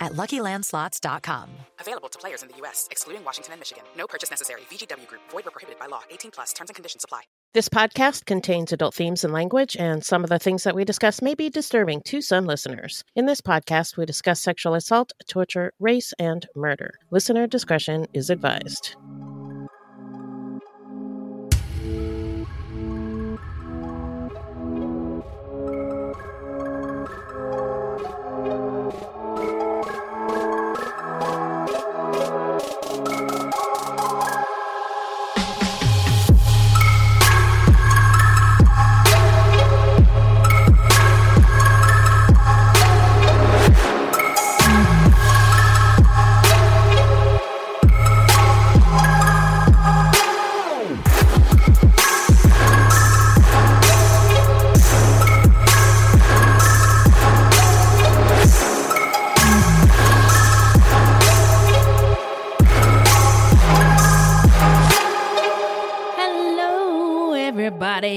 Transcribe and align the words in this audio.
at 0.00 0.12
LuckyLandSlots.com. 0.12 1.50
Available 1.80 2.08
to 2.08 2.18
players 2.18 2.42
in 2.42 2.48
the 2.48 2.56
U.S., 2.58 2.88
excluding 2.90 3.24
Washington 3.24 3.52
and 3.54 3.60
Michigan. 3.60 3.84
No 3.96 4.06
purchase 4.06 4.30
necessary. 4.30 4.62
VGW 4.70 5.06
Group. 5.06 5.22
Void 5.30 5.44
where 5.44 5.50
prohibited 5.52 5.78
by 5.78 5.86
law. 5.86 6.02
18 6.10 6.30
plus. 6.30 6.52
Terms 6.52 6.70
and 6.70 6.74
conditions 6.74 7.04
apply. 7.04 7.22
This 7.54 7.68
podcast 7.68 8.26
contains 8.26 8.72
adult 8.72 8.94
themes 8.94 9.24
and 9.24 9.32
language, 9.32 9.76
and 9.78 10.04
some 10.04 10.24
of 10.24 10.30
the 10.30 10.38
things 10.38 10.64
that 10.64 10.74
we 10.74 10.84
discuss 10.84 11.22
may 11.22 11.34
be 11.34 11.48
disturbing 11.48 12.02
to 12.06 12.20
some 12.20 12.46
listeners. 12.46 13.02
In 13.14 13.26
this 13.26 13.40
podcast, 13.40 13.96
we 13.96 14.04
discuss 14.04 14.40
sexual 14.40 14.74
assault, 14.74 15.12
torture, 15.28 15.72
race, 15.80 16.12
and 16.18 16.46
murder. 16.54 16.94
Listener 17.10 17.46
discretion 17.46 18.06
is 18.12 18.30
advised. 18.30 18.96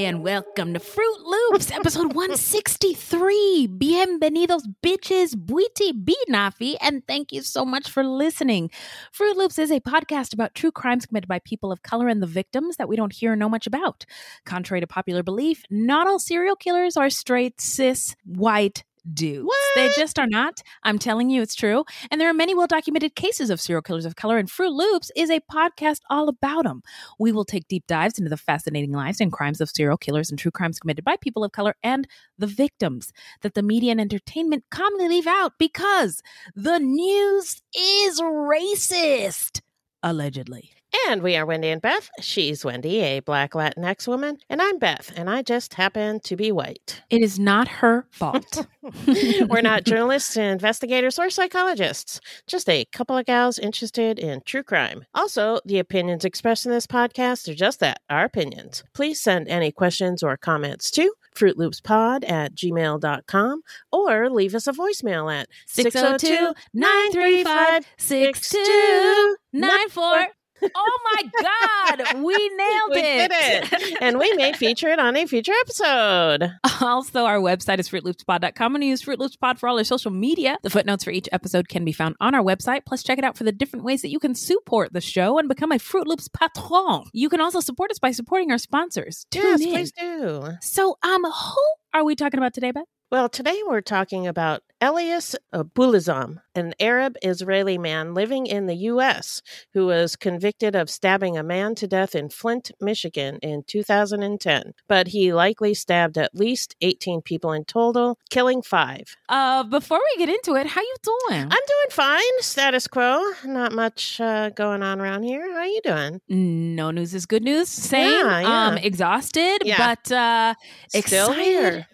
And 0.10 0.24
welcome 0.24 0.74
to 0.74 0.80
Fruit 0.80 1.20
Loops, 1.24 1.70
episode 1.70 2.16
163. 2.16 3.68
Bienvenidos, 3.78 4.64
bitches, 4.84 5.36
buiti, 5.36 5.92
binafi, 5.94 6.78
and 6.82 7.06
thank 7.08 7.32
you 7.32 7.44
so 7.44 7.64
much 7.64 7.88
for 7.92 8.04
listening. 8.04 8.72
Fruit 9.12 9.38
Loops 9.38 9.60
is 9.60 9.70
a 9.70 9.80
podcast 9.80 10.34
about 10.34 10.56
true 10.56 10.72
crimes 10.72 11.06
committed 11.06 11.28
by 11.28 11.38
people 11.38 11.72
of 11.72 11.84
color 11.84 12.08
and 12.08 12.24
the 12.24 12.28
victims 12.28 12.78
that 12.78 12.90
we 12.90 12.96
don't 12.96 13.14
hear 13.14 13.34
or 13.34 13.36
know 13.36 13.50
much 13.50 13.68
about. 13.68 14.08
Contrary 14.48 14.82
to 14.82 14.88
popular 14.88 15.22
belief, 15.22 15.64
not 15.70 16.08
all 16.08 16.18
serial 16.18 16.56
killers 16.56 16.98
are 16.98 17.12
straight, 17.12 17.62
cis, 17.62 18.16
white, 18.26 18.84
dudes. 19.14 19.50
They 19.76 19.90
just 19.96 20.20
are 20.20 20.28
not. 20.28 20.62
I'm 20.84 21.00
telling 21.00 21.30
you, 21.30 21.42
it's 21.42 21.56
true. 21.56 21.84
And 22.12 22.20
there 22.20 22.30
are 22.30 22.34
many 22.34 22.56
well 22.56 22.68
documented 22.68 23.16
cases 23.16 23.50
of 23.50 23.62
serial 23.62 23.82
killers 23.82 24.06
of 24.06 24.16
color, 24.16 24.38
and 24.38 24.50
Fruit 24.50 24.72
Loops 24.72 25.12
is 25.16 25.30
a 25.30 25.42
podcast 25.42 26.02
all 26.10 26.30
about 26.30 26.64
them. 26.64 26.82
We 27.20 27.32
will 27.32 27.46
take 27.46 27.68
deep 27.68 27.86
dives 27.88 28.18
into 28.18 28.30
the 28.30 28.38
fascinating 28.38 28.92
lives 28.92 29.22
and 29.22 29.32
crimes 29.32 29.62
of 29.62 29.70
serial 29.70 29.98
killers 29.98 30.30
and 30.30 30.40
true 30.40 30.52
crimes 30.52 30.80
committed 30.80 31.04
by 31.06 31.18
people 31.18 31.44
of 31.44 31.52
color 31.52 31.76
and 31.84 32.08
the 32.38 32.48
victims 32.48 33.12
that 33.42 33.54
the 33.54 33.64
media 33.64 33.92
and 33.92 34.02
entertainment 34.02 34.64
commonly 34.70 35.08
leave 35.08 35.28
out 35.28 35.54
because 35.58 36.22
the 36.56 36.80
news 36.80 37.62
is 37.76 38.20
racist. 38.22 39.62
Allegedly. 40.02 40.72
And 41.08 41.22
we 41.22 41.36
are 41.36 41.46
Wendy 41.46 41.70
and 41.70 41.82
Beth. 41.82 42.10
She's 42.20 42.66
Wendy, 42.66 43.02
a 43.02 43.20
black 43.20 43.52
Latinx 43.52 44.08
woman, 44.08 44.40
and 44.50 44.62
I'm 44.62 44.80
Beth, 44.80 45.12
and 45.16 45.30
I 45.30 45.44
just 45.44 45.76
happen 45.76 46.20
to 46.22 46.36
be 46.36 46.52
white. 46.52 47.02
It 47.10 47.22
is 47.22 47.40
not 47.40 47.68
her 47.68 48.08
fault. 48.10 48.66
We're 49.50 49.62
not 49.62 49.84
journalists, 49.84 50.36
investigators, 50.36 51.20
or 51.20 51.30
psychologists, 51.30 52.20
just 52.48 52.68
a 52.70 52.86
couple 52.86 53.18
of 53.18 53.26
gals 53.26 53.60
interested 53.60 54.18
in 54.18 54.42
true 54.46 54.64
crime. 54.64 55.06
Also, 55.14 55.60
the 55.64 55.80
opinions 55.80 56.26
expressed 56.26 56.66
in 56.66 56.72
this 56.72 56.88
podcast 56.88 57.48
are 57.48 57.56
just 57.56 57.80
that, 57.82 58.02
our 58.10 58.26
opinions. 58.26 58.84
Please 58.94 59.22
send 59.22 59.48
any 59.48 59.72
questions 59.72 60.24
or 60.24 60.38
comments 60.38 60.90
to 60.92 61.14
fruitloopspod 61.36 62.30
at 62.30 62.56
gmail.com 62.56 63.62
or 63.92 64.30
leave 64.30 64.56
us 64.56 64.68
a 64.68 64.74
voicemail 64.74 65.34
at 65.34 65.48
602 65.68 66.54
935 66.74 67.86
6294. 67.98 70.39
Oh 70.76 71.00
my 71.14 71.32
God, 71.42 72.24
we 72.24 72.36
nailed 72.50 72.92
We 72.92 73.00
it. 73.00 73.32
did 73.32 73.32
it. 73.74 73.98
and 74.02 74.18
we 74.20 74.32
may 74.34 74.54
feature 74.54 74.88
it 74.90 75.00
on 75.00 75.16
a 75.16 75.26
future 75.26 75.54
episode. 75.62 76.52
Also, 76.82 77.26
our 77.26 77.40
website 77.40 77.80
is 77.80 77.90
fruitloopspod.com 77.90 78.76
and 78.76 78.82
we 78.82 78.88
use 78.88 79.02
Fruit 79.02 79.20
Loops 79.20 79.36
Pod 79.36 79.60
for 79.60 79.68
all 79.68 79.78
our 79.78 79.84
social 79.84 80.12
media. 80.12 80.58
The 80.64 80.70
footnotes 80.70 81.04
for 81.04 81.12
each 81.12 81.28
episode 81.34 81.68
can 81.68 81.84
be 81.84 81.92
found 81.92 82.16
on 82.22 82.34
our 82.34 82.42
website. 82.42 82.86
Plus, 82.86 83.04
check 83.04 83.18
it 83.18 83.26
out 83.26 83.38
for 83.38 83.44
the 83.44 83.52
different 83.52 83.84
ways 83.84 84.02
that 84.02 84.10
you 84.10 84.18
can 84.20 84.34
support 84.34 84.94
the 84.94 85.02
show 85.02 85.38
and 85.38 85.50
become 85.50 85.72
a 85.74 85.80
Fruit 85.80 86.08
Loops 86.08 86.30
patron. 86.30 87.04
You 87.12 87.28
can 87.28 87.42
also 87.42 87.60
support 87.60 87.92
us 87.92 88.00
by 88.00 88.12
supporting 88.12 88.50
our 88.52 88.58
sponsors. 88.58 89.26
Tune 89.30 89.44
yes, 89.44 89.62
in. 89.62 89.72
please 89.72 89.92
do. 89.92 90.50
So, 90.62 90.98
um, 91.04 91.24
who 91.24 91.64
are 91.94 92.06
we 92.06 92.16
talking 92.16 92.38
about 92.38 92.54
today, 92.54 92.72
Beth? 92.72 92.86
Well, 93.12 93.28
today 93.28 93.60
we're 93.68 93.82
talking 93.82 94.26
about 94.28 94.62
Elias 94.82 95.36
Abuelazam, 95.54 96.38
an 96.56 96.74
Arab 96.80 97.18
Israeli 97.22 97.78
man 97.78 98.14
living 98.14 98.46
in 98.46 98.66
the 98.66 98.76
U.S. 98.76 99.42
who 99.74 99.86
was 99.88 100.16
convicted 100.16 100.74
of 100.74 100.90
stabbing 100.90 101.38
a 101.38 101.44
man 101.44 101.76
to 101.76 101.88
death 101.88 102.16
in 102.16 102.30
Flint, 102.30 102.72
Michigan 102.80 103.40
in 103.42 103.64
2010. 103.68 104.74
But 104.88 105.08
he 105.10 105.34
likely 105.34 105.74
stabbed 105.74 106.18
at 106.18 106.34
least 106.34 106.76
18 106.80 107.22
people 107.22 107.52
in 107.52 107.66
total, 107.66 108.18
killing 108.30 108.62
five. 108.62 109.18
Uh, 109.28 109.64
before 109.64 110.00
we 110.00 110.26
get 110.26 110.30
into 110.34 110.56
it, 110.56 110.68
how 110.68 110.82
you 110.82 110.96
doing? 111.04 111.42
I'm 111.42 111.50
doing 111.50 111.90
fine, 111.92 112.42
status 112.42 112.88
quo. 112.88 113.22
Not 113.44 113.74
much 113.74 114.22
uh, 114.22 114.50
going 114.52 114.82
on 114.82 115.02
around 115.02 115.24
here. 115.24 115.52
How 115.52 115.60
are 115.60 115.66
you 115.68 115.82
doing? 115.84 116.22
no 116.30 116.92
news 116.92 117.14
is 117.14 117.26
good 117.26 117.44
news. 117.44 117.68
Same. 117.68 118.10
Yeah, 118.10 118.40
yeah. 118.42 118.68
Um, 118.68 118.78
exhausted, 118.78 119.62
Yeah. 119.66 119.96
but 119.96 120.12
uh, 120.12 120.54
Still 120.88 121.32
excited 121.32 121.44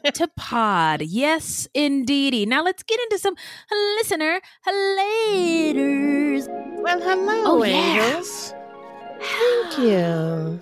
here. 0.03 0.11
to 0.13 0.27
pod. 0.37 1.01
Yes, 1.01 1.67
indeedy. 1.73 2.45
Now 2.45 2.63
let's 2.63 2.74
get 2.83 2.99
into 3.01 3.17
some 3.19 3.35
listener 3.97 4.39
letters. 4.65 6.47
Well, 6.49 6.99
hello, 7.01 7.43
Oh, 7.45 7.63
yeah. 7.63 7.75
angels. 7.75 8.53
Thank 9.19 9.79
you. 9.79 10.59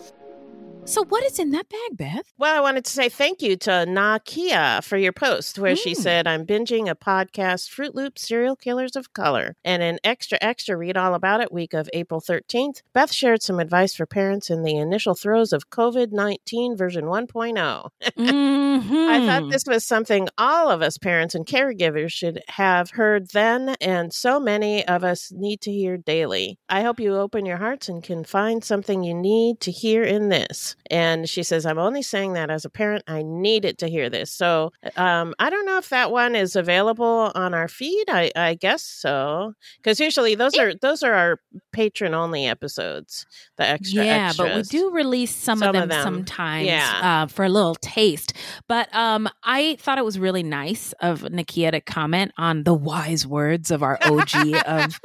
So, 0.86 1.04
what 1.06 1.24
is 1.24 1.40
in 1.40 1.52
that 1.52 1.70
bag, 1.70 1.98
Beth? 1.98 2.34
Well, 2.38 2.56
I 2.56 2.60
wanted 2.60 2.84
to 2.86 2.92
say 2.92 3.08
thank 3.08 3.42
you 3.42 3.56
to 3.56 3.70
Nakia 3.88 4.84
for 4.84 4.98
your 4.98 5.14
post 5.14 5.58
where 5.58 5.78
she 5.78 5.94
Mm. 5.94 5.96
said, 5.98 6.28
I'm 6.28 6.46
binging 6.46 6.90
a 6.90 6.94
podcast, 6.96 7.70
Fruit 7.70 7.96
Loop 7.96 8.20
Serial 8.20 8.58
Killers 8.58 8.96
of 8.98 9.14
Color. 9.14 9.56
And 9.64 9.82
an 9.82 9.98
extra, 10.04 10.38
extra 10.42 10.76
read 10.76 10.98
all 10.98 11.16
about 11.16 11.40
it 11.40 11.54
week 11.54 11.74
of 11.74 11.90
April 11.94 12.20
13th, 12.20 12.82
Beth 12.94 13.14
shared 13.14 13.42
some 13.42 13.60
advice 13.62 13.96
for 13.96 14.06
parents 14.06 14.50
in 14.50 14.64
the 14.64 14.76
initial 14.76 15.16
throes 15.16 15.54
of 15.54 15.70
COVID 15.70 16.12
19 16.12 16.76
version 16.76 17.06
1.0. 17.06 17.90
Mhm. 18.18 19.08
I 19.10 19.26
thought 19.26 19.50
this 19.52 19.64
was 19.66 19.86
something 19.86 20.28
all 20.38 20.70
of 20.70 20.82
us 20.82 20.98
parents 20.98 21.34
and 21.34 21.46
caregivers 21.46 22.12
should 22.12 22.42
have 22.50 22.92
heard 22.92 23.30
then, 23.32 23.76
and 23.80 24.14
so 24.14 24.38
many 24.40 24.86
of 24.86 25.04
us 25.06 25.32
need 25.34 25.62
to 25.62 25.72
hear 25.72 25.96
daily. 25.98 26.60
I 26.68 26.82
hope 26.82 27.00
you 27.00 27.16
open 27.16 27.46
your 27.46 27.58
hearts 27.58 27.88
and 27.88 28.04
can 28.04 28.26
find 28.26 28.64
something 28.66 29.02
you 29.04 29.14
need 29.16 29.62
to 29.62 29.72
hear 29.72 30.04
in 30.04 30.28
this. 30.30 30.73
And 30.90 31.28
she 31.30 31.44
says, 31.44 31.66
I'm 31.66 31.80
only 31.80 32.02
saying 32.02 32.34
that 32.34 32.50
as 32.50 32.66
a 32.66 32.70
parent. 32.70 33.04
I 33.08 33.24
needed 33.24 33.78
to 33.80 33.88
hear 33.88 34.10
this. 34.10 34.32
So 34.32 34.72
um, 34.96 35.34
I 35.40 35.50
don't 35.50 35.66
know 35.66 35.78
if 35.78 35.90
that 35.90 36.12
one 36.12 36.36
is 36.36 36.56
available 36.56 37.32
on 37.36 37.54
our 37.54 37.68
feed. 37.68 38.06
I, 38.10 38.32
I 38.36 38.54
guess 38.56 38.84
so. 38.84 39.54
Because 39.78 40.00
usually 40.00 40.36
those 40.36 40.56
are 40.58 40.74
those 40.76 41.04
are 41.04 41.14
our 41.14 41.40
patron 41.72 42.14
only 42.14 42.46
episodes, 42.48 43.26
the 43.58 43.66
extra 43.68 44.04
yeah, 44.06 44.34
but 44.38 44.56
we 44.56 44.62
do 44.64 44.92
release 44.92 45.34
some, 45.34 45.60
Some 45.60 45.70
of 45.70 45.84
of 45.84 45.90
them, 45.90 45.90
them. 45.90 46.04
sometimes 46.04 46.68
Yeah. 46.68 47.24
uh, 47.24 47.28
for 47.28 47.46
a 47.46 47.50
little 47.50 47.76
taste. 47.76 48.34
But 48.68 48.94
um, 48.94 49.30
I 49.44 49.76
thought 49.80 49.98
it 49.98 50.06
was 50.06 50.20
really 50.20 50.44
nice 50.44 50.94
of 51.02 51.22
Nakia 51.22 51.72
to 51.72 51.82
comment 51.82 52.32
on 52.38 52.64
the 52.64 52.74
wise 52.74 53.26
words 53.26 53.72
of 53.72 53.84
our 53.84 53.98
OG 54.04 54.32
of 54.66 55.00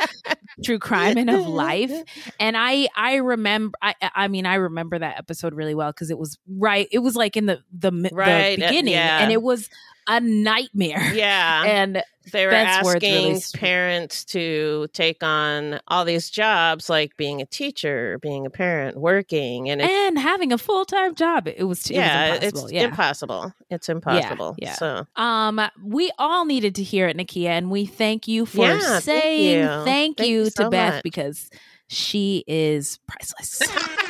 true 0.64 0.78
crime 0.78 1.16
and 1.18 1.30
of 1.30 1.46
life. 1.46 1.92
And 2.40 2.56
I 2.56 2.88
I 2.96 3.16
remember 3.16 3.76
I 3.82 3.94
I 4.14 4.28
mean 4.28 4.46
I 4.46 4.54
remember 4.54 4.98
that 4.98 5.18
episode 5.18 5.54
really 5.54 5.74
well 5.74 5.90
because 5.90 6.10
it 6.10 6.18
was 6.18 6.38
right. 6.48 6.88
It 6.92 6.98
was 7.00 7.16
like 7.16 7.36
in 7.36 7.46
the 7.46 7.60
the, 7.72 7.90
mi- 7.90 8.08
the 8.08 8.14
Right, 8.14 8.58
uh, 8.62 8.66
beginning, 8.68 8.92
yeah. 8.94 9.18
and 9.20 9.32
it 9.32 9.42
was 9.42 9.68
a 10.08 10.20
nightmare. 10.20 11.12
Yeah. 11.14 11.64
And 11.66 12.02
they 12.32 12.44
were 12.44 12.50
that's 12.50 12.86
asking 12.86 13.28
really 13.28 13.40
parents 13.54 14.24
to 14.26 14.86
take 14.92 15.22
on 15.22 15.80
all 15.88 16.04
these 16.04 16.28
jobs 16.28 16.90
like 16.90 17.16
being 17.16 17.40
a 17.40 17.46
teacher, 17.46 18.18
being 18.20 18.44
a 18.44 18.50
parent, 18.50 18.96
working. 18.98 19.70
And 19.70 19.80
and 19.80 20.18
having 20.18 20.52
a 20.52 20.58
full 20.58 20.84
time 20.84 21.14
job, 21.14 21.48
it 21.48 21.62
was, 21.64 21.86
it 21.90 21.94
yeah, 21.94 22.32
was 22.32 22.42
impossible. 22.42 22.64
it's 22.66 22.72
yeah. 22.72 22.84
impossible. 22.84 23.52
It's 23.70 23.88
impossible. 23.88 24.54
yeah. 24.58 24.74
So 24.74 25.06
Um, 25.16 25.60
we 25.82 26.10
all 26.18 26.44
needed 26.44 26.74
to 26.76 26.82
hear 26.82 27.08
it, 27.08 27.16
Nakia, 27.16 27.48
and 27.50 27.70
we 27.70 27.86
thank 27.86 28.28
you 28.28 28.44
for 28.46 28.66
Yeah, 28.66 28.78
thank 29.00 29.02
saying 29.04 29.60
you. 29.60 29.66
thank, 29.84 30.16
Thank 30.18 30.28
you, 30.30 30.38
you 30.40 30.44
to 30.46 30.50
so 30.50 30.70
Beth 30.70 30.94
much. 30.96 31.02
because 31.02 31.48
she 31.88 32.44
is 32.46 32.98
priceless. 33.06 33.62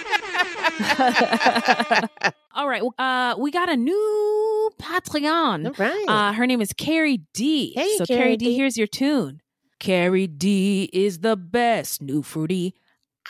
all 2.54 2.68
right, 2.68 2.82
uh, 2.98 3.34
we 3.38 3.50
got 3.50 3.68
a 3.68 3.76
new 3.76 4.70
Patreon. 4.80 5.66
all 5.66 5.72
right. 5.78 6.04
Uh, 6.08 6.32
her 6.32 6.46
name 6.46 6.60
is 6.60 6.72
Carrie 6.72 7.22
D. 7.34 7.72
Hey, 7.74 7.96
so 7.96 8.06
Carrie 8.06 8.20
Carrie 8.20 8.36
D, 8.36 8.44
D. 8.46 8.56
here's 8.56 8.76
your 8.76 8.86
tune. 8.86 9.40
Carrie 9.80 10.26
D 10.26 10.88
is 10.92 11.20
the 11.20 11.36
best 11.36 12.02
new 12.02 12.22
fruity. 12.22 12.74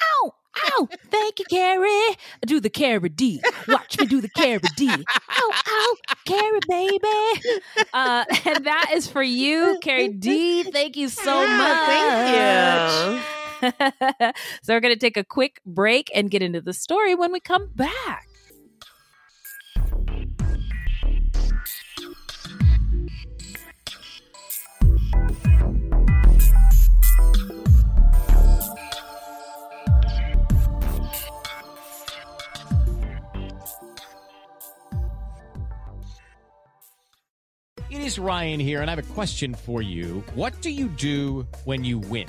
Ow, 0.02 0.32
ow! 0.70 0.88
Thank 1.10 1.38
you, 1.40 1.44
Carrie. 1.50 2.16
Do 2.46 2.60
the 2.60 2.70
Carrie 2.70 3.08
D. 3.10 3.42
Watch 3.68 3.98
me 3.98 4.06
do 4.06 4.20
the 4.20 4.30
Carrie 4.30 4.60
D. 4.76 4.88
Ow, 4.88 5.50
ow, 5.66 5.96
Carrie, 6.24 6.60
baby. 6.68 7.60
Uh, 7.92 8.24
and 8.46 8.64
that 8.64 8.90
is 8.94 9.06
for 9.08 9.22
you, 9.22 9.78
Carrie 9.82 10.08
D. 10.08 10.62
Thank 10.64 10.96
you 10.96 11.08
so 11.08 11.46
much. 11.46 11.86
Thank 11.86 13.14
you. 13.16 13.47
so 14.62 14.74
we're 14.74 14.80
going 14.80 14.94
to 14.94 15.00
take 15.00 15.16
a 15.16 15.24
quick 15.24 15.60
break 15.66 16.10
and 16.14 16.30
get 16.30 16.42
into 16.42 16.60
the 16.60 16.72
story 16.72 17.14
when 17.14 17.32
we 17.32 17.40
come 17.40 17.68
back. 17.74 18.28
It 37.90 38.02
is 38.02 38.18
Ryan 38.18 38.60
here, 38.60 38.82
and 38.82 38.90
I 38.90 38.94
have 38.94 38.98
a 38.98 39.14
question 39.14 39.54
for 39.54 39.80
you. 39.80 40.22
What 40.34 40.60
do 40.60 40.70
you 40.70 40.88
do 40.88 41.46
when 41.64 41.84
you 41.84 41.98
win? 41.98 42.28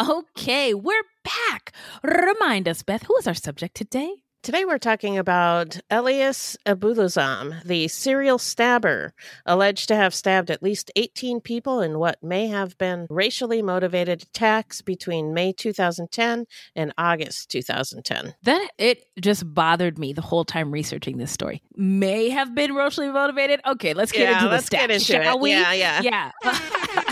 Okay, 0.00 0.74
we're 0.74 1.02
back. 1.22 1.72
Remind 2.02 2.66
us, 2.68 2.82
Beth, 2.82 3.04
who 3.04 3.16
is 3.16 3.28
our 3.28 3.34
subject 3.34 3.76
today? 3.76 4.12
Today 4.42 4.64
we're 4.66 4.76
talking 4.76 5.16
about 5.16 5.78
Elias 5.88 6.56
Abuelazam, 6.66 7.62
the 7.62 7.86
serial 7.88 8.38
stabber, 8.38 9.14
alleged 9.46 9.86
to 9.88 9.96
have 9.96 10.12
stabbed 10.12 10.50
at 10.50 10.62
least 10.62 10.90
18 10.96 11.40
people 11.40 11.80
in 11.80 11.98
what 11.98 12.22
may 12.22 12.48
have 12.48 12.76
been 12.76 13.06
racially 13.08 13.62
motivated 13.62 14.22
attacks 14.24 14.82
between 14.82 15.32
May 15.32 15.52
2010 15.52 16.44
and 16.76 16.92
August 16.98 17.48
2010. 17.50 18.34
That 18.42 18.68
it 18.76 19.06
just 19.18 19.54
bothered 19.54 19.98
me 19.98 20.12
the 20.12 20.20
whole 20.22 20.44
time 20.44 20.72
researching 20.72 21.16
this 21.18 21.30
story. 21.30 21.62
May 21.76 22.28
have 22.30 22.54
been 22.54 22.74
racially 22.74 23.10
motivated. 23.10 23.60
Okay, 23.64 23.94
let's 23.94 24.12
get 24.12 24.22
Yeah, 24.22 24.32
into 24.34 24.44
the 24.46 24.50
let's 24.50 24.66
stats, 24.66 24.70
get 24.70 24.90
into 24.90 25.04
shall 25.04 25.36
it. 25.36 25.40
we? 25.40 25.50
Yeah, 25.52 25.72
yeah. 25.72 26.00
Yeah. 26.02 26.32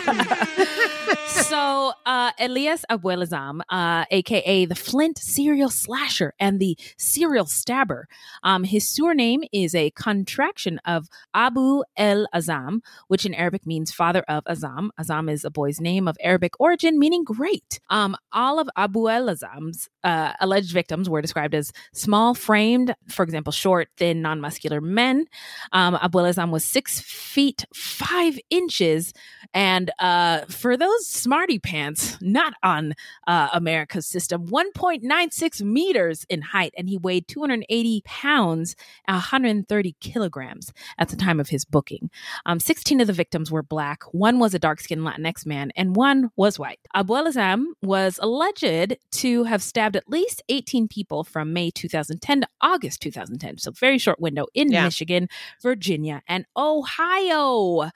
so, 1.26 1.92
uh, 2.06 2.32
Elias 2.38 2.84
Abuelazam, 2.90 3.60
uh, 3.70 4.04
aka 4.10 4.64
the 4.64 4.74
Flint 4.74 5.18
serial 5.18 5.70
slasher 5.70 6.34
and 6.40 6.60
the 6.60 6.76
serial 6.96 7.46
stabber, 7.46 8.08
um, 8.42 8.64
his 8.64 8.88
surname 8.88 9.42
is 9.52 9.74
a 9.74 9.90
contraction 9.90 10.80
of 10.84 11.08
Abu 11.34 11.82
el 11.96 12.26
Azam, 12.34 12.80
which 13.08 13.24
in 13.24 13.34
Arabic 13.34 13.66
means 13.66 13.92
father 13.92 14.24
of 14.28 14.44
Azam. 14.44 14.88
Azam 15.00 15.30
is 15.30 15.44
a 15.44 15.50
boy's 15.50 15.80
name 15.80 16.08
of 16.08 16.16
Arabic 16.20 16.58
origin, 16.60 16.98
meaning 16.98 17.24
great. 17.24 17.80
Um, 17.90 18.16
all 18.32 18.58
of 18.58 18.68
Abu 18.76 19.08
el 19.08 19.26
Azam's 19.26 19.88
uh, 20.04 20.32
alleged 20.40 20.72
victims 20.72 21.08
were 21.08 21.22
described 21.22 21.54
as 21.54 21.72
small 21.92 22.34
framed, 22.34 22.94
for 23.08 23.22
example, 23.22 23.52
short, 23.52 23.88
thin, 23.96 24.22
non 24.22 24.40
muscular 24.40 24.80
men. 24.80 25.26
Um, 25.72 25.98
Abu 26.00 26.18
el 26.18 26.24
Azam 26.24 26.50
was 26.50 26.64
six 26.64 27.00
feet 27.00 27.64
five 27.74 28.38
inches. 28.50 29.12
And 29.54 29.90
uh, 29.98 30.42
for 30.48 30.76
those 30.76 31.06
smarty 31.06 31.58
pants, 31.58 32.16
not 32.20 32.54
on 32.62 32.94
uh, 33.26 33.48
America's 33.52 34.06
system, 34.06 34.46
1.96 34.48 35.62
meters 35.62 36.24
in 36.28 36.42
height, 36.42 36.72
and 36.76 36.88
he 36.88 36.98
weighed 36.98 37.28
280 37.28 38.02
pounds, 38.04 38.76
130 39.06 39.96
kilograms 40.00 40.72
at 40.98 41.08
the 41.08 41.16
time 41.16 41.40
of 41.40 41.48
his 41.48 41.64
booking. 41.64 42.10
Um, 42.46 42.60
16 42.60 43.00
of 43.00 43.06
the 43.06 43.12
victims 43.12 43.50
were 43.50 43.62
black, 43.62 44.02
one 44.12 44.38
was 44.38 44.54
a 44.54 44.58
dark 44.58 44.80
skinned 44.80 45.02
Latinx 45.02 45.46
man, 45.46 45.72
and 45.76 45.96
one 45.96 46.30
was 46.36 46.58
white. 46.58 46.80
Abu 46.94 47.14
El 47.16 47.26
Azam 47.26 47.64
was 47.82 48.18
alleged 48.22 48.96
to 49.12 49.44
have 49.44 49.62
stabbed 49.62 49.96
at 49.96 50.08
least 50.08 50.42
18 50.48 50.88
people 50.88 51.24
from 51.24 51.52
May 51.52 51.70
2010 51.70 52.42
to 52.42 52.48
August 52.60 53.00
2010, 53.02 53.58
so 53.58 53.70
very 53.70 53.98
short 53.98 54.20
window 54.20 54.46
in 54.54 54.70
Yeah. 54.70 54.84
Michigan, 54.84 55.28
Virginia, 55.62 56.22
and 56.28 56.46
Ohio. 56.56 57.90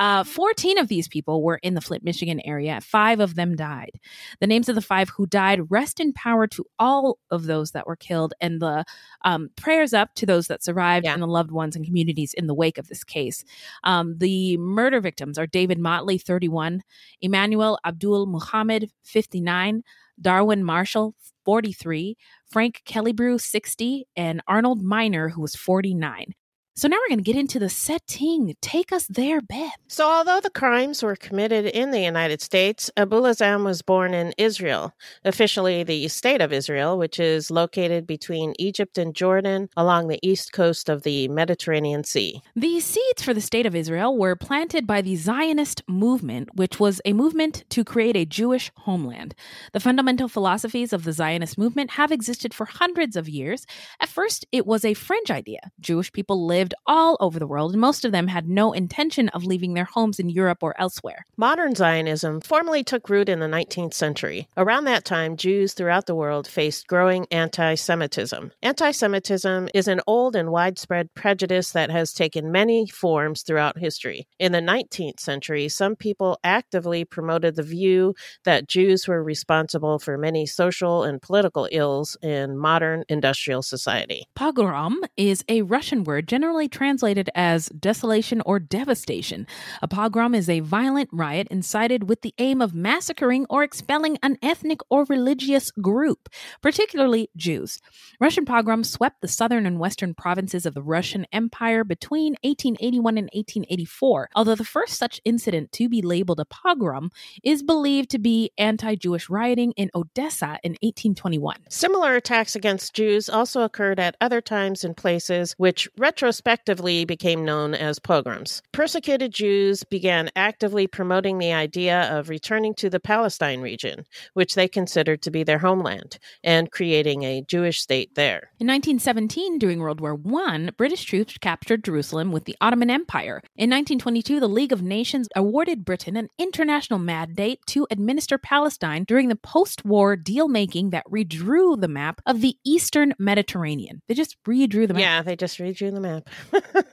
Uh, 0.00 0.24
14 0.24 0.78
of 0.78 0.88
these 0.88 1.06
people 1.08 1.42
were 1.42 1.58
in 1.62 1.74
the 1.74 1.80
Flint, 1.82 2.02
Michigan 2.02 2.40
area. 2.46 2.80
Five 2.80 3.20
of 3.20 3.34
them 3.34 3.54
died. 3.54 4.00
The 4.40 4.46
names 4.46 4.68
of 4.70 4.74
the 4.74 4.80
five 4.80 5.10
who 5.10 5.26
died 5.26 5.70
rest 5.70 6.00
in 6.00 6.14
power 6.14 6.46
to 6.48 6.64
all 6.78 7.18
of 7.30 7.44
those 7.44 7.72
that 7.72 7.86
were 7.86 7.96
killed, 7.96 8.32
and 8.40 8.60
the 8.62 8.84
um, 9.26 9.50
prayers 9.56 9.92
up 9.92 10.14
to 10.14 10.24
those 10.26 10.46
that 10.48 10.64
survived 10.64 11.04
Yeah. 11.04 11.12
and 11.12 11.22
the 11.22 11.26
loved 11.26 11.50
ones 11.50 11.76
and 11.76 11.84
communities 11.84 12.32
in 12.32 12.46
the 12.46 12.54
wake 12.54 12.78
of 12.78 12.88
this 12.88 13.04
case. 13.04 13.44
Um, 13.84 14.16
the 14.18 14.56
murder 14.56 15.00
victims 15.02 15.36
are 15.36 15.46
David 15.46 15.78
Motley, 15.78 16.16
31, 16.18 16.82
Emmanuel 17.20 17.78
Abdul 17.84 18.24
Muhammad, 18.26 18.90
59, 19.04 19.82
Darwin 20.18 20.64
Marshall, 20.64 21.14
43, 21.44 22.16
Frank 22.48 22.82
Kellybrew, 22.86 23.38
60, 23.38 24.06
and 24.16 24.40
Arnold 24.48 24.82
Minor, 24.82 25.28
who 25.28 25.42
was 25.42 25.54
49. 25.54 26.34
So 26.76 26.88
now 26.88 26.96
we're 26.96 27.08
going 27.08 27.18
to 27.18 27.24
get 27.24 27.38
into 27.38 27.58
the 27.58 27.68
setting. 27.68 28.54
Take 28.62 28.92
us 28.92 29.06
there, 29.08 29.40
Beth. 29.40 29.74
So, 29.88 30.08
although 30.08 30.40
the 30.40 30.50
crimes 30.50 31.02
were 31.02 31.16
committed 31.16 31.66
in 31.66 31.90
the 31.90 32.00
United 32.00 32.40
States, 32.40 32.90
Abuelazam 32.96 33.64
was 33.64 33.82
born 33.82 34.14
in 34.14 34.32
Israel, 34.38 34.94
officially 35.24 35.82
the 35.82 36.06
State 36.08 36.40
of 36.40 36.52
Israel, 36.52 36.96
which 36.96 37.18
is 37.18 37.50
located 37.50 38.06
between 38.06 38.54
Egypt 38.58 38.98
and 38.98 39.14
Jordan 39.14 39.68
along 39.76 40.06
the 40.06 40.20
east 40.22 40.52
coast 40.52 40.88
of 40.88 41.02
the 41.02 41.26
Mediterranean 41.28 42.04
Sea. 42.04 42.40
The 42.54 42.78
seeds 42.78 43.22
for 43.22 43.34
the 43.34 43.40
state 43.40 43.66
of 43.66 43.74
Israel 43.74 44.16
were 44.16 44.36
planted 44.36 44.86
by 44.86 45.02
the 45.02 45.16
Zionist 45.16 45.82
movement, 45.88 46.50
which 46.54 46.78
was 46.78 47.00
a 47.04 47.12
movement 47.12 47.64
to 47.70 47.84
create 47.84 48.16
a 48.16 48.24
Jewish 48.24 48.70
homeland. 48.76 49.34
The 49.72 49.80
fundamental 49.80 50.28
philosophies 50.28 50.92
of 50.92 51.02
the 51.02 51.12
Zionist 51.12 51.58
movement 51.58 51.92
have 51.92 52.12
existed 52.12 52.54
for 52.54 52.64
hundreds 52.64 53.16
of 53.16 53.28
years. 53.28 53.66
At 54.00 54.08
first, 54.08 54.46
it 54.52 54.66
was 54.66 54.84
a 54.84 54.94
fringe 54.94 55.32
idea. 55.32 55.72
Jewish 55.80 56.12
people 56.12 56.46
lived 56.46 56.59
lived 56.60 56.74
all 56.86 57.16
over 57.20 57.38
the 57.38 57.46
world, 57.46 57.72
and 57.72 57.80
most 57.80 58.04
of 58.04 58.12
them 58.12 58.26
had 58.26 58.46
no 58.46 58.74
intention 58.74 59.30
of 59.30 59.44
leaving 59.44 59.72
their 59.72 59.86
homes 59.86 60.20
in 60.20 60.28
Europe 60.28 60.58
or 60.60 60.78
elsewhere. 60.78 61.24
Modern 61.38 61.74
Zionism 61.74 62.42
formally 62.42 62.84
took 62.84 63.08
root 63.08 63.30
in 63.30 63.40
the 63.40 63.46
19th 63.46 63.94
century. 63.94 64.46
Around 64.58 64.84
that 64.84 65.06
time, 65.06 65.38
Jews 65.38 65.72
throughout 65.72 66.04
the 66.04 66.14
world 66.14 66.46
faced 66.46 66.86
growing 66.86 67.26
anti 67.30 67.74
Semitism. 67.76 68.52
Anti 68.62 68.90
Semitism 68.90 69.70
is 69.72 69.88
an 69.88 70.02
old 70.06 70.36
and 70.36 70.50
widespread 70.50 71.08
prejudice 71.14 71.70
that 71.70 71.90
has 71.90 72.12
taken 72.12 72.52
many 72.52 72.86
forms 72.86 73.40
throughout 73.40 73.78
history. 73.78 74.26
In 74.38 74.52
the 74.52 74.60
19th 74.60 75.18
century, 75.18 75.66
some 75.70 75.96
people 75.96 76.38
actively 76.44 77.06
promoted 77.06 77.56
the 77.56 77.62
view 77.62 78.14
that 78.44 78.68
Jews 78.68 79.08
were 79.08 79.24
responsible 79.24 79.98
for 79.98 80.18
many 80.18 80.44
social 80.44 81.04
and 81.04 81.22
political 81.22 81.66
ills 81.72 82.18
in 82.20 82.58
modern 82.58 83.04
industrial 83.08 83.62
society. 83.62 84.26
Pogrom 84.34 85.00
is 85.16 85.42
a 85.48 85.62
Russian 85.62 86.04
word 86.04 86.28
generally 86.28 86.49
translated 86.68 87.30
as 87.34 87.68
desolation 87.68 88.42
or 88.44 88.58
devastation. 88.58 89.46
A 89.82 89.88
pogrom 89.88 90.34
is 90.34 90.48
a 90.48 90.60
violent 90.60 91.08
riot 91.12 91.46
incited 91.50 92.08
with 92.08 92.22
the 92.22 92.34
aim 92.38 92.60
of 92.60 92.74
massacring 92.74 93.46
or 93.48 93.62
expelling 93.62 94.18
an 94.22 94.36
ethnic 94.42 94.80
or 94.90 95.04
religious 95.08 95.70
group, 95.70 96.28
particularly 96.60 97.30
Jews. 97.36 97.78
Russian 98.20 98.44
pogroms 98.44 98.90
swept 98.90 99.20
the 99.20 99.28
southern 99.28 99.64
and 99.64 99.78
western 99.78 100.12
provinces 100.12 100.66
of 100.66 100.74
the 100.74 100.82
Russian 100.82 101.26
Empire 101.32 101.84
between 101.84 102.32
1881 102.42 103.16
and 103.16 103.30
1884, 103.32 104.30
although 104.34 104.54
the 104.54 104.64
first 104.64 104.94
such 104.98 105.20
incident 105.24 105.70
to 105.72 105.88
be 105.88 106.02
labeled 106.02 106.40
a 106.40 106.44
pogrom 106.44 107.10
is 107.44 107.62
believed 107.62 108.10
to 108.10 108.18
be 108.18 108.50
anti 108.58 108.96
Jewish 108.96 109.30
rioting 109.30 109.72
in 109.72 109.90
Odessa 109.94 110.58
in 110.64 110.72
1821. 110.82 111.56
Similar 111.68 112.16
attacks 112.16 112.56
against 112.56 112.94
Jews 112.94 113.28
also 113.28 113.62
occurred 113.62 114.00
at 114.00 114.16
other 114.20 114.40
times 114.40 114.82
and 114.84 114.96
places, 114.96 115.54
which 115.58 115.88
retrospectively 115.96 116.39
became 116.42 117.44
known 117.44 117.74
as 117.74 117.98
pogroms. 117.98 118.62
Persecuted 118.72 119.32
Jews 119.32 119.84
began 119.84 120.30
actively 120.36 120.86
promoting 120.86 121.38
the 121.38 121.52
idea 121.52 122.02
of 122.16 122.28
returning 122.28 122.74
to 122.74 122.90
the 122.90 123.00
Palestine 123.00 123.60
region, 123.60 124.04
which 124.34 124.54
they 124.54 124.68
considered 124.68 125.22
to 125.22 125.30
be 125.30 125.42
their 125.42 125.58
homeland, 125.58 126.18
and 126.42 126.70
creating 126.70 127.22
a 127.22 127.42
Jewish 127.42 127.80
state 127.80 128.14
there. 128.14 128.50
In 128.58 128.66
1917, 128.66 129.58
during 129.58 129.80
World 129.80 130.00
War 130.00 130.18
I, 130.46 130.70
British 130.76 131.04
troops 131.04 131.36
captured 131.38 131.84
Jerusalem 131.84 132.32
with 132.32 132.44
the 132.44 132.56
Ottoman 132.60 132.90
Empire. 132.90 133.42
In 133.56 133.70
1922, 133.70 134.40
the 134.40 134.48
League 134.48 134.72
of 134.72 134.82
Nations 134.82 135.28
awarded 135.36 135.84
Britain 135.84 136.16
an 136.16 136.28
international 136.38 136.98
mandate 136.98 137.60
to 137.66 137.86
administer 137.90 138.38
Palestine 138.38 139.04
during 139.04 139.28
the 139.28 139.36
post 139.36 139.84
war 139.84 140.16
deal 140.16 140.48
making 140.48 140.90
that 140.90 141.04
redrew 141.10 141.80
the 141.80 141.88
map 141.88 142.20
of 142.26 142.40
the 142.40 142.56
Eastern 142.64 143.14
Mediterranean. 143.18 144.02
They 144.08 144.14
just 144.14 144.36
redrew 144.44 144.88
the 144.88 144.94
map. 144.94 145.00
Yeah, 145.00 145.22
they 145.22 145.36
just 145.36 145.58
redrew 145.58 145.92
the 145.92 146.00
map. 146.00 146.29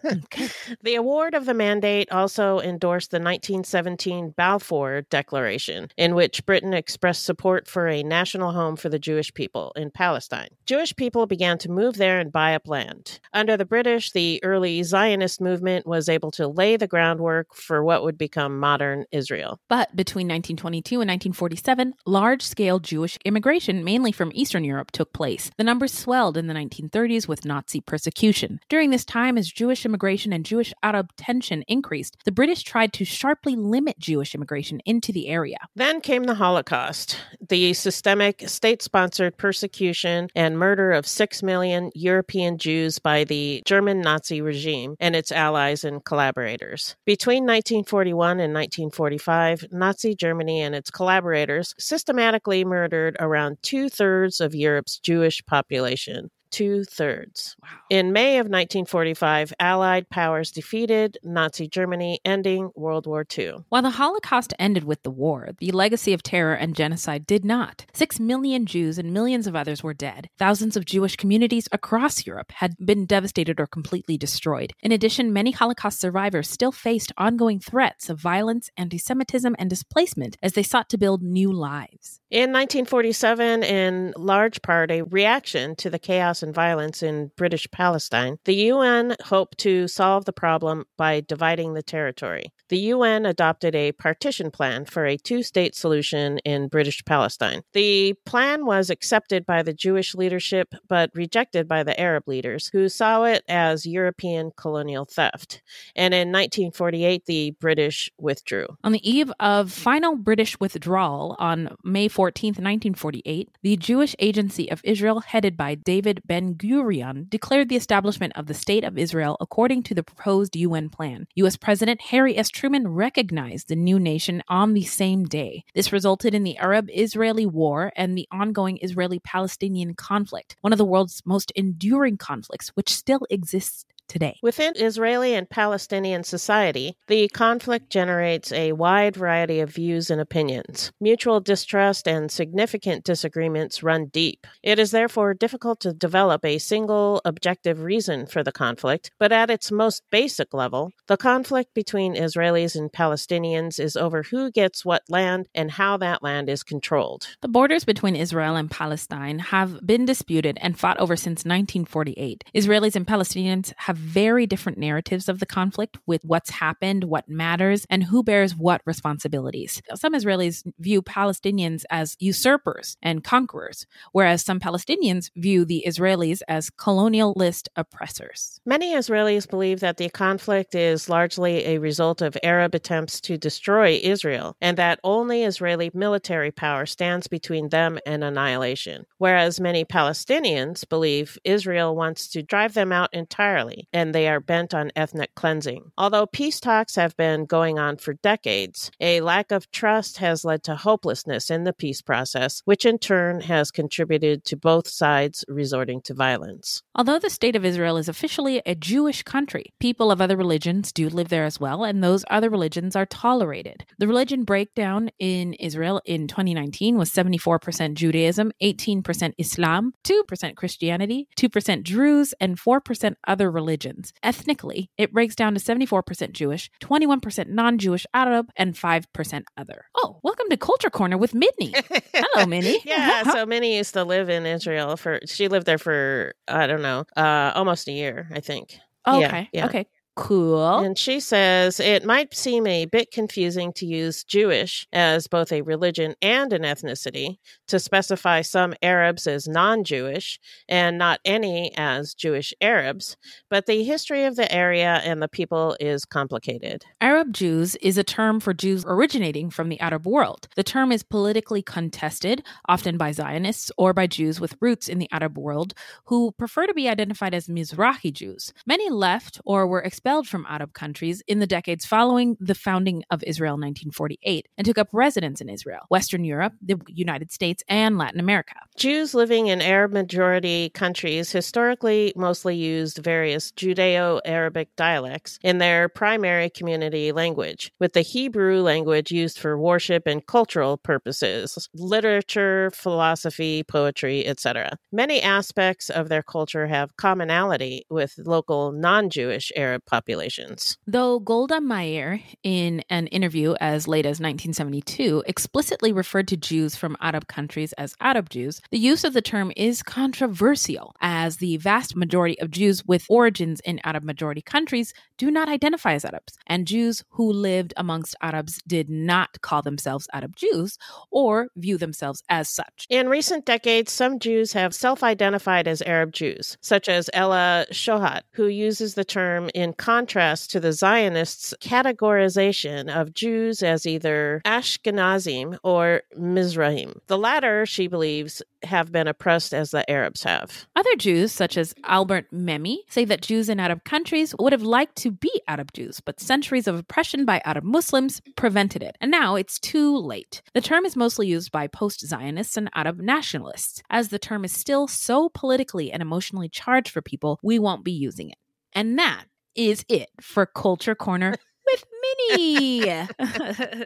Okay. 0.06 0.48
The 0.84 0.96
award 0.96 1.34
of 1.34 1.46
the 1.46 1.54
mandate 1.54 2.12
also 2.12 2.60
endorsed 2.60 3.12
the 3.12 3.18
1917 3.18 4.34
Balfour 4.38 5.02
Declaration, 5.10 5.90
in 5.98 6.16
which 6.16 6.46
Britain 6.46 6.74
expressed 6.74 7.26
support 7.26 7.68
for 7.68 7.88
a 7.88 8.04
national 8.04 8.52
home 8.52 8.76
for 8.76 8.90
the 8.90 9.00
Jewish 9.00 9.34
people 9.34 9.74
in 9.76 9.92
Palestine. 9.92 10.50
Jewish 10.66 10.96
people 10.96 11.26
began 11.26 11.58
to 11.58 11.72
move 11.72 11.98
there 11.98 12.20
and 12.20 12.32
buy 12.32 12.56
up 12.56 12.68
land. 12.68 13.20
Under 13.34 13.58
the 13.58 13.66
British, 13.66 14.12
the 14.12 14.42
early 14.44 14.82
Zionist 14.84 15.42
movement 15.42 15.86
was 15.86 16.08
able 16.08 16.32
to 16.32 16.48
lay 16.48 16.78
the 16.78 16.88
groundwork 16.88 17.54
for 17.54 17.84
what 17.84 18.04
would 18.04 18.18
become 18.18 18.60
modern 18.60 19.06
Israel. 19.12 19.60
But 19.68 19.96
between 19.96 20.28
1922 20.28 20.96
and 20.96 21.10
1947, 21.10 21.94
large 22.06 22.42
scale 22.42 22.80
Jewish 22.80 23.18
immigration, 23.26 23.84
mainly 23.84 24.12
from 24.12 24.32
Eastern 24.34 24.64
Europe, 24.64 24.92
took 24.92 25.12
place. 25.12 25.52
The 25.58 25.64
numbers 25.64 25.94
swelled 25.94 26.38
in 26.38 26.48
the 26.48 26.54
1930s 26.54 27.28
with 27.28 27.46
Nazi 27.46 27.82
persecution. 27.82 28.60
During 28.70 28.92
this 28.92 29.04
time, 29.04 29.27
as 29.36 29.52
Jewish 29.52 29.84
immigration 29.84 30.32
and 30.32 30.46
Jewish 30.46 30.72
Arab 30.84 31.10
tension 31.18 31.64
increased, 31.68 32.18
the 32.24 32.32
British 32.32 32.62
tried 32.62 32.94
to 32.94 33.04
sharply 33.04 33.56
limit 33.56 33.98
Jewish 33.98 34.36
immigration 34.36 34.80
into 34.86 35.12
the 35.12 35.28
area. 35.28 35.58
Then 35.76 36.02
came 36.02 36.26
the 36.26 36.36
Holocaust, 36.36 37.18
the 37.50 37.74
systemic 37.74 38.48
state 38.48 38.84
sponsored 38.84 39.38
persecution 39.38 40.30
and 40.36 40.60
murder 40.60 40.92
of 40.92 41.08
six 41.08 41.42
million 41.42 41.90
European 41.96 42.60
Jews 42.60 43.00
by 43.00 43.24
the 43.24 43.64
German 43.66 44.02
Nazi 44.02 44.40
regime 44.40 44.96
and 45.00 45.16
its 45.16 45.32
allies 45.32 45.84
and 45.84 46.06
collaborators. 46.06 46.96
Between 47.06 47.44
1941 47.44 48.40
and 48.40 48.54
1945, 48.54 49.66
Nazi 49.72 50.14
Germany 50.14 50.62
and 50.62 50.76
its 50.76 50.92
collaborators 50.92 51.74
systematically 51.80 52.64
murdered 52.64 53.18
around 53.20 53.58
two 53.64 53.90
thirds 53.90 54.40
of 54.40 54.54
Europe's 54.54 55.00
Jewish 55.00 55.44
population. 55.46 56.30
Two 56.52 56.84
thirds. 56.84 57.56
Wow. 57.62 57.70
In 57.90 58.14
May 58.14 58.40
of 58.40 58.46
1945, 58.46 59.54
Allied 59.60 60.10
powers 60.10 60.52
defeated 60.52 61.18
Nazi 61.24 61.68
Germany, 61.68 62.20
ending 62.24 62.72
World 62.76 63.06
War 63.06 63.26
II. 63.38 63.66
While 63.70 63.82
the 63.82 63.92
Holocaust 63.92 64.54
ended 64.58 64.84
with 64.84 65.04
the 65.04 65.12
war, 65.12 65.50
the 65.60 65.72
legacy 65.72 66.14
of 66.14 66.24
terror 66.24 66.54
and 66.54 66.76
genocide 66.76 67.26
did 67.26 67.44
not. 67.44 67.86
Six 67.94 68.20
million 68.20 68.66
Jews 68.66 68.98
and 68.98 69.14
millions 69.14 69.48
of 69.48 69.56
others 69.56 69.84
were 69.84 69.94
dead. 69.94 70.30
Thousands 70.38 70.78
of 70.78 70.86
Jewish 70.86 71.16
communities 71.16 71.68
across 71.72 72.26
Europe 72.26 72.52
had 72.54 72.76
been 72.78 73.06
devastated 73.06 73.60
or 73.60 73.68
completely 73.68 74.18
destroyed. 74.18 74.74
In 74.82 74.92
addition, 74.92 75.34
many 75.34 75.52
Holocaust 75.52 76.00
survivors 76.00 76.50
still 76.50 76.72
faced 76.72 77.12
ongoing 77.18 77.60
threats 77.60 78.10
of 78.10 78.20
violence, 78.20 78.70
anti 78.78 78.98
Semitism, 78.98 79.56
and 79.60 79.70
displacement 79.70 80.38
as 80.42 80.54
they 80.54 80.64
sought 80.64 80.90
to 80.90 80.98
build 80.98 81.22
new 81.22 81.52
lives. 81.52 82.20
In 82.30 82.52
1947, 82.52 83.64
in 83.64 84.14
large 84.18 84.62
part 84.62 84.92
a 84.92 85.04
reaction 85.04 85.78
to 85.78 85.90
the 85.90 85.98
chaos 85.98 86.44
and 86.44 86.54
violence 86.54 87.02
in 87.02 87.32
British 87.38 87.72
Palestine, 87.72 88.38
the 88.44 88.56
UN 88.56 89.16
hoped 89.24 89.58
to 89.60 89.88
solve 89.88 90.26
the 90.26 90.34
problem 90.34 90.84
by 90.98 91.22
dividing 91.22 91.74
the 91.74 91.82
territory. 91.82 92.52
The 92.68 92.80
UN 92.80 93.26
adopted 93.26 93.76
a 93.76 93.94
partition 93.94 94.52
plan 94.52 94.84
for 94.84 95.06
a 95.06 95.16
two 95.16 95.42
state 95.42 95.74
solution 95.74 96.40
in 96.40 96.68
British 96.68 97.02
Palestine. 97.06 97.62
The 97.72 98.14
plan 98.26 98.66
was 98.66 98.90
accepted 98.90 99.46
by 99.46 99.64
the 99.64 99.72
Jewish 99.72 100.14
leadership 100.14 100.76
but 100.90 101.12
rejected 101.14 101.66
by 101.66 101.84
the 101.84 101.98
Arab 101.98 102.28
leaders, 102.28 102.70
who 102.74 102.90
saw 102.90 103.24
it 103.24 103.46
as 103.48 103.86
European 103.86 104.52
colonial 104.58 105.06
theft. 105.06 105.62
And 105.96 106.14
in 106.14 106.28
1948, 106.34 107.26
the 107.26 107.52
British 107.52 108.12
withdrew. 108.18 108.68
On 108.84 108.92
the 108.92 109.10
eve 109.10 109.32
of 109.40 109.72
final 109.72 110.18
British 110.18 110.60
withdrawal 110.60 111.38
on 111.40 111.74
May 111.86 112.10
14, 112.18 112.48
1948, 112.54 113.52
the 113.62 113.78
Jewish 113.78 114.16
Agency 114.18 114.72
of 114.72 114.82
Israel, 114.84 115.20
headed 115.20 115.56
by 115.56 115.76
David 115.76 116.24
Ben 116.26 116.56
Gurion, 116.56 117.30
declared 117.30 117.70
the 117.70 117.76
establishment 117.76 118.34
of 118.36 118.48
the 118.48 118.56
State 118.56 118.84
of 118.84 118.98
Israel 118.98 119.38
according 119.40 119.84
to 119.84 119.94
the 119.94 120.02
proposed 120.02 120.56
UN 120.56 120.90
plan. 120.90 121.28
U.S. 121.36 121.58
President 121.58 122.02
Harry 122.02 122.36
S. 122.36 122.50
Truman 122.50 122.88
recognized 122.88 123.68
the 123.68 123.76
new 123.76 124.00
nation 124.00 124.42
on 124.48 124.74
the 124.74 124.82
same 124.82 125.26
day. 125.26 125.64
This 125.76 125.94
resulted 125.94 126.34
in 126.34 126.44
the 126.44 126.58
Arab 126.58 126.90
Israeli 126.92 127.46
War 127.46 127.94
and 127.96 128.18
the 128.18 128.28
ongoing 128.32 128.80
Israeli 128.82 129.20
Palestinian 129.20 129.94
conflict, 129.94 130.56
one 130.62 130.74
of 130.74 130.80
the 130.80 130.86
world's 130.86 131.22
most 131.24 131.52
enduring 131.56 132.18
conflicts, 132.18 132.70
which 132.70 132.96
still 132.96 133.28
exists 133.30 133.86
today. 134.08 134.38
Within 134.42 134.74
Israeli 134.76 135.34
and 135.34 135.50
Palestinian 135.50 136.24
society, 136.24 136.96
the 137.08 137.28
conflict 137.30 137.90
generates 137.90 138.52
a 138.52 138.72
wide 138.74 139.16
variety 139.16 139.60
of 139.60 139.70
views 139.70 140.10
and 140.10 140.22
opinions. 140.22 140.92
Mutual 141.00 141.40
distrust 141.40 142.08
and 142.08 142.32
significant 142.32 143.04
disagreements 143.04 143.84
run 143.84 144.08
deep. 144.08 144.48
It 144.64 144.80
is 144.80 144.92
therefore 144.92 145.34
difficult 145.34 145.80
to 145.82 145.94
develop 145.94 146.44
a 146.44 146.58
single 146.58 147.22
objective 147.26 147.82
reason 147.82 148.26
for 148.26 148.44
the 148.44 148.52
conflict, 148.52 149.12
but 149.20 149.32
at 149.32 149.50
its 149.50 149.72
most 149.72 150.04
basic 150.12 150.54
level, 150.54 150.92
the 151.08 151.18
conflict 151.18 151.74
between 151.74 152.16
Israelis 152.16 152.76
and 152.76 152.92
Palestinians 152.92 153.80
is 153.80 153.96
over 153.96 154.24
who 154.24 154.52
gets 154.52 154.86
what 154.86 155.04
land 155.10 155.48
and 155.54 155.72
how 155.72 155.98
that 155.98 156.24
land 156.24 156.50
is 156.50 156.64
controlled. 156.64 157.28
The 157.42 157.48
borders 157.48 157.86
between 157.86 158.16
Israel 158.16 158.56
and 158.56 158.70
Palestine 158.70 159.40
have 159.40 159.86
been 159.86 160.06
disputed 160.06 160.58
and 160.62 160.78
fought 160.78 161.00
over 161.00 161.16
since 161.16 161.46
1948. 161.46 162.44
Israelis 162.56 162.96
and 162.96 163.08
Palestinians 163.08 163.74
have 163.78 163.97
very 163.98 164.46
different 164.46 164.78
narratives 164.78 165.28
of 165.28 165.40
the 165.40 165.46
conflict 165.46 165.98
with 166.06 166.24
what's 166.24 166.50
happened, 166.50 167.06
what 167.06 167.28
matters, 167.28 167.86
and 167.90 168.04
who 168.04 168.24
bears 168.24 168.56
what 168.56 168.82
responsibilities. 168.86 169.82
Some 169.96 170.14
Israelis 170.14 170.64
view 170.80 171.02
Palestinians 171.02 171.84
as 171.90 172.16
usurpers 172.20 172.98
and 173.02 173.24
conquerors, 173.24 173.86
whereas 174.12 174.44
some 174.44 174.60
Palestinians 174.60 175.30
view 175.36 175.66
the 175.66 175.84
Israelis 175.88 176.42
as 176.48 176.70
colonialist 176.70 177.68
oppressors. 177.76 178.62
Many 178.66 178.94
Israelis 178.94 179.50
believe 179.50 179.80
that 179.80 179.98
the 179.98 180.10
conflict 180.10 180.76
is 180.76 181.10
largely 181.10 181.66
a 181.66 181.80
result 181.80 182.22
of 182.22 182.38
Arab 182.44 182.76
attempts 182.76 183.20
to 183.22 183.38
destroy 183.38 184.00
Israel, 184.04 184.56
and 184.62 184.78
that 184.78 185.00
only 185.04 185.44
Israeli 185.44 185.92
military 185.94 186.52
power 186.52 186.86
stands 186.86 187.28
between 187.28 187.70
them 187.70 188.00
and 188.06 188.24
annihilation. 188.24 189.06
Whereas 189.18 189.60
many 189.60 189.86
Palestinians 189.86 190.88
believe 190.88 191.38
Israel 191.44 191.96
wants 191.96 192.28
to 192.30 192.44
drive 192.44 192.74
them 192.74 192.92
out 192.92 193.10
entirely 193.14 193.87
and 193.94 194.14
they 194.14 194.28
are 194.28 194.40
bent 194.40 194.74
on 194.74 194.92
ethnic 194.96 195.34
cleansing. 195.36 195.92
Although 195.98 196.26
peace 196.26 196.60
talks 196.60 196.96
have 196.96 197.16
been 197.16 197.46
going 197.46 197.80
on 197.80 197.98
for 197.98 198.14
decades, 198.14 198.92
a 199.00 199.22
lack 199.22 199.52
of 199.52 199.72
trust 199.72 200.18
has 200.18 200.44
led 200.44 200.64
to 200.64 200.76
hopelessness 200.76 201.50
in 201.50 201.64
the 201.64 201.74
peace 201.74 202.02
process, 202.02 202.62
which 202.66 202.86
in 202.86 202.98
turn 202.98 203.42
has 203.42 203.72
contributed 203.72 204.44
to 204.46 204.58
both 204.58 204.88
sides 204.88 205.46
resorting 205.48 206.02
to 206.02 206.14
violence. 206.14 206.84
Although 206.96 207.20
the 207.20 207.30
state 207.30 207.56
of 207.56 207.66
Israel 207.66 207.98
is 207.98 208.10
officially 208.10 208.62
a 208.66 208.76
Jewish 208.76 209.24
country, 209.24 209.74
people 209.80 210.12
of 210.12 210.22
other 210.22 210.38
religions 210.38 210.92
do 210.92 211.10
live 211.10 211.30
there 211.30 211.46
as 211.46 211.60
well, 211.60 211.84
and 211.84 212.04
those 212.04 212.26
other 212.30 212.50
religions 212.50 212.96
are 212.96 213.06
tolerated. 213.06 213.86
The 214.00 214.08
religion 214.08 214.44
breakdown 214.44 215.10
in 215.20 215.54
Israel 215.54 216.02
in 216.06 216.28
2019 216.28 216.98
was 216.98 217.12
74% 217.12 217.94
Judaism, 217.94 218.52
18% 218.62 219.34
Islam, 219.38 219.94
2% 220.04 220.56
Christianity, 220.56 221.28
2% 221.38 221.84
Druze, 221.84 222.34
and 222.40 222.60
4% 222.60 223.16
other 223.28 223.50
religions. 223.52 223.77
Ethnically, 224.24 224.90
it 224.98 225.14
breaks 225.14 225.36
down 225.36 225.54
to 225.54 225.60
74% 225.60 226.32
Jewish, 226.32 226.70
21% 226.82 227.48
non 227.50 227.78
Jewish 227.78 228.06
Arab, 228.14 228.50
and 228.56 228.76
5% 228.76 229.44
other. 229.58 229.86
Oh, 229.96 230.20
welcome 230.24 230.48
to 230.50 230.58
Culture 230.58 230.90
Corner 230.90 231.18
with 231.18 231.34
Minnie. 231.34 231.74
Hello, 232.14 232.46
Minnie. 232.46 232.80
yeah, 232.86 233.24
so 233.32 233.46
Minnie 233.46 233.78
used 233.78 233.94
to 233.94 234.04
live 234.04 234.30
in 234.30 234.46
Israel 234.46 234.98
for 234.98 235.20
she 235.26 235.48
lived 235.48 235.66
there 235.66 235.78
for 235.78 236.34
I 236.48 236.68
don't 236.68 236.82
know, 236.82 237.06
uh 237.16 237.52
almost 237.56 237.88
a 237.88 237.92
year, 237.92 238.28
I 238.34 238.40
think. 238.40 238.78
Oh, 239.06 239.20
Yeah, 239.20 239.28
okay. 239.28 239.50
yeah. 239.54 239.66
Okay. 239.68 239.88
Cool. 240.18 240.80
And 240.80 240.98
she 240.98 241.20
says 241.20 241.80
it 241.80 242.04
might 242.04 242.36
seem 242.36 242.66
a 242.66 242.86
bit 242.86 243.12
confusing 243.12 243.72
to 243.74 243.86
use 243.86 244.24
Jewish 244.24 244.88
as 244.92 245.28
both 245.28 245.52
a 245.52 245.62
religion 245.62 246.16
and 246.24 246.52
an 246.52 246.64
ethnicity 246.64 247.38
to 247.68 247.78
specify 247.78 248.42
some 248.42 248.74
Arabs 248.82 249.28
as 249.28 249.48
non 249.48 249.84
Jewish 249.84 250.40
and 250.68 250.98
not 250.98 251.20
any 251.24 251.72
as 251.78 252.16
Jewish 252.16 252.52
Arabs, 252.62 253.16
but 253.52 253.68
the 253.68 253.84
history 253.84 254.26
of 254.26 254.36
the 254.36 254.52
area 254.52 255.02
and 255.06 255.22
the 255.22 255.28
people 255.28 255.78
is 255.80 256.04
complicated. 256.04 256.84
Arab 257.00 257.32
Jews 257.32 257.76
is 257.76 258.00
a 258.00 258.04
term 258.04 258.40
for 258.40 258.56
Jews 258.56 258.84
originating 258.88 259.52
from 259.52 259.70
the 259.70 259.80
Arab 259.80 260.08
world. 260.08 260.48
The 260.56 260.64
term 260.64 260.92
is 260.92 261.04
politically 261.04 261.62
contested, 261.62 262.44
often 262.68 262.98
by 262.98 263.12
Zionists 263.12 263.72
or 263.78 263.94
by 263.94 264.08
Jews 264.08 264.42
with 264.42 264.58
roots 264.62 264.90
in 264.90 264.98
the 264.98 265.10
Arab 265.12 265.38
world 265.38 265.76
who 266.06 266.32
prefer 266.32 266.66
to 266.66 266.74
be 266.74 266.90
identified 266.90 267.36
as 267.36 267.48
Mizrahi 267.48 268.12
Jews. 268.12 268.52
Many 268.66 268.90
left 268.90 269.40
or 269.46 269.68
were 269.68 269.82
expelled 269.82 270.07
from 270.08 270.46
Arab 270.48 270.72
countries 270.74 271.22
in 271.28 271.40
the 271.40 271.46
decades 271.46 271.86
following 271.86 272.38
the 272.40 272.56
founding 272.56 273.04
of 273.12 273.22
Israel 273.24 273.56
in 273.56 273.62
1948 273.62 274.48
and 274.58 274.64
took 274.64 274.78
up 274.78 274.88
residence 274.94 275.42
in 275.42 275.50
Israel, 275.50 275.82
Western 275.90 276.24
Europe, 276.24 276.54
the 276.62 276.80
United 276.88 277.30
States, 277.30 277.62
and 277.68 277.98
Latin 277.98 278.22
America. 278.22 278.54
Jews 278.78 279.14
living 279.14 279.48
in 279.48 279.62
Arab 279.62 279.92
majority 279.92 280.70
countries 280.70 281.32
historically 281.32 282.14
mostly 282.16 282.56
used 282.56 283.00
various 283.00 283.52
Judeo 283.52 284.22
Arabic 284.24 284.70
dialects 284.78 285.40
in 285.44 285.58
their 285.58 285.90
primary 285.90 286.50
community 286.50 287.12
language, 287.12 287.74
with 287.80 287.92
the 287.92 288.02
Hebrew 288.02 288.62
language 288.62 289.12
used 289.12 289.38
for 289.38 289.60
worship 289.60 290.08
and 290.08 290.26
cultural 290.26 290.78
purposes, 290.78 291.68
literature, 291.74 292.72
philosophy, 292.74 293.64
poetry, 293.64 294.26
etc. 294.26 294.78
Many 294.94 295.22
aspects 295.22 295.90
of 295.90 296.08
their 296.08 296.24
culture 296.24 296.68
have 296.68 296.96
commonality 296.96 297.86
with 297.90 298.14
local 298.20 298.72
non 298.72 299.10
Jewish 299.10 299.52
Arab 299.56 299.84
populations. 299.98 300.78
Though 300.86 301.20
Golda 301.20 301.60
Meir, 301.60 302.22
in 302.44 302.84
an 302.90 303.08
interview 303.08 303.56
as 303.60 303.88
late 303.88 304.06
as 304.06 304.20
1972, 304.20 305.24
explicitly 305.26 305.92
referred 305.92 306.28
to 306.30 306.38
Jews 306.38 306.76
from 306.76 306.98
Arab 307.02 307.28
countries 307.28 307.74
as 307.74 307.96
Arab 308.00 308.30
Jews, 308.30 308.62
the 308.72 308.78
use 308.78 309.04
of 309.04 309.14
the 309.14 309.22
term 309.22 309.52
is 309.56 309.82
controversial, 309.82 310.94
as 311.02 311.38
the 311.38 311.58
vast 311.58 311.96
majority 311.96 312.40
of 312.40 312.52
Jews 312.52 312.86
with 312.86 313.06
origins 313.10 313.60
in 313.62 313.80
Arab 313.84 314.04
majority 314.04 314.42
countries 314.42 314.94
do 315.18 315.32
not 315.32 315.50
identify 315.50 315.94
as 315.94 316.06
Arabs, 316.06 316.38
and 316.46 316.68
Jews 316.68 317.04
who 317.10 317.32
lived 317.32 317.74
amongst 317.76 318.16
Arabs 318.22 318.62
did 318.68 318.90
not 318.90 319.42
call 319.42 319.62
themselves 319.62 320.08
Arab 320.14 320.36
Jews 320.36 320.78
or 321.10 321.48
view 321.56 321.78
themselves 321.78 322.24
as 322.30 322.50
such. 322.50 322.86
In 322.90 323.10
recent 323.10 323.46
decades, 323.46 323.92
some 323.92 324.20
Jews 324.20 324.54
have 324.54 324.76
self 324.76 325.04
identified 325.04 325.68
as 325.68 325.82
Arab 325.82 326.12
Jews, 326.12 326.58
such 326.62 326.88
as 326.88 327.10
Ella 327.14 327.66
Shohat, 327.72 328.22
who 328.34 328.48
uses 328.48 328.94
the 328.94 329.06
term 329.06 329.50
in 329.56 329.74
contrast 329.88 330.52
to 330.52 330.60
the 330.60 330.74
Zionists' 330.74 331.54
categorization 331.62 332.94
of 332.94 333.14
Jews 333.14 333.64
as 333.64 333.86
either 333.86 334.42
Ashkenazim 334.44 335.58
or 335.64 336.02
Mizrahim. 336.20 337.00
The 337.08 337.18
latter, 337.18 337.66
she 337.66 337.88
believes, 337.88 338.42
have 338.64 338.92
been 338.92 339.08
oppressed 339.08 339.54
as 339.54 339.72
the 339.72 339.90
Arabs 339.90 340.24
have. 340.24 340.68
Other 340.76 340.94
Jews, 340.98 341.32
such 341.32 341.56
as 341.56 341.74
Albert 341.86 342.26
Memmi, 342.34 342.80
say 342.90 343.06
that 343.06 343.22
Jews 343.22 343.48
in 343.48 343.62
Arab 343.62 343.86
countries 343.86 344.36
would 344.38 344.52
have 344.52 344.62
liked 344.62 344.98
to 344.98 345.10
be 345.10 345.32
Arab 345.48 345.72
Jews, 345.72 346.02
but 346.02 346.20
centuries 346.20 346.68
of 346.68 346.78
oppression 346.78 347.24
by 347.24 347.42
Arab 347.46 347.64
Muslims 347.64 348.22
prevented 348.36 348.84
it. 348.84 348.98
And 349.00 349.10
now 349.10 349.36
it's 349.36 349.58
too 349.58 349.96
late. 349.96 350.42
The 350.54 350.60
term 350.60 350.84
is 350.84 350.98
mostly 350.98 351.28
used 351.28 351.50
by 351.54 351.68
post 351.68 352.06
Zionists 352.06 352.58
and 352.58 352.70
Arab 352.76 353.00
nationalists. 353.00 353.82
As 353.90 354.10
the 354.10 354.20
term 354.20 354.44
is 354.44 354.52
still 354.52 354.90
so 354.90 355.30
politically 355.30 355.94
and 355.94 356.02
emotionally 356.02 356.50
charged 356.50 356.92
for 356.92 357.02
people, 357.02 357.40
we 357.42 357.58
won't 357.58 357.86
be 357.86 357.94
using 357.94 358.30
it. 358.32 358.38
And 358.74 359.00
that 359.00 359.28
is 359.58 359.84
it 359.90 360.10
for 360.22 360.46
Culture 360.46 360.96
Corner 360.96 361.36
with 361.72 361.86
Minnie. 362.02 363.08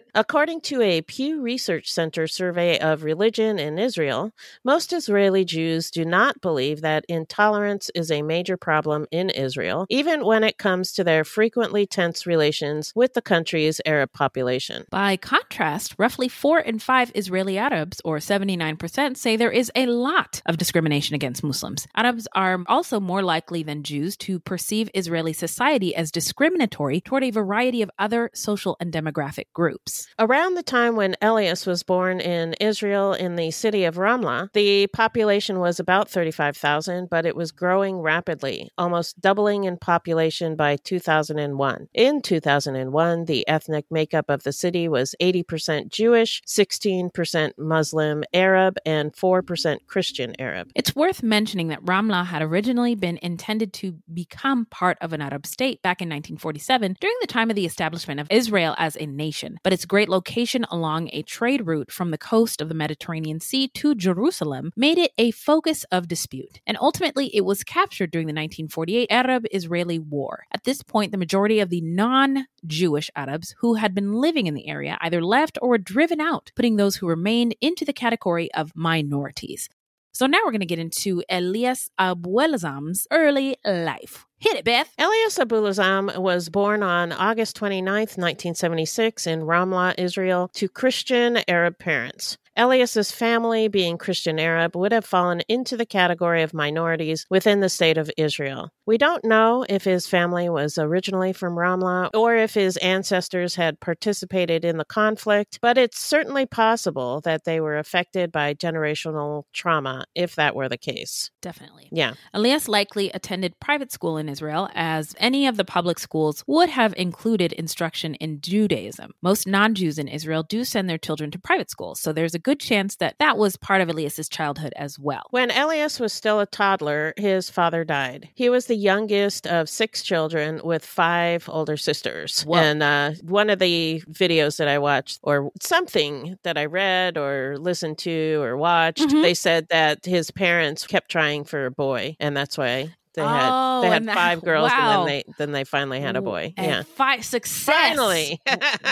According 0.16 0.62
to 0.62 0.82
a 0.82 1.02
Pew 1.02 1.42
Research 1.42 1.92
Center 1.92 2.28
survey 2.28 2.80
of 2.80 3.04
religion 3.04 3.60
in 3.60 3.80
Israel, 3.80 4.32
most 4.64 4.94
Israeli 4.94 5.46
Jews 5.46 5.92
do 5.92 6.06
not 6.06 6.42
believe 6.42 6.82
that 6.82 7.06
intolerance 7.08 7.90
is 7.96 8.12
a 8.12 8.22
major 8.22 8.58
problem 8.58 9.08
in 9.12 9.30
Israel, 9.30 9.86
even 9.90 10.26
when 10.26 10.44
it 10.44 10.58
comes 10.58 10.92
to 10.94 11.04
their 11.04 11.24
frequently 11.24 11.86
tense 11.86 12.26
relations 12.26 12.92
with 12.96 13.14
the 13.14 13.22
country's 13.22 13.82
Arab 13.86 14.12
population. 14.14 14.86
By 14.90 15.18
contrast, 15.18 15.96
roughly 15.98 16.28
four 16.28 16.60
in 16.60 16.80
five 16.80 17.12
Israeli 17.16 17.58
Arabs, 17.58 18.02
or 18.06 18.18
79%, 18.18 19.18
say 19.18 19.36
there 19.36 19.52
is 19.52 19.72
a 19.76 19.86
lot 19.86 20.42
of 20.46 20.58
discrimination 20.58 21.16
against 21.16 21.44
Muslims. 21.44 21.88
Arabs 21.96 22.28
are 22.34 22.60
also 22.68 23.00
more 23.00 23.24
likely 23.24 23.64
than 23.64 23.84
Jews 23.84 24.16
to 24.18 24.40
perceive 24.40 24.90
Israeli 24.94 25.34
society 25.34 25.96
as 25.96 26.12
discriminatory 26.12 27.02
toward 27.02 27.24
a 27.24 27.32
variety 27.32 27.71
of 27.80 27.90
other 27.98 28.30
social 28.34 28.76
and 28.82 28.92
demographic 28.92 29.46
groups. 29.54 30.08
Around 30.20 30.56
the 30.56 30.64
time 30.64 30.98
when 30.98 31.16
Elias 31.22 31.66
was 31.66 31.84
born 31.84 32.20
in 32.20 32.54
Israel 32.60 33.14
in 33.14 33.38
the 33.38 33.52
city 33.52 33.86
of 33.86 33.96
Ramlah, 33.96 34.50
the 34.52 34.88
population 34.88 35.60
was 35.60 35.80
about 35.80 36.10
35,000, 36.10 37.10
but 37.10 37.26
it 37.26 37.38
was 37.38 37.54
growing 37.54 38.00
rapidly, 38.00 38.70
almost 38.78 39.22
doubling 39.22 39.64
in 39.64 39.78
population 39.78 40.56
by 40.58 40.76
2001. 40.76 41.88
In 41.94 42.22
2001, 42.22 43.26
the 43.26 43.48
ethnic 43.48 43.86
makeup 43.90 44.30
of 44.30 44.44
the 44.44 44.52
city 44.52 44.90
was 44.90 45.16
80% 45.22 45.90
Jewish, 45.90 46.42
16% 46.48 47.52
Muslim 47.58 48.24
Arab, 48.34 48.78
and 48.86 49.14
4% 49.14 49.78
Christian 49.88 50.36
Arab. 50.40 50.72
It's 50.76 50.96
worth 50.96 51.22
mentioning 51.22 51.68
that 51.68 51.86
Ramlah 51.86 52.26
had 52.26 52.42
originally 52.42 52.96
been 52.96 53.20
intended 53.22 53.74
to 53.74 53.98
become 54.12 54.66
part 54.66 54.98
of 55.02 55.14
an 55.14 55.22
Arab 55.22 55.46
state 55.46 55.82
back 55.82 56.02
in 56.02 56.10
1947 56.10 56.98
during 57.00 57.16
the 57.22 57.28
time 57.28 57.50
of 57.50 57.56
the 57.56 57.61
establishment 57.66 58.20
of 58.20 58.28
Israel 58.30 58.76
as 58.78 58.96
a 58.96 59.06
nation, 59.06 59.60
but 59.64 59.74
its 59.74 59.86
great 59.86 60.10
location 60.10 60.66
along 60.70 61.10
a 61.12 61.22
trade 61.24 61.68
route 61.68 61.92
from 61.92 62.12
the 62.12 62.18
coast 62.18 62.62
of 62.62 62.70
the 62.70 62.76
Mediterranean 62.76 63.40
Sea 63.40 63.68
to 63.70 63.96
Jerusalem 63.96 64.72
made 64.76 64.98
it 64.98 65.12
a 65.18 65.32
focus 65.32 65.84
of 65.92 66.08
dispute. 66.08 66.60
And 66.66 66.78
ultimately, 66.80 67.36
it 67.36 67.46
was 67.46 67.64
captured 67.64 68.12
during 68.12 68.28
the 68.28 68.32
1948 68.32 69.08
Arab 69.10 69.46
Israeli 69.52 70.00
War. 70.00 70.46
At 70.54 70.64
this 70.64 70.82
point, 70.84 71.12
the 71.12 71.18
majority 71.18 71.60
of 71.60 71.70
the 71.70 71.82
non 71.82 72.48
Jewish 72.66 73.10
Arabs 73.16 73.56
who 73.60 73.76
had 73.76 73.94
been 73.94 74.14
living 74.14 74.48
in 74.48 74.54
the 74.54 74.68
area 74.68 74.98
either 75.02 75.24
left 75.24 75.58
or 75.62 75.70
were 75.70 75.78
driven 75.78 76.22
out, 76.22 76.52
putting 76.56 76.76
those 76.76 76.98
who 76.98 77.08
remained 77.08 77.56
into 77.62 77.86
the 77.86 77.94
category 77.94 78.54
of 78.54 78.72
minorities. 78.76 79.70
So 80.14 80.26
now 80.26 80.40
we're 80.44 80.52
going 80.52 80.60
to 80.60 80.66
get 80.66 80.80
into 80.80 81.24
Elias 81.30 81.90
Abuelazam's 82.00 83.08
early 83.12 83.56
life. 83.66 84.26
Hit 84.40 84.58
it, 84.58 84.66
Beth. 84.66 84.94
Elias 84.98 85.38
Abuelazam 85.38 86.18
was 86.18 86.50
born 86.50 86.84
on 86.84 87.12
August 87.12 87.58
29th, 87.60 88.18
1976, 88.18 89.28
in 89.28 89.42
Ramlah, 89.42 89.96
Israel, 89.98 90.50
to 90.54 90.68
Christian 90.68 91.40
Arab 91.48 91.78
parents. 91.78 92.38
Elias's 92.58 93.12
family, 93.12 93.68
being 93.68 93.98
Christian 93.98 94.38
Arab, 94.38 94.76
would 94.76 94.92
have 94.92 95.06
fallen 95.06 95.42
into 95.48 95.78
the 95.78 95.86
category 95.86 96.44
of 96.44 96.54
minorities 96.54 97.26
within 97.30 97.62
the 97.62 97.70
state 97.70 97.98
of 97.98 98.12
Israel. 98.18 98.72
We 98.86 98.98
don't 98.98 99.24
know 99.24 99.66
if 99.70 99.86
his 99.86 100.06
family 100.06 100.50
was 100.50 100.78
originally 100.78 101.32
from 101.32 101.56
Ramlah 101.56 102.10
or 102.14 102.36
if 102.36 102.54
his 102.54 102.76
ancestors 102.78 103.56
had 103.56 103.80
participated 103.80 104.66
in 104.66 104.78
the 104.78 104.86
conflict, 104.86 105.60
but 105.62 105.78
it's 105.78 106.00
certainly 106.00 106.46
possible 106.46 107.22
that 107.22 107.46
they 107.46 107.62
were 107.62 107.78
affected 107.78 108.32
by 108.32 108.54
generational 108.54 109.44
trauma, 109.54 110.06
if 110.14 110.36
that 110.36 110.56
were 110.56 110.68
the 110.68 110.78
case. 110.78 111.32
Definitely. 111.42 111.88
Yeah. 111.92 112.16
Elias 112.34 112.68
likely 112.68 113.12
attended 113.12 113.60
private 113.62 113.94
school 113.94 114.18
in 114.18 114.28
Israel, 114.28 114.70
as 114.76 115.16
any 115.20 115.48
of 115.48 115.56
the 115.56 115.64
public 115.64 116.00
schools 116.00 116.44
would 116.48 116.70
have 116.70 116.94
included 116.98 117.54
instruction 117.54 118.16
in 118.16 118.42
Judaism. 118.42 119.14
Most 119.22 119.48
non 119.48 119.74
Jews 119.74 119.98
in 119.98 120.10
Israel 120.10 120.44
do 120.44 120.66
send 120.66 120.90
their 120.90 120.98
children 120.98 121.32
to 121.32 121.40
private 121.40 121.70
schools, 121.70 122.02
so 122.02 122.12
there's 122.12 122.36
a 122.36 122.40
good 122.40 122.51
good 122.52 122.60
chance 122.60 122.98
that 122.98 123.16
that 123.20 123.38
was 123.38 123.56
part 123.56 123.80
of 123.82 123.88
Elias's 123.90 124.28
childhood 124.28 124.74
as 124.76 125.00
well. 125.00 125.24
When 125.30 125.52
Elias 125.52 126.00
was 126.02 126.12
still 126.12 126.42
a 126.42 126.46
toddler, 126.46 127.14
his 127.16 127.50
father 127.50 127.86
died. 127.86 128.28
He 128.36 128.50
was 128.50 128.66
the 128.66 128.76
youngest 128.76 129.48
of 129.48 129.70
six 129.70 130.04
children 130.04 130.60
with 130.64 130.86
five 130.86 131.48
older 131.48 131.78
sisters. 131.78 132.42
Whoa. 132.44 132.58
And 132.58 132.84
uh, 132.84 133.12
one 133.24 133.50
of 133.50 133.60
the 133.60 134.04
videos 134.12 134.58
that 134.58 134.68
I 134.68 134.80
watched, 134.80 135.20
or 135.24 135.50
something 135.62 136.38
that 136.44 136.58
I 136.58 136.66
read 136.66 137.18
or 137.18 137.56
listened 137.58 137.98
to 138.00 138.42
or 138.42 138.58
watched, 138.58 139.00
Mhm. 139.02 139.22
they 139.22 139.34
said 139.34 139.68
that 139.70 140.06
his 140.06 140.30
parents 140.30 140.86
kept 140.86 141.10
trying 141.10 141.46
for 141.46 141.66
a 141.66 141.72
boy, 141.72 142.18
and 142.20 142.36
that's 142.36 142.58
why 142.58 142.94
they 143.14 143.22
had 143.22 143.50
Oh, 143.52 143.82
they 143.82 143.90
had 143.90 144.06
that- 144.06 144.16
five 144.16 144.42
girls, 144.46 144.72
wow. 144.72 144.78
and 144.78 144.90
then 145.00 145.06
they 145.28 145.34
then 145.38 145.52
they 145.52 145.64
finally 145.64 146.00
had 146.02 146.16
a 146.16 146.22
boy. 146.22 146.54
And 146.58 146.66
yeah, 146.68 146.84
Five 146.84 147.26
success. 147.26 147.66
finally. 147.66 148.40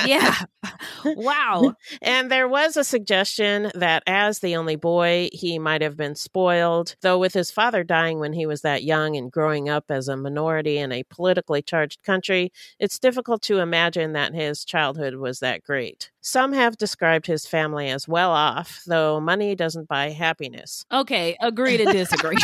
yeah. 0.05 0.35
wow. 1.05 1.73
And 2.01 2.31
there 2.31 2.47
was 2.47 2.77
a 2.77 2.83
suggestion 2.83 3.71
that 3.75 4.03
as 4.07 4.39
the 4.39 4.55
only 4.55 4.75
boy, 4.75 5.29
he 5.33 5.59
might 5.59 5.81
have 5.81 5.97
been 5.97 6.15
spoiled, 6.15 6.95
though 7.01 7.17
with 7.17 7.33
his 7.33 7.51
father 7.51 7.83
dying 7.83 8.19
when 8.19 8.33
he 8.33 8.45
was 8.45 8.61
that 8.61 8.83
young 8.83 9.15
and 9.15 9.31
growing 9.31 9.69
up 9.69 9.85
as 9.89 10.07
a 10.07 10.15
minority 10.17 10.77
in 10.77 10.91
a 10.91 11.03
politically 11.03 11.61
charged 11.61 12.03
country, 12.03 12.51
it's 12.79 12.99
difficult 12.99 13.41
to 13.43 13.59
imagine 13.59 14.13
that 14.13 14.33
his 14.33 14.63
childhood 14.65 15.15
was 15.15 15.39
that 15.39 15.63
great. 15.63 16.11
Some 16.21 16.53
have 16.53 16.77
described 16.77 17.25
his 17.27 17.45
family 17.47 17.89
as 17.89 18.07
well 18.07 18.31
off, 18.31 18.81
though 18.85 19.19
money 19.19 19.55
doesn't 19.55 19.87
buy 19.87 20.09
happiness. 20.09 20.85
Okay. 20.91 21.37
Agree 21.39 21.77
to 21.77 21.85
disagree. 21.85 22.37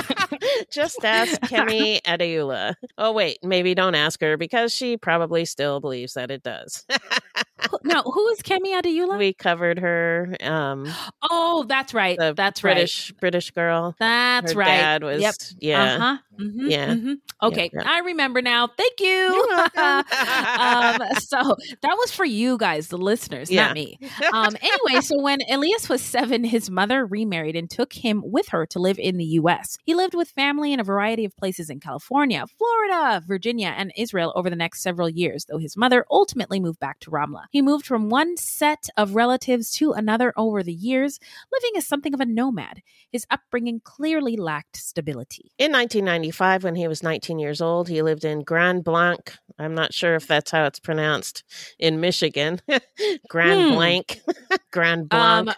Just 0.71 1.03
ask 1.03 1.39
Kemi 1.69 2.01
Adeyoola. 2.04 2.75
Oh, 2.97 3.12
wait, 3.12 3.39
maybe 3.43 3.73
don't 3.75 3.95
ask 3.95 4.21
her 4.21 4.38
because 4.38 4.73
she 4.73 4.97
probably 4.97 5.45
still 5.45 5.80
believes 5.80 6.13
that 6.13 6.32
it 6.32 6.43
does. 6.43 6.86
now, 7.84 8.04
who 8.04 8.28
is 8.30 8.39
Kemi 8.41 8.80
Adeyoola? 8.82 9.17
we 9.17 9.34
covered 9.34 9.80
her. 9.80 10.36
Um, 10.41 10.88
oh, 11.30 11.65
that's 11.67 11.93
right. 11.93 12.17
That's 12.17 12.62
British 12.62 13.12
British 13.19 13.51
girl. 13.51 13.95
That's 13.99 14.54
Her 14.54 14.60
right. 14.60 14.65
dad 14.67 15.04
was 15.04 15.21
Yep. 15.21 15.36
yeah. 15.60 15.84
Uh-huh. 15.95 16.17
Mhm, 16.39 16.69
Yeah. 16.69 16.93
mhm. 16.95 17.15
Okay. 17.43 17.69
yeah. 17.73 17.84
I 17.86 17.99
remember 17.99 18.41
now. 18.41 18.67
Thank 18.67 18.99
you. 18.99 19.47
Um, 19.78 20.99
so 21.19 21.38
that 21.82 21.95
was 21.97 22.12
for 22.12 22.25
you 22.25 22.58
guys, 22.58 22.88
the 22.88 22.97
listeners, 22.97 23.49
Yeah. 23.51 23.67
not 23.67 23.73
me. 23.75 23.97
Um, 24.34 24.56
anyway, 24.62 25.01
so 25.01 25.19
when 25.21 25.39
Elias 25.49 25.89
was 25.89 26.01
seven, 26.01 26.43
his 26.43 26.69
mother 26.69 27.06
remarried 27.06 27.56
and 27.56 27.69
took 27.69 27.93
him 27.93 28.21
with 28.25 28.49
her 28.49 28.65
to 28.67 28.80
live 28.80 28.97
in 28.99 29.17
the 29.17 29.25
U.S. 29.39 29.78
He 29.84 29.93
lived 29.93 30.13
with 30.15 30.30
family 30.30 30.73
in 30.73 30.80
a 30.80 30.84
variety 30.84 31.25
of 31.25 31.36
places 31.38 31.69
in 31.69 31.80
California, 31.80 32.45
Florida, 32.58 33.21
Virginia, 33.25 33.73
and 33.78 33.91
Israel 33.97 34.34
over 34.36 34.49
the 34.49 34.56
next 34.56 34.82
several 34.82 35.10
years, 35.10 35.45
though 35.45 35.58
his 35.58 35.75
mother 35.78 36.06
ultimately 36.10 36.60
moved 36.60 36.80
back 36.80 36.99
to 37.01 37.12
Ramla. 37.12 37.45
He 37.55 37.61
moved 37.61 37.85
from 37.85 38.09
one 38.09 38.35
set 38.35 38.89
of 38.97 39.15
relatives 39.15 39.71
to 39.77 39.93
another 39.93 40.33
over 40.35 40.61
the 40.61 40.73
years, 40.73 41.21
living 41.53 41.71
as 41.77 41.87
something 41.87 42.13
of 42.13 42.19
a 42.19 42.25
nomad. 42.25 42.81
His 43.13 43.25
upbringing 43.31 43.79
clearly 43.81 44.35
lacked 44.35 44.75
stability. 44.75 45.53
In 45.57 45.71
1995, 45.71 46.65
when 46.65 46.75
he 46.75 46.85
was 46.89 47.01
19 47.01 47.39
years 47.39 47.61
old, 47.61 47.87
he 47.87 48.01
lived 48.01 48.25
in 48.25 48.41
Grand 48.43 48.83
Blanc. 48.83 49.33
I'm 49.57 49.73
not 49.73 49.93
sure 49.93 50.15
if 50.15 50.27
that's 50.27 50.51
how 50.51 50.65
it's 50.65 50.81
pronounced 50.81 51.45
in 51.79 52.01
Michigan. 52.01 52.59
Grand 53.29 53.69
Hmm. 53.69 53.75
Blanc. 53.75 54.19
Grand 54.73 55.07
Blanc. 55.07 55.47
Um, 55.47 55.55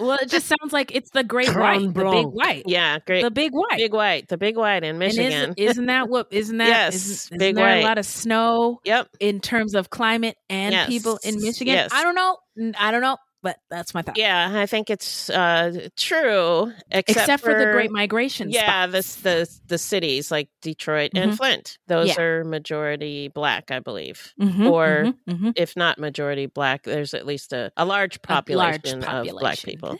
well, 0.00 0.18
it 0.20 0.28
just 0.28 0.46
sounds 0.48 0.72
like 0.72 0.92
it's 0.92 1.10
the 1.10 1.22
great 1.22 1.50
Grand 1.50 1.60
white, 1.60 1.94
the 1.94 2.00
big 2.02 2.10
Blanc. 2.24 2.34
white. 2.34 2.62
yeah, 2.66 2.98
great. 3.06 3.22
The 3.22 3.30
big 3.30 3.52
white. 3.52 3.76
big 3.76 3.92
white. 3.94 4.26
The 4.26 4.36
big 4.38 4.56
white 4.56 4.82
in 4.82 4.90
And 4.90 4.98
Michigan. 4.98 5.54
Isn't, 5.56 5.58
isn't 5.60 5.86
that 5.86 6.08
what? 6.08 6.26
Isn't 6.32 6.58
that? 6.58 6.66
Yes, 6.78 6.94
isn't, 6.96 7.10
isn't 7.12 7.38
big 7.38 7.54
there 7.54 7.64
white. 7.64 7.84
a 7.84 7.86
lot 7.86 7.98
of 7.98 8.06
snow 8.06 8.80
yep. 8.84 9.06
in 9.20 9.38
terms 9.40 9.74
of 9.76 9.90
climate 9.90 10.36
and 10.50 10.72
Yes, 10.72 10.88
people 10.88 11.20
in 11.28 11.42
Michigan? 11.42 11.74
yes. 11.74 11.90
I 11.92 12.02
don't 12.02 12.14
know. 12.14 12.38
I 12.78 12.90
don't 12.90 13.00
know, 13.02 13.16
but 13.42 13.56
that's 13.70 13.94
my 13.94 14.02
thought. 14.02 14.16
Yeah, 14.18 14.50
I 14.52 14.66
think 14.66 14.90
it's 14.90 15.30
uh, 15.30 15.88
true, 15.96 16.72
except, 16.90 17.18
Except 17.20 17.42
for, 17.44 17.56
the 17.56 17.70
Great 17.72 17.90
Migration. 17.92 18.50
Yeah, 18.50 18.88
spots. 18.88 19.16
the 19.16 19.22
the 19.22 19.58
the 19.68 19.78
cities 19.78 20.30
like 20.32 20.48
Detroit 20.60 21.12
and 21.14 21.32
Mhm. 21.32 21.36
Flint. 21.36 21.78
Those 21.86 22.08
Yeah. 22.08 22.20
are 22.20 22.44
majority 22.44 23.28
black, 23.28 23.70
I 23.70 23.78
believe. 23.78 24.32
Mhm, 24.40 24.70
or- 24.70 25.04
mhm, 25.04 25.14
mhm. 25.28 25.52
If 25.56 25.76
not 25.76 25.98
majority 25.98 26.46
black, 26.46 26.82
there's 26.82 27.14
at 27.14 27.26
least 27.26 27.52
a, 27.52 27.70
a 27.76 27.84
large 27.84 28.16
A 28.16 28.18
large 28.18 28.22
population 28.22 29.04
of 29.04 29.26
black 29.28 29.58
people. 29.62 29.98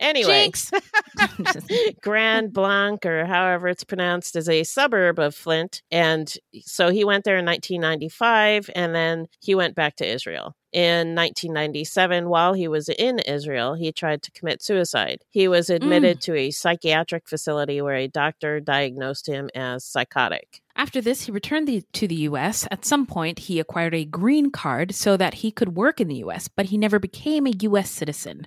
Anyway, 0.00 0.50
Grand 2.00 2.52
Blanc, 2.54 3.04
or 3.04 3.26
however 3.26 3.68
it's 3.68 3.84
pronounced, 3.84 4.34
is 4.36 4.48
a 4.48 4.64
suburb 4.64 5.18
of 5.18 5.34
Flint. 5.34 5.82
And 5.90 6.32
so 6.62 6.88
he 6.90 7.04
went 7.04 7.24
there 7.24 7.36
in 7.36 7.44
1995, 7.44 8.70
and 8.74 8.94
then 8.94 9.26
he 9.40 9.54
went 9.54 9.74
back 9.74 9.96
to 9.96 10.06
Israel. 10.06 10.54
In 10.72 11.14
1997, 11.14 12.28
while 12.28 12.52
he 12.52 12.68
was 12.68 12.90
in 12.90 13.20
Israel, 13.20 13.72
he 13.74 13.90
tried 13.90 14.22
to 14.22 14.30
commit 14.32 14.62
suicide. 14.62 15.22
He 15.30 15.48
was 15.48 15.70
admitted 15.70 16.18
mm. 16.18 16.20
to 16.22 16.34
a 16.34 16.50
psychiatric 16.50 17.26
facility 17.26 17.80
where 17.80 17.94
a 17.94 18.06
doctor 18.06 18.60
diagnosed 18.60 19.26
him 19.26 19.48
as 19.54 19.82
psychotic. 19.82 20.60
After 20.76 21.00
this, 21.00 21.22
he 21.22 21.32
returned 21.32 21.66
the, 21.68 21.82
to 21.94 22.06
the 22.06 22.14
U.S. 22.16 22.68
At 22.70 22.84
some 22.84 23.06
point, 23.06 23.38
he 23.40 23.58
acquired 23.58 23.94
a 23.94 24.04
green 24.04 24.50
card 24.50 24.94
so 24.94 25.16
that 25.16 25.34
he 25.34 25.50
could 25.50 25.74
work 25.74 26.02
in 26.02 26.08
the 26.08 26.16
U.S., 26.16 26.48
but 26.48 26.66
he 26.66 26.76
never 26.76 26.98
became 26.98 27.46
a 27.46 27.52
U.S. 27.62 27.90
citizen. 27.90 28.46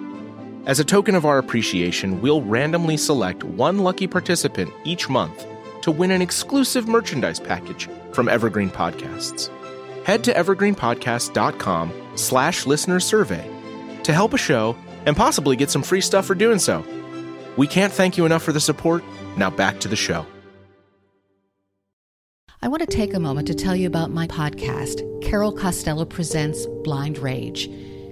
As 0.67 0.79
a 0.79 0.85
token 0.85 1.15
of 1.15 1.25
our 1.25 1.39
appreciation, 1.39 2.21
we'll 2.21 2.43
randomly 2.43 2.95
select 2.95 3.43
one 3.43 3.79
lucky 3.79 4.05
participant 4.05 4.71
each 4.83 5.09
month 5.09 5.47
to 5.81 5.91
win 5.91 6.11
an 6.11 6.21
exclusive 6.21 6.87
merchandise 6.87 7.39
package 7.39 7.89
from 8.11 8.29
Evergreen 8.29 8.69
Podcasts. 8.69 9.49
Head 10.05 10.23
to 10.23 10.33
evergreenpodcast.com 10.33 12.11
slash 12.15 12.67
listener 12.67 12.99
survey 12.99 13.49
to 14.03 14.13
help 14.13 14.35
a 14.35 14.37
show 14.37 14.75
and 15.07 15.17
possibly 15.17 15.55
get 15.55 15.71
some 15.71 15.81
free 15.81 16.01
stuff 16.01 16.27
for 16.27 16.35
doing 16.35 16.59
so. 16.59 16.85
We 17.57 17.65
can't 17.65 17.91
thank 17.91 18.15
you 18.17 18.27
enough 18.27 18.43
for 18.43 18.53
the 18.53 18.59
support. 18.59 19.03
Now 19.37 19.49
back 19.49 19.79
to 19.79 19.87
the 19.87 19.95
show. 19.95 20.27
I 22.61 22.67
want 22.67 22.81
to 22.81 22.87
take 22.87 23.15
a 23.15 23.19
moment 23.19 23.47
to 23.47 23.55
tell 23.55 23.75
you 23.75 23.87
about 23.87 24.11
my 24.11 24.27
podcast, 24.27 25.23
Carol 25.23 25.51
Costello 25.51 26.05
Presents 26.05 26.67
Blind 26.83 27.17
Rage. 27.17 27.67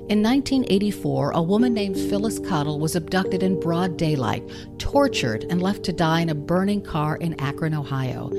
In 0.09 0.23
1984, 0.23 1.33
a 1.33 1.41
woman 1.43 1.75
named 1.75 1.95
Phyllis 1.95 2.39
Cottle 2.39 2.79
was 2.79 2.95
abducted 2.95 3.43
in 3.43 3.59
broad 3.59 3.95
daylight, 3.95 4.43
tortured, 4.79 5.45
and 5.51 5.61
left 5.61 5.83
to 5.83 5.93
die 5.93 6.21
in 6.21 6.29
a 6.29 6.33
burning 6.33 6.81
car 6.81 7.17
in 7.17 7.39
Akron, 7.39 7.75
Ohio. 7.75 8.31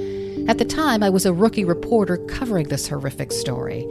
At 0.48 0.59
the 0.59 0.64
time, 0.64 1.04
I 1.04 1.11
was 1.11 1.26
a 1.26 1.33
rookie 1.33 1.64
reporter 1.64 2.16
covering 2.16 2.66
this 2.66 2.88
horrific 2.88 3.30
story. 3.30 3.87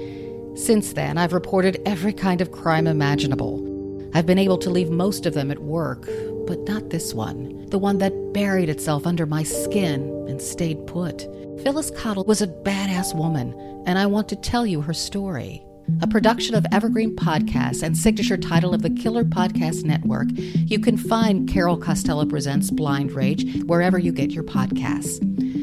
Since 0.56 0.92
then, 0.92 1.18
I've 1.18 1.32
reported 1.32 1.82
every 1.86 2.12
kind 2.12 2.42
of 2.42 2.52
crime 2.52 2.86
imaginable. 2.86 3.66
I've 4.14 4.26
been 4.26 4.40
able 4.40 4.58
to 4.58 4.70
leave 4.70 4.90
most 4.90 5.26
of 5.26 5.34
them 5.34 5.50
at 5.50 5.60
work, 5.60 6.06
but 6.48 6.60
not 6.68 6.90
this 6.90 7.14
one, 7.14 7.66
the 7.68 7.80
one 7.80 8.00
that 8.00 8.34
buried 8.34 8.68
itself 8.68 9.08
under 9.08 9.26
my 9.26 9.44
skin 9.44 10.26
and 10.28 10.42
stayed 10.42 10.86
put. 10.86 11.22
Phyllis 11.64 11.92
Cottle 11.92 12.26
was 12.26 12.42
a 12.42 12.48
badass 12.48 13.16
woman, 13.16 13.54
and 13.86 13.98
I 13.98 14.06
want 14.06 14.28
to 14.28 14.36
tell 14.36 14.66
you 14.66 14.82
her 14.82 14.94
story. 14.94 15.64
A 16.02 16.08
production 16.08 16.56
of 16.56 16.66
Evergreen 16.72 17.16
Podcasts 17.16 17.84
and 17.84 17.98
signature 17.98 18.38
title 18.38 18.74
of 18.74 18.82
the 18.82 18.90
Killer 18.90 19.24
Podcast 19.24 19.84
Network, 19.84 20.28
you 20.34 20.80
can 20.80 20.98
find 20.98 21.48
Carol 21.48 21.78
Costello 21.78 22.26
Presents 22.26 22.72
Blind 22.72 23.12
Rage 23.12 23.64
wherever 23.64 23.98
you 23.98 24.12
get 24.12 24.32
your 24.32 24.44
podcasts. 24.44 25.20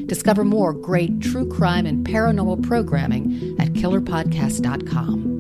Discover 0.07 0.45
more 0.45 0.73
great 0.73 1.21
true 1.21 1.49
crime 1.49 1.87
and 1.87 2.07
paranormal 2.07 2.63
programming 2.63 3.57
at 3.59 3.73
killerpodcast.com. 3.73 5.36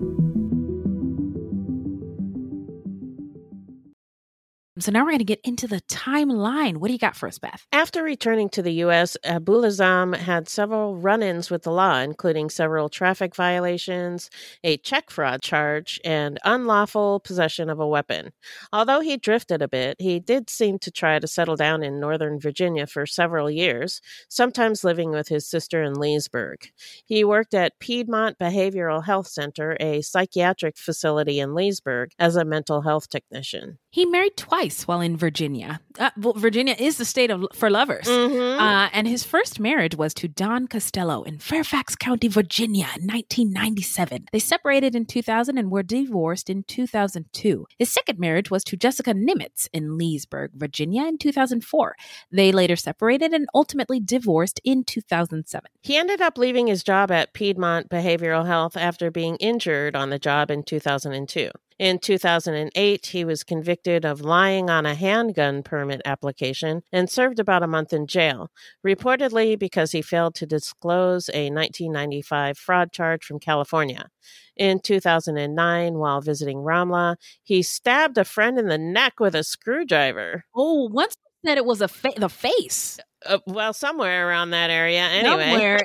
So 4.78 4.92
now 4.92 5.04
we're 5.04 5.12
going 5.12 5.18
to 5.20 5.24
get 5.24 5.40
into 5.42 5.66
the 5.66 5.80
timeline. 5.88 6.76
What 6.76 6.88
do 6.88 6.92
you 6.92 6.98
got 6.98 7.16
for 7.16 7.26
us, 7.26 7.38
Beth? 7.38 7.66
After 7.72 8.02
returning 8.02 8.50
to 8.50 8.60
the 8.60 8.74
U.S., 8.74 9.16
Abuelazam 9.24 10.14
had 10.14 10.50
several 10.50 10.98
run 10.98 11.22
ins 11.22 11.50
with 11.50 11.62
the 11.62 11.70
law, 11.70 12.00
including 12.00 12.50
several 12.50 12.90
traffic 12.90 13.34
violations, 13.34 14.28
a 14.62 14.76
check 14.76 15.10
fraud 15.10 15.40
charge, 15.40 15.98
and 16.04 16.38
unlawful 16.44 17.20
possession 17.20 17.70
of 17.70 17.80
a 17.80 17.88
weapon. 17.88 18.32
Although 18.70 19.00
he 19.00 19.16
drifted 19.16 19.62
a 19.62 19.68
bit, 19.68 19.96
he 19.98 20.20
did 20.20 20.50
seem 20.50 20.78
to 20.80 20.90
try 20.90 21.18
to 21.18 21.26
settle 21.26 21.56
down 21.56 21.82
in 21.82 21.98
Northern 21.98 22.38
Virginia 22.38 22.86
for 22.86 23.06
several 23.06 23.50
years, 23.50 24.02
sometimes 24.28 24.84
living 24.84 25.10
with 25.10 25.28
his 25.28 25.48
sister 25.48 25.82
in 25.82 25.94
Leesburg. 25.94 26.70
He 27.06 27.24
worked 27.24 27.54
at 27.54 27.78
Piedmont 27.78 28.38
Behavioral 28.38 29.06
Health 29.06 29.28
Center, 29.28 29.78
a 29.80 30.02
psychiatric 30.02 30.76
facility 30.76 31.40
in 31.40 31.54
Leesburg, 31.54 32.10
as 32.18 32.36
a 32.36 32.44
mental 32.44 32.82
health 32.82 33.08
technician. 33.08 33.78
He 33.96 34.04
married 34.04 34.36
twice 34.36 34.86
while 34.86 35.00
in 35.00 35.16
Virginia. 35.16 35.80
Uh, 35.98 36.10
well, 36.18 36.34
Virginia 36.34 36.76
is 36.78 36.98
the 36.98 37.06
state 37.06 37.30
of 37.30 37.46
for 37.54 37.70
lovers. 37.70 38.04
Mhm. 38.06 38.58
Uh, 38.60 38.90
and 38.92 39.08
his 39.08 39.24
first 39.24 39.58
marriage 39.58 39.96
was 39.96 40.12
to 40.12 40.28
Don 40.28 40.68
Costello 40.68 41.22
in 41.22 41.38
Fairfax 41.38 41.96
County, 41.96 42.28
Virginia, 42.28 42.88
in 42.98 43.06
1997. 43.06 44.26
They 44.32 44.38
separated 44.38 44.94
in 44.94 45.06
2000 45.06 45.56
and 45.56 45.70
were 45.70 45.82
divorced 45.82 46.50
in 46.50 46.64
2002. 46.64 47.66
His 47.78 47.88
second 47.88 48.18
marriage 48.18 48.50
was 48.50 48.62
to 48.64 48.76
Jessica 48.76 49.14
Nimitz 49.14 49.66
in 49.72 49.96
Leesburg, 49.96 50.50
Virginia, 50.52 51.06
in 51.06 51.16
2004. 51.16 51.96
They 52.30 52.52
later 52.52 52.76
separated 52.76 53.32
and 53.32 53.48
ultimately 53.54 53.98
divorced 53.98 54.60
in 54.62 54.84
2007. 54.84 55.70
He 55.80 55.96
ended 55.96 56.20
up 56.20 56.36
leaving 56.36 56.66
his 56.66 56.84
job 56.84 57.10
at 57.10 57.32
Piedmont 57.32 57.88
Behavioral 57.88 58.44
Health 58.44 58.76
after 58.76 59.10
being 59.10 59.36
injured 59.36 59.96
on 59.96 60.10
the 60.10 60.18
job 60.18 60.50
in 60.50 60.64
2002. 60.64 61.48
In 61.78 61.98
2008, 61.98 63.06
he 63.06 63.24
was 63.26 63.44
convicted 63.44 64.06
of 64.06 64.22
lying 64.22 64.70
on 64.70 64.86
a 64.86 64.94
handgun 64.94 65.62
permit 65.62 66.00
application 66.06 66.82
and 66.90 67.10
served 67.10 67.38
about 67.38 67.62
a 67.62 67.66
month 67.66 67.92
in 67.92 68.06
jail, 68.06 68.50
reportedly 68.86 69.58
because 69.58 69.92
he 69.92 70.00
failed 70.00 70.34
to 70.36 70.46
disclose 70.46 71.28
a 71.34 71.50
1995 71.50 72.56
fraud 72.56 72.92
charge 72.92 73.24
from 73.24 73.38
California. 73.38 74.08
In 74.56 74.80
2009, 74.80 75.98
while 75.98 76.22
visiting 76.22 76.58
Ramla, 76.58 77.16
he 77.42 77.62
stabbed 77.62 78.16
a 78.16 78.24
friend 78.24 78.58
in 78.58 78.68
the 78.68 78.78
neck 78.78 79.20
with 79.20 79.34
a 79.34 79.44
screwdriver. 79.44 80.44
Oh, 80.54 80.88
once 80.90 81.14
said 81.44 81.58
it 81.58 81.66
was 81.66 81.82
a 81.82 81.88
fa- 81.88 82.14
the 82.16 82.30
face. 82.30 82.98
Uh, 83.24 83.38
well, 83.46 83.72
somewhere 83.72 84.28
around 84.28 84.50
that 84.50 84.70
area, 84.70 85.00
anyway. 85.00 85.50
Somewhere 85.50 85.76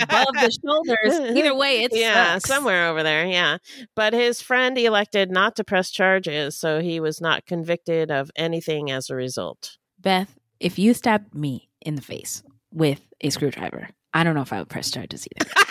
above 0.00 0.34
the 0.34 0.58
shoulders. 0.64 1.36
Either 1.36 1.54
way, 1.56 1.82
it 1.82 1.92
yeah, 1.94 2.34
sucks. 2.34 2.48
somewhere 2.48 2.88
over 2.88 3.02
there. 3.02 3.26
Yeah, 3.26 3.58
but 3.94 4.12
his 4.12 4.40
friend 4.40 4.78
elected 4.78 5.30
not 5.30 5.56
to 5.56 5.64
press 5.64 5.90
charges, 5.90 6.56
so 6.56 6.80
he 6.80 6.98
was 6.98 7.20
not 7.20 7.44
convicted 7.46 8.10
of 8.10 8.30
anything 8.34 8.90
as 8.90 9.10
a 9.10 9.14
result. 9.14 9.76
Beth, 9.98 10.38
if 10.58 10.78
you 10.78 10.94
stabbed 10.94 11.34
me 11.34 11.68
in 11.82 11.96
the 11.96 12.02
face 12.02 12.42
with 12.72 13.02
a 13.20 13.30
screwdriver, 13.30 13.88
I 14.14 14.24
don't 14.24 14.34
know 14.34 14.42
if 14.42 14.52
I 14.52 14.58
would 14.58 14.68
press 14.70 14.90
charges 14.90 15.26
either. 15.36 15.50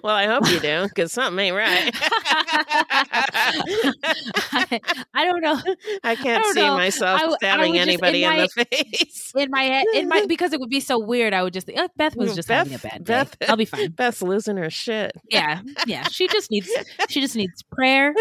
well, 0.04 0.14
I 0.16 0.26
hope 0.26 0.48
you 0.50 0.60
do, 0.60 0.84
because 0.88 1.12
something 1.12 1.38
ain't 1.46 1.56
right. 1.56 1.94
I, 4.52 4.80
I 5.14 5.24
don't 5.24 5.40
know. 5.40 5.60
I 6.04 6.16
can't 6.16 6.42
don't 6.42 6.54
see 6.54 6.60
know. 6.62 6.74
myself 6.76 7.20
I 7.20 7.26
I 7.26 7.34
stabbing 7.36 7.74
just- 7.74 7.82
in 7.82 7.88
anybody 7.88 8.24
in, 8.24 8.30
my- 8.30 8.46
the 8.56 8.64
face. 8.66 9.32
In 9.36 9.50
my 9.50 9.62
head, 9.62 9.84
in 9.94 10.08
my 10.08 10.26
because 10.26 10.52
it 10.52 10.60
would 10.60 10.70
be 10.70 10.80
so 10.80 10.98
weird. 10.98 11.32
I 11.34 11.42
would 11.42 11.52
just 11.52 11.66
think, 11.66 11.78
oh, 11.80 11.88
Beth 11.96 12.16
was 12.16 12.34
just 12.34 12.48
having 12.48 12.74
a 12.74 12.78
bad 12.78 13.04
day. 13.04 13.12
Beth, 13.12 13.36
I'll 13.48 13.56
be 13.56 13.64
fine. 13.64 13.90
Beth's 13.90 14.22
losing 14.22 14.56
her 14.56 14.70
shit. 14.70 15.12
Yeah, 15.30 15.60
yeah. 15.86 16.04
She 16.08 16.26
just 16.28 16.50
needs 16.50 16.68
she 17.08 17.20
just 17.20 17.36
needs 17.36 17.62
prayer 17.62 18.14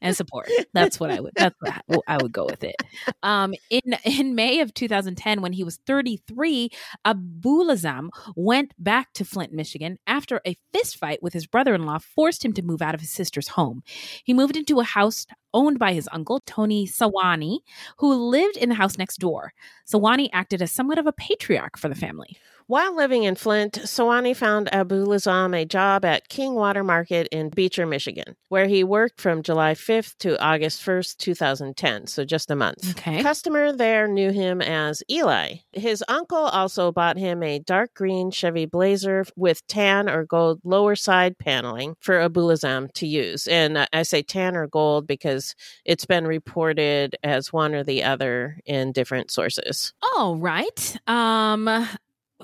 and 0.00 0.16
support. 0.16 0.48
That's 0.72 0.98
what 0.98 1.10
I 1.10 1.20
would. 1.20 1.32
That's 1.36 1.54
what 1.60 1.72
I- 1.72 1.80
I 2.08 2.18
would 2.22 2.32
go 2.32 2.44
with 2.46 2.64
it. 2.64 2.76
Um, 3.22 3.54
in 3.70 3.96
in 4.04 4.34
May 4.34 4.60
of 4.60 4.74
2010, 4.74 5.40
when 5.42 5.52
he 5.52 5.64
was 5.64 5.78
33, 5.86 6.70
Abuelazam 7.06 8.08
went 8.34 8.72
back 8.78 9.12
to 9.14 9.24
Flint, 9.24 9.52
Michigan, 9.52 9.98
after 10.06 10.40
a 10.46 10.56
fist 10.72 10.98
fight 10.98 11.22
with 11.26 11.34
his 11.34 11.48
brother-in-law 11.48 11.98
forced 11.98 12.44
him 12.44 12.52
to 12.52 12.62
move 12.62 12.80
out 12.80 12.94
of 12.94 13.00
his 13.00 13.10
sister's 13.10 13.48
home. 13.48 13.82
He 14.22 14.32
moved 14.32 14.56
into 14.56 14.78
a 14.78 14.84
house 14.84 15.26
owned 15.52 15.76
by 15.76 15.92
his 15.92 16.08
uncle 16.12 16.40
Tony 16.46 16.86
Sawani, 16.86 17.58
who 17.98 18.14
lived 18.14 18.56
in 18.56 18.68
the 18.68 18.76
house 18.76 18.96
next 18.96 19.18
door. 19.18 19.52
Sawani 19.84 20.28
acted 20.32 20.62
as 20.62 20.70
somewhat 20.70 20.98
of 20.98 21.06
a 21.08 21.12
patriarch 21.12 21.76
for 21.76 21.88
the 21.88 21.96
family. 21.96 22.36
While 22.68 22.96
living 22.96 23.22
in 23.22 23.36
Flint, 23.36 23.74
Sawani 23.74 24.34
found 24.34 24.68
Abuelazam 24.72 25.56
a 25.56 25.64
job 25.64 26.04
at 26.04 26.28
King 26.28 26.54
Water 26.54 26.82
Market 26.82 27.28
in 27.30 27.48
Beecher, 27.48 27.86
Michigan, 27.86 28.34
where 28.48 28.66
he 28.66 28.82
worked 28.82 29.20
from 29.20 29.44
July 29.44 29.74
5th 29.74 30.16
to 30.18 30.42
August 30.44 30.84
1st, 30.84 31.16
2010, 31.18 32.08
so 32.08 32.24
just 32.24 32.50
a 32.50 32.56
month. 32.56 32.90
Okay. 32.90 33.22
Customer 33.22 33.72
there 33.72 34.08
knew 34.08 34.32
him 34.32 34.60
as 34.60 35.00
Eli. 35.08 35.58
His 35.72 36.02
uncle 36.08 36.38
also 36.38 36.90
bought 36.90 37.16
him 37.16 37.40
a 37.44 37.60
dark 37.60 37.94
green 37.94 38.32
Chevy 38.32 38.66
Blazer 38.66 39.24
with 39.36 39.64
tan 39.68 40.08
or 40.08 40.24
gold 40.24 40.58
lower 40.64 40.96
side 40.96 41.38
paneling 41.38 41.94
for 42.00 42.16
Abuelazam 42.16 42.90
to 42.94 43.06
use. 43.06 43.46
And 43.46 43.86
I 43.92 44.02
say 44.02 44.22
tan 44.22 44.56
or 44.56 44.66
gold 44.66 45.06
because 45.06 45.54
it's 45.84 46.04
been 46.04 46.26
reported 46.26 47.14
as 47.22 47.52
one 47.52 47.76
or 47.76 47.84
the 47.84 48.02
other 48.02 48.58
in 48.66 48.90
different 48.90 49.30
sources. 49.30 49.92
All 50.16 50.36
right. 50.36 50.96
Um 51.06 51.86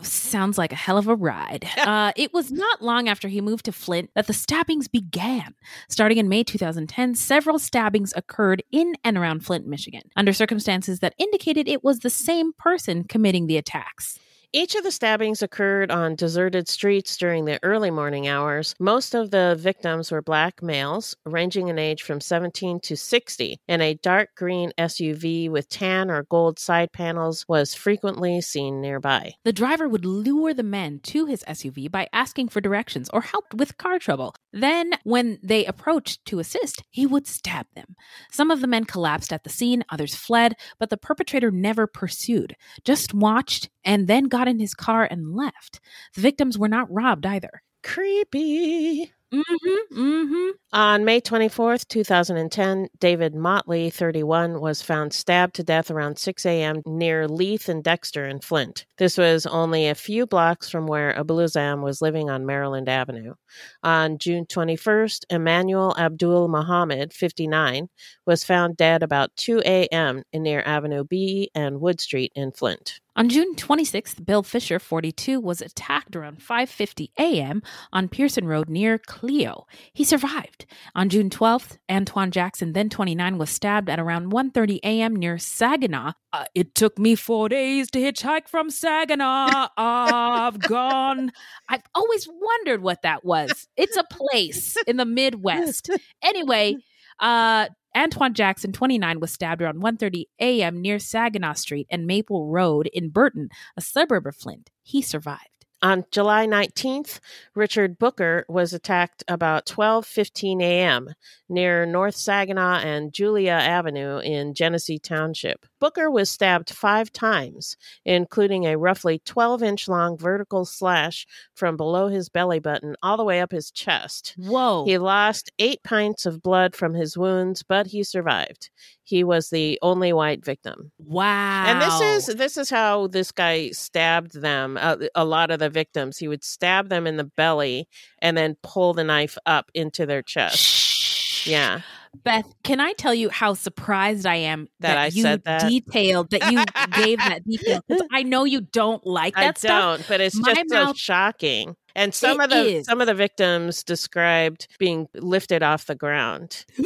sounds 0.01 0.59
like 0.59 0.73
a 0.73 0.77
hell 0.77 0.99
of 0.99 1.09
a 1.09 1.15
ride. 1.15 1.69
Uh, 1.77 2.13
it 2.17 2.33
was 2.33 2.51
not 2.51 2.81
long 2.81 3.09
after 3.09 3.29
he 3.29 3.41
moved 3.41 3.65
to 3.67 3.73
Flint 3.73 4.11
that 4.15 4.27
the 4.27 4.33
stabbings 4.33 4.89
began. 4.89 5.55
Starting 5.89 6.19
in 6.19 6.29
May 6.29 6.43
2010, 6.43 7.15
several 7.15 7.59
stabbings 7.59 8.13
occurred 8.17 8.63
in 8.73 8.95
and 9.05 9.19
around 9.19 9.45
Flint, 9.45 9.67
Michigan, 9.67 10.03
under 10.17 10.33
circumstances 10.33 11.01
that 11.01 11.15
indicated 11.19 11.69
it 11.69 11.85
was 11.85 11.99
the 11.99 12.11
same 12.11 12.53
person 12.55 13.05
committing 13.05 13.47
the 13.47 13.57
attacks. 13.57 14.19
Each 14.55 14.75
of 14.75 14.85
the 14.85 14.93
stabbings 14.93 15.41
occurred 15.41 15.91
on 15.91 16.15
deserted 16.15 16.69
streets 16.69 17.17
during 17.17 17.47
the 17.47 17.59
early 17.63 17.91
morning 17.91 18.29
hours. 18.29 18.75
Most 18.79 19.15
of 19.15 19.31
the 19.31 19.57
victims 19.59 20.13
were 20.13 20.21
black 20.21 20.63
males, 20.63 21.17
ranging 21.25 21.69
in 21.69 21.79
age 21.79 22.03
from 22.03 22.21
17 22.21 22.79
to 22.81 22.95
60, 22.95 23.59
and 23.67 23.81
a 23.81 23.95
dark 23.95 24.29
green 24.37 24.71
SUV 24.77 25.51
with 25.51 25.71
tan 25.71 26.11
or 26.11 26.25
gold 26.25 26.59
side 26.59 26.93
panels 26.93 27.47
was 27.49 27.73
frequently 27.73 28.43
seen 28.43 28.83
nearby. 28.83 29.33
The 29.43 29.55
driver 29.55 29.89
would 29.89 30.05
lure 30.05 30.53
the 30.53 30.63
men 30.63 31.01
to 31.05 31.25
his 31.25 31.43
SUV 31.45 31.91
by 31.91 32.09
asking 32.13 32.49
for 32.49 32.61
directions 32.61 33.09
or 33.11 33.23
help 33.23 33.55
with 33.55 33.79
car 33.79 33.99
trouble. 33.99 34.35
Then, 34.53 34.93
when 35.05 35.39
they 35.43 35.65
approached 35.65 36.27
to 36.27 36.41
assist, 36.41 36.83
he 36.91 37.07
would 37.07 37.27
stab 37.27 37.69
them. 37.75 37.97
Some 38.31 38.51
of 38.51 38.61
the 38.61 38.67
men 38.67 38.85
collapsed 38.85 39.33
at 39.33 39.45
the 39.45 39.51
scene, 39.51 39.83
others 39.89 40.15
fled, 40.15 40.57
but 40.79 40.91
the 40.91 40.99
perpetrator 40.99 41.51
never 41.51 41.87
pursued, 41.87 42.55
just 42.85 43.15
watched 43.15 43.71
and 43.85 44.07
then 44.07 44.25
got 44.25 44.42
in 44.49 44.59
his 44.59 44.75
car 44.75 45.07
and 45.11 45.35
left. 45.35 45.81
The 46.15 46.21
victims 46.21 46.59
were 46.59 46.69
not 46.69 46.93
robbed 46.93 47.27
either. 47.27 47.63
Creepy. 47.83 49.13
Mm-hmm. 49.33 49.99
Mm-hmm. 49.99 50.51
On 50.75 51.05
May 51.05 51.21
24th, 51.21 51.89
2010, 51.89 52.89
David 52.99 53.35
Motley, 53.35 53.89
31, 53.91 54.61
was 54.61 54.83
found 54.83 55.13
stabbed 55.13 55.55
to 55.55 55.63
death 55.63 55.91
around 55.91 56.19
6 56.19 56.45
a.m. 56.45 56.83
near 56.87 57.27
Leith 57.29 57.69
and 57.69 57.83
Dexter 57.83 58.27
in 58.27 58.41
Flint. 58.41 58.85
This 58.99 59.17
was 59.17 59.47
only 59.47 59.89
a 59.89 59.95
few 59.95 60.27
blocks 60.27 60.69
from 60.69 60.87
where 60.87 61.15
Abuelazam 61.15 61.83
was 61.83 62.03
living 62.03 62.29
on 62.31 62.47
Maryland 62.47 62.89
Avenue. 62.89 63.35
On 63.83 64.19
June 64.19 64.45
21st, 64.47 65.25
Emmanuel 65.31 65.95
Abdul 65.99 66.49
Muhammad, 66.49 67.13
59, 67.13 67.89
was 68.27 68.45
found 68.45 68.77
dead 68.77 69.03
about 69.03 69.35
2 69.37 69.63
a.m. 69.65 70.23
near 70.35 70.63
Avenue 70.65 71.05
B 71.05 71.51
and 71.55 71.81
Wood 71.81 72.01
Street 72.01 72.33
in 72.35 72.53
Flint. 72.53 73.01
On 73.15 73.29
June 73.29 73.55
26th, 73.57 74.25
Bill 74.25 74.43
Fisher, 74.43 74.79
42, 74.79 75.39
was 75.39 75.61
attacked 75.61 76.17
around 76.17 76.39
5:50 76.39 77.11
a.m. 77.19 77.63
on 77.93 78.09
Pierson 78.09 78.47
Road 78.47 78.71
near 78.71 78.97
Clio. 79.23 79.67
He 79.93 80.03
survived. 80.03 80.67
On 80.97 81.09
June 81.09 81.31
12th, 81.31 81.79
Antoine 81.89 82.33
Jackson, 82.33 82.73
then 82.73 82.89
29, 82.89 83.39
was 83.39 83.51
stabbed 83.51 83.89
at 83.89 84.01
around 84.01 84.33
1:30 84.33 84.81
a.m. 84.83 85.15
near 85.15 85.39
Saginaw. 85.39 86.13
Uh, 86.33 86.45
it 86.57 86.75
took 86.75 86.99
me 86.99 87.15
4 87.15 87.49
days 87.49 87.89
to 87.93 88.01
hitchhike 88.01 88.49
from 88.49 88.69
Saginaw. 88.69 89.69
I've 89.77 90.59
gone. 90.59 91.31
I've 91.69 91.85
always 91.95 92.27
wondered 92.29 92.83
what 92.83 93.03
that 93.03 93.25
was. 93.25 93.69
It's 93.77 93.97
a 93.97 94.03
place 94.03 94.77
in 94.89 94.97
the 94.97 95.05
Midwest. 95.05 95.89
Anyway, 96.21 96.79
uh 97.21 97.69
Antoine 97.97 98.35
Jackson, 98.35 98.73
29, 98.73 99.21
was 99.21 99.31
stabbed 99.31 99.63
around 99.63 99.83
1:30 99.83 100.25
a.m. 100.41 100.81
near 100.83 100.99
Saginaw 100.99 101.53
Street 101.53 101.87
and 101.91 102.09
Maple 102.09 102.49
Road 102.49 102.89
in 102.93 103.11
Burton, 103.11 103.51
a 103.77 103.81
suburb 103.81 104.27
of 104.27 104.35
Flint. 104.35 104.71
He 104.83 105.01
survived. 105.01 105.62
On 105.83 106.05
July 106.13 106.47
19th, 106.47 107.19
Richard 107.57 107.99
Booker 107.99 108.45
was 108.49 108.73
attacked 108.73 109.25
about 109.27 109.67
12:15 109.67 110.63
a.m. 110.63 111.15
near 111.49 111.85
North 111.85 112.15
Saginaw 112.15 112.79
and 112.79 113.13
Julia 113.13 113.51
Avenue 113.51 114.19
in 114.19 114.55
Genesee 114.55 115.01
Township. 115.01 115.67
Booker 115.81 116.09
was 116.09 116.31
stabbed 116.31 116.71
5 116.71 117.13
times, 117.13 117.77
including 118.05 118.65
a 118.65 118.79
roughly 118.79 119.19
12-inch 119.27 119.89
long 119.89 120.17
vertical 120.17 120.65
slash 120.65 121.27
from 121.53 121.77
below 121.77 122.07
his 122.07 122.29
belly 122.29 122.61
button 122.61 122.95
all 123.03 123.17
the 123.17 123.25
way 123.25 123.41
up 123.41 123.51
his 123.51 123.73
chest. 123.73 124.35
Whoa. 124.39 124.85
He 124.85 124.99
lost 124.99 125.51
8 125.59 125.83
pints 125.83 126.27
of 126.27 126.45
blood 126.45 126.77
from 126.77 126.95
his 126.95 127.19
wounds, 127.19 127.65
but 127.65 127.89
he 127.89 128.05
survived. 128.05 128.71
He 129.05 129.25
was 129.25 129.51
the 129.51 129.79
only 129.83 130.13
white 130.13 130.45
victim. 130.45 130.93
Wow. 130.99 131.65
And 131.67 131.81
this 131.83 132.29
is 132.29 132.37
this 132.37 132.57
is 132.57 132.71
how 132.71 133.09
this 133.09 133.33
guy 133.33 133.71
stabbed 133.71 134.41
them. 134.41 134.79
Uh, 134.81 134.97
a 135.15 135.25
lot 135.25 135.51
of 135.51 135.59
the 135.59 135.69
victims, 135.71 136.19
he 136.19 136.29
would 136.29 136.45
stab 136.45 136.89
them 136.89 137.07
in 137.07 137.17
the 137.17 137.25
belly 137.25 137.89
and 138.21 138.37
then 138.37 138.57
pull 138.63 138.95
the 138.95 139.05
knife 139.05 139.37
up 139.45 139.71
into 139.75 140.07
their 140.07 140.23
chest. 140.23 140.57
Shh. 140.59 141.47
Yeah. 141.49 141.81
Beth, 142.25 142.45
can 142.63 142.79
I 142.79 142.93
tell 142.93 143.15
you 143.15 143.31
how 143.31 143.55
surprised 143.55 144.27
I 144.27 144.35
am 144.37 144.69
That 144.81 144.99
I 144.99 145.07
you 145.07 145.23
said 145.23 145.45
that? 145.45 145.69
detailed 145.69 146.29
that 146.31 146.53
you 146.53 146.63
gave 147.03 147.17
that 147.19 147.43
detail? 147.45 147.81
I 148.13 148.23
know 148.23 148.45
you 148.45 148.61
don't 148.61 149.05
like 149.07 149.35
that 149.35 149.57
I 149.57 149.59
stuff. 149.59 149.99
don't, 149.99 150.09
but 150.09 150.21
it's 150.21 150.37
My 150.37 150.53
just 150.53 150.69
so 150.71 150.93
shocking. 150.95 151.75
And 151.97 152.15
some 152.15 152.39
It 152.41 152.45
of 152.45 152.51
the 152.51 152.77
is. 152.77 152.87
some 152.87 153.01
of 153.01 153.07
the 153.07 153.15
victims 153.15 153.83
described 153.83 154.69
being 154.79 155.09
lifted 155.15 155.63
off 155.63 155.87
the 155.87 155.95
ground. 155.97 156.65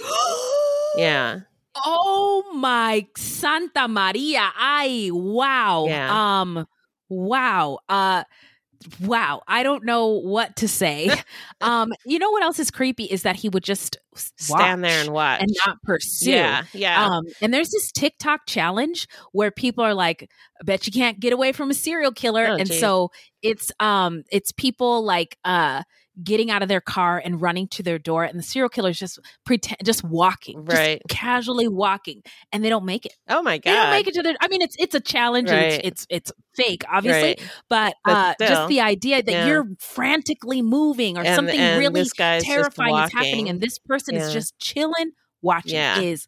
Yeah. 0.97 1.41
Oh 1.85 2.53
my 2.55 3.07
Santa 3.17 3.89
Maria. 3.89 4.51
I 4.57 5.11
wow. 5.13 5.87
Yeah. 5.89 6.41
Um 6.41 6.67
wow. 7.09 7.79
Uh 7.89 8.25
wow. 9.01 9.43
I 9.49 9.63
don't 9.63 9.85
know 9.85 10.09
what 10.09 10.57
to 10.57 10.69
say. 10.69 11.11
um 11.61 11.93
you 12.05 12.19
know 12.19 12.31
what 12.31 12.43
else 12.43 12.59
is 12.59 12.71
creepy 12.71 13.05
is 13.05 13.23
that 13.23 13.37
he 13.37 13.49
would 13.49 13.65
just 13.65 13.99
Stand 14.15 14.83
there 14.83 15.01
and 15.01 15.11
watch. 15.11 15.43
and 15.43 15.51
not 15.67 15.83
pursue. 15.83 16.31
yeah, 16.31 16.65
yeah. 16.73 17.05
Um, 17.05 17.25
and 17.43 17.53
there's 17.53 17.71
this 17.71 17.93
TikTok 17.93 18.47
challenge 18.47 19.09
where 19.33 19.51
people 19.51 19.85
are 19.85 19.93
like, 19.95 20.31
I 20.61 20.65
bet 20.65 20.87
you 20.87 20.93
can't 20.93 21.21
get 21.21 21.33
away 21.33 21.53
from 21.53 21.71
a 21.71 21.75
serial 21.75 22.13
killer. 22.13 22.47
Oh, 22.47 22.57
and 22.57 22.67
geez. 22.69 22.81
so 22.81 23.11
it's 23.43 23.71
um 23.79 24.25
it's 24.31 24.53
people 24.53 25.05
like 25.05 25.37
uh 25.45 25.83
getting 26.25 26.51
out 26.51 26.63
of 26.63 26.69
their 26.69 26.81
car 26.81 27.21
and 27.25 27.43
running 27.43 27.69
to 27.69 27.83
their 27.83 27.99
door 27.99 28.25
and 28.25 28.39
the 28.39 28.43
serial 28.43 28.69
killer's 28.69 28.99
just 28.99 29.19
pretend 29.45 29.77
just 29.85 30.03
walking. 30.03 30.65
just 30.67 30.77
Right. 30.79 31.03
casually 31.09 31.69
walking. 31.69 32.23
And 32.53 32.65
they 32.65 32.69
don't 32.71 32.85
make 32.87 33.05
it. 33.07 33.13
oh 33.29 33.43
my 33.43 33.59
god 33.59 33.71
They 33.71 33.77
don't 33.77 33.91
make 33.91 34.07
it 34.09 34.15
to 34.15 34.23
their 34.23 34.35
I 34.41 34.49
mean 34.49 34.63
it's 34.63 34.77
it's 34.79 34.95
a 34.95 35.01
challenge 35.01 35.51
Right. 35.51 35.75
it's, 35.85 36.07
it's 36.09 36.31
it's 36.31 36.33
fake, 36.55 36.85
obviously. 36.91 37.23
Right. 37.39 37.43
But, 37.69 37.95
But 38.05 38.11
uh 38.13 38.33
still, 38.35 38.49
just 38.49 38.69
the 38.69 38.81
idea 38.81 39.23
that 39.23 39.31
yeah. 39.31 39.47
you're 39.47 39.67
frantically 39.79 40.63
moving 40.63 41.19
or 41.19 41.25
And- 41.25 41.35
something 41.35 41.59
and 41.59 41.79
really 41.79 42.03
just 42.03 42.17
terrifying 42.17 42.95
is 42.97 43.13
happening 43.13 43.49
and 43.49 43.61
this 43.61 43.79
person 43.79 44.15
Yeah. 44.15 44.27
is 44.27 44.33
just 44.33 44.59
chilling 44.59 45.13
watching 45.43 45.75
Yeah. 45.75 46.01
is 46.01 46.27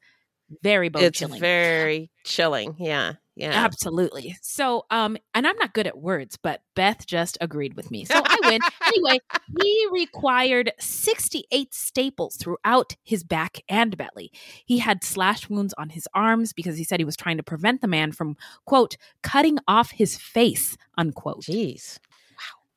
very 0.62 0.88
bone 0.88 1.00
chilling. 1.00 1.08
It's 1.10 1.18
chilling. 1.18 1.40
very 1.40 2.10
chilling. 2.24 2.76
Yeah. 2.78 3.14
Yeah. 3.38 3.52
Absolutely. 3.52 4.36
So, 4.42 4.84
um, 4.90 5.16
and 5.32 5.46
I'm 5.46 5.56
not 5.58 5.72
good 5.72 5.86
at 5.86 5.96
words, 5.96 6.36
but 6.36 6.60
Beth 6.74 7.06
just 7.06 7.38
agreed 7.40 7.74
with 7.74 7.88
me. 7.88 8.04
So 8.04 8.20
I 8.24 8.36
win. 8.42 8.60
anyway, 8.84 9.20
he 9.62 9.86
required 9.92 10.72
68 10.80 11.72
staples 11.72 12.36
throughout 12.36 12.96
his 13.04 13.22
back 13.22 13.62
and 13.68 13.96
belly. 13.96 14.32
He 14.66 14.78
had 14.78 15.04
slash 15.04 15.48
wounds 15.48 15.72
on 15.78 15.90
his 15.90 16.08
arms 16.12 16.52
because 16.52 16.78
he 16.78 16.84
said 16.84 16.98
he 16.98 17.04
was 17.04 17.16
trying 17.16 17.36
to 17.36 17.44
prevent 17.44 17.80
the 17.80 17.86
man 17.86 18.10
from, 18.10 18.36
quote, 18.64 18.96
cutting 19.22 19.58
off 19.68 19.92
his 19.92 20.16
face, 20.16 20.76
unquote. 20.96 21.42
Jeez. 21.42 22.00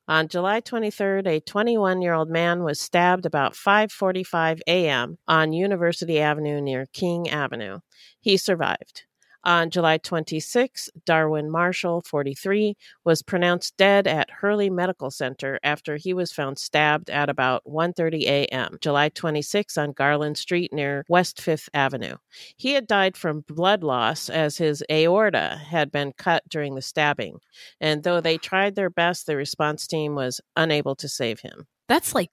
Wow. 0.07 0.19
On 0.19 0.27
July 0.27 0.61
23rd, 0.61 1.25
a 1.25 1.41
21-year-old 1.41 2.29
man 2.29 2.63
was 2.63 2.79
stabbed 2.79 3.25
about 3.25 3.55
5:45 3.55 4.59
a.m. 4.67 5.17
on 5.27 5.53
University 5.53 6.19
Avenue 6.19 6.61
near 6.61 6.85
King 6.93 7.27
Avenue. 7.29 7.79
He 8.19 8.37
survived. 8.37 9.05
On 9.43 9.69
July 9.69 9.97
26, 9.97 10.89
Darwin 11.05 11.49
Marshall, 11.49 12.01
43, 12.01 12.75
was 13.03 13.23
pronounced 13.23 13.75
dead 13.75 14.05
at 14.05 14.29
Hurley 14.29 14.69
Medical 14.69 15.09
Center 15.09 15.59
after 15.63 15.97
he 15.97 16.13
was 16.13 16.31
found 16.31 16.59
stabbed 16.59 17.09
at 17.09 17.29
about 17.29 17.63
1:30 17.65 18.23
a.m. 18.23 18.77
July 18.81 19.09
26 19.09 19.77
on 19.77 19.93
Garland 19.93 20.37
Street 20.37 20.71
near 20.71 21.05
West 21.09 21.41
5th 21.41 21.69
Avenue. 21.73 22.17
He 22.55 22.73
had 22.73 22.85
died 22.85 23.17
from 23.17 23.45
blood 23.47 23.83
loss 23.83 24.29
as 24.29 24.57
his 24.57 24.83
aorta 24.91 25.61
had 25.69 25.91
been 25.91 26.13
cut 26.13 26.43
during 26.47 26.75
the 26.75 26.81
stabbing. 26.81 27.39
And 27.79 28.03
though 28.03 28.21
they 28.21 28.37
tried 28.37 28.75
their 28.75 28.89
best, 28.89 29.25
the 29.25 29.35
response 29.35 29.87
team 29.87 30.15
was 30.15 30.41
unable 30.55 30.95
to 30.95 31.07
save 31.07 31.39
him. 31.39 31.67
That's 31.87 32.13
like 32.15 32.29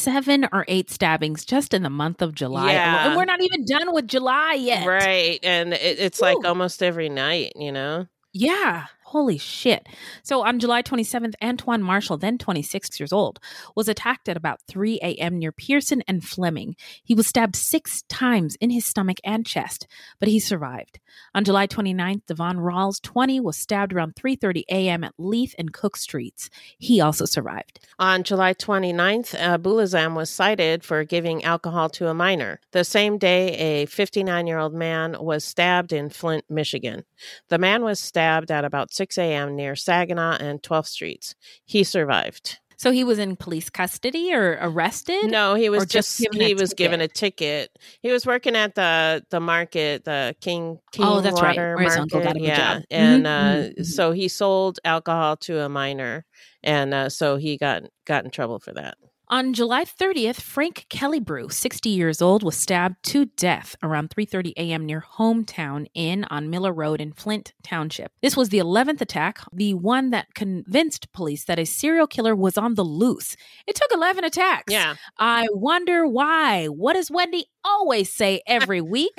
seven 0.00 0.48
or 0.52 0.64
eight 0.68 0.90
stabbings 0.90 1.44
just 1.44 1.74
in 1.74 1.82
the 1.82 1.90
month 1.90 2.22
of 2.22 2.34
July. 2.34 2.72
Yeah. 2.72 3.08
And 3.08 3.16
we're 3.16 3.24
not 3.24 3.42
even 3.42 3.64
done 3.64 3.92
with 3.92 4.08
July 4.08 4.54
yet. 4.54 4.86
Right. 4.86 5.38
And 5.42 5.74
it, 5.74 5.98
it's 5.98 6.20
like 6.20 6.44
almost 6.44 6.82
every 6.82 7.08
night, 7.08 7.52
you 7.56 7.72
know? 7.72 8.06
Yeah. 8.32 8.86
Holy 9.10 9.38
shit. 9.38 9.88
So 10.22 10.44
on 10.44 10.60
July 10.60 10.82
27th, 10.82 11.34
Antoine 11.42 11.82
Marshall, 11.82 12.16
then 12.16 12.38
26 12.38 13.00
years 13.00 13.12
old, 13.12 13.40
was 13.74 13.88
attacked 13.88 14.28
at 14.28 14.36
about 14.36 14.60
3 14.68 15.00
a.m. 15.02 15.36
near 15.36 15.50
Pierson 15.50 16.04
and 16.06 16.22
Fleming. 16.22 16.76
He 17.02 17.12
was 17.12 17.26
stabbed 17.26 17.56
six 17.56 18.02
times 18.02 18.54
in 18.60 18.70
his 18.70 18.84
stomach 18.84 19.18
and 19.24 19.44
chest, 19.44 19.88
but 20.20 20.28
he 20.28 20.38
survived. 20.38 21.00
On 21.34 21.42
July 21.42 21.66
29th, 21.66 22.26
Devon 22.26 22.58
Rawls, 22.58 23.02
20, 23.02 23.40
was 23.40 23.56
stabbed 23.56 23.92
around 23.92 24.14
3.30 24.14 24.62
a.m. 24.70 25.02
at 25.02 25.14
Leith 25.18 25.56
and 25.58 25.72
Cook 25.72 25.96
Streets. 25.96 26.48
He 26.78 27.00
also 27.00 27.24
survived. 27.24 27.80
On 27.98 28.22
July 28.22 28.54
29th, 28.54 29.34
uh, 29.34 29.58
Bulazam 29.58 30.14
was 30.14 30.30
cited 30.30 30.84
for 30.84 31.02
giving 31.02 31.42
alcohol 31.42 31.88
to 31.90 32.06
a 32.06 32.14
minor. 32.14 32.60
The 32.70 32.84
same 32.84 33.18
day, 33.18 33.82
a 33.82 33.86
59 33.86 34.46
year 34.46 34.58
old 34.58 34.72
man 34.72 35.16
was 35.18 35.44
stabbed 35.44 35.92
in 35.92 36.10
Flint, 36.10 36.44
Michigan. 36.48 37.02
The 37.48 37.58
man 37.58 37.82
was 37.82 37.98
stabbed 37.98 38.52
at 38.52 38.64
about 38.64 38.92
6 39.00 39.16
a.m. 39.18 39.56
near 39.56 39.74
Saginaw 39.76 40.36
and 40.40 40.62
12th 40.62 40.88
Streets. 40.88 41.34
He 41.64 41.84
survived. 41.84 42.58
So 42.76 42.90
he 42.90 43.04
was 43.04 43.18
in 43.18 43.36
police 43.36 43.68
custody 43.70 44.32
or 44.34 44.58
arrested? 44.60 45.30
No, 45.30 45.54
he 45.54 45.68
was 45.68 45.84
just 45.86 46.18
just, 46.18 46.34
he 46.34 46.54
was 46.54 46.70
ticket? 46.70 46.76
given 46.78 47.00
a 47.00 47.08
ticket. 47.08 47.70
He 48.02 48.10
was 48.10 48.26
working 48.26 48.56
at 48.56 48.74
the 48.74 49.24
the 49.30 49.40
market, 49.40 50.04
the 50.04 50.34
King 50.40 50.78
King 50.92 51.04
Oh, 51.06 51.20
that's 51.20 51.42
right, 51.42 51.56
Water 51.56 51.76
his 51.78 51.96
Market. 51.96 52.00
uncle 52.02 52.20
got 52.20 52.36
him 52.36 52.44
a 52.44 52.46
yeah, 52.48 52.56
job. 52.76 52.82
and 52.90 53.26
uh, 53.26 53.30
mhm, 53.30 53.78
mhm. 53.78 53.84
so 53.86 54.12
he 54.12 54.28
sold 54.28 54.78
alcohol 54.84 55.36
to 55.38 55.60
a 55.60 55.68
minor, 55.68 56.24
and 56.62 56.94
uh, 56.94 57.08
so 57.10 57.36
he 57.36 57.56
got 57.58 57.82
got 58.06 58.24
in 58.24 58.30
trouble 58.30 58.58
for 58.58 58.72
that. 58.72 58.96
On 59.32 59.52
July 59.52 59.84
30th, 59.84 60.40
Frank 60.40 60.86
Kellybrew, 60.88 61.50
60 61.50 61.88
years 61.88 62.20
old, 62.20 62.42
was 62.42 62.56
stabbed 62.56 62.96
to 63.04 63.26
death 63.26 63.76
around 63.80 64.10
3:30 64.10 64.54
a.m. 64.56 64.84
near 64.84 65.04
Hometown 65.18 65.86
Inn 65.94 66.24
on 66.30 66.50
Miller 66.50 66.72
Road 66.72 67.00
in 67.00 67.12
Flint 67.12 67.52
Township. 67.62 68.10
This 68.22 68.36
was 68.36 68.48
the 68.48 68.58
11th 68.58 69.00
attack, 69.00 69.38
the 69.52 69.74
one 69.74 70.10
that 70.10 70.34
convinced 70.34 71.12
police 71.12 71.44
that 71.44 71.60
a 71.60 71.64
serial 71.64 72.08
killer 72.08 72.34
was 72.34 72.58
on 72.58 72.74
the 72.74 72.82
loose. 72.82 73.36
It 73.68 73.76
took 73.76 73.92
11 73.92 74.24
attacks. 74.24 74.72
Yeah, 74.72 74.96
I 75.16 75.46
wonder 75.52 76.08
why. 76.08 76.66
What 76.66 76.94
does 76.94 77.08
Wendy 77.08 77.44
always 77.64 78.12
say 78.12 78.42
every 78.48 78.80
week? 78.96 79.16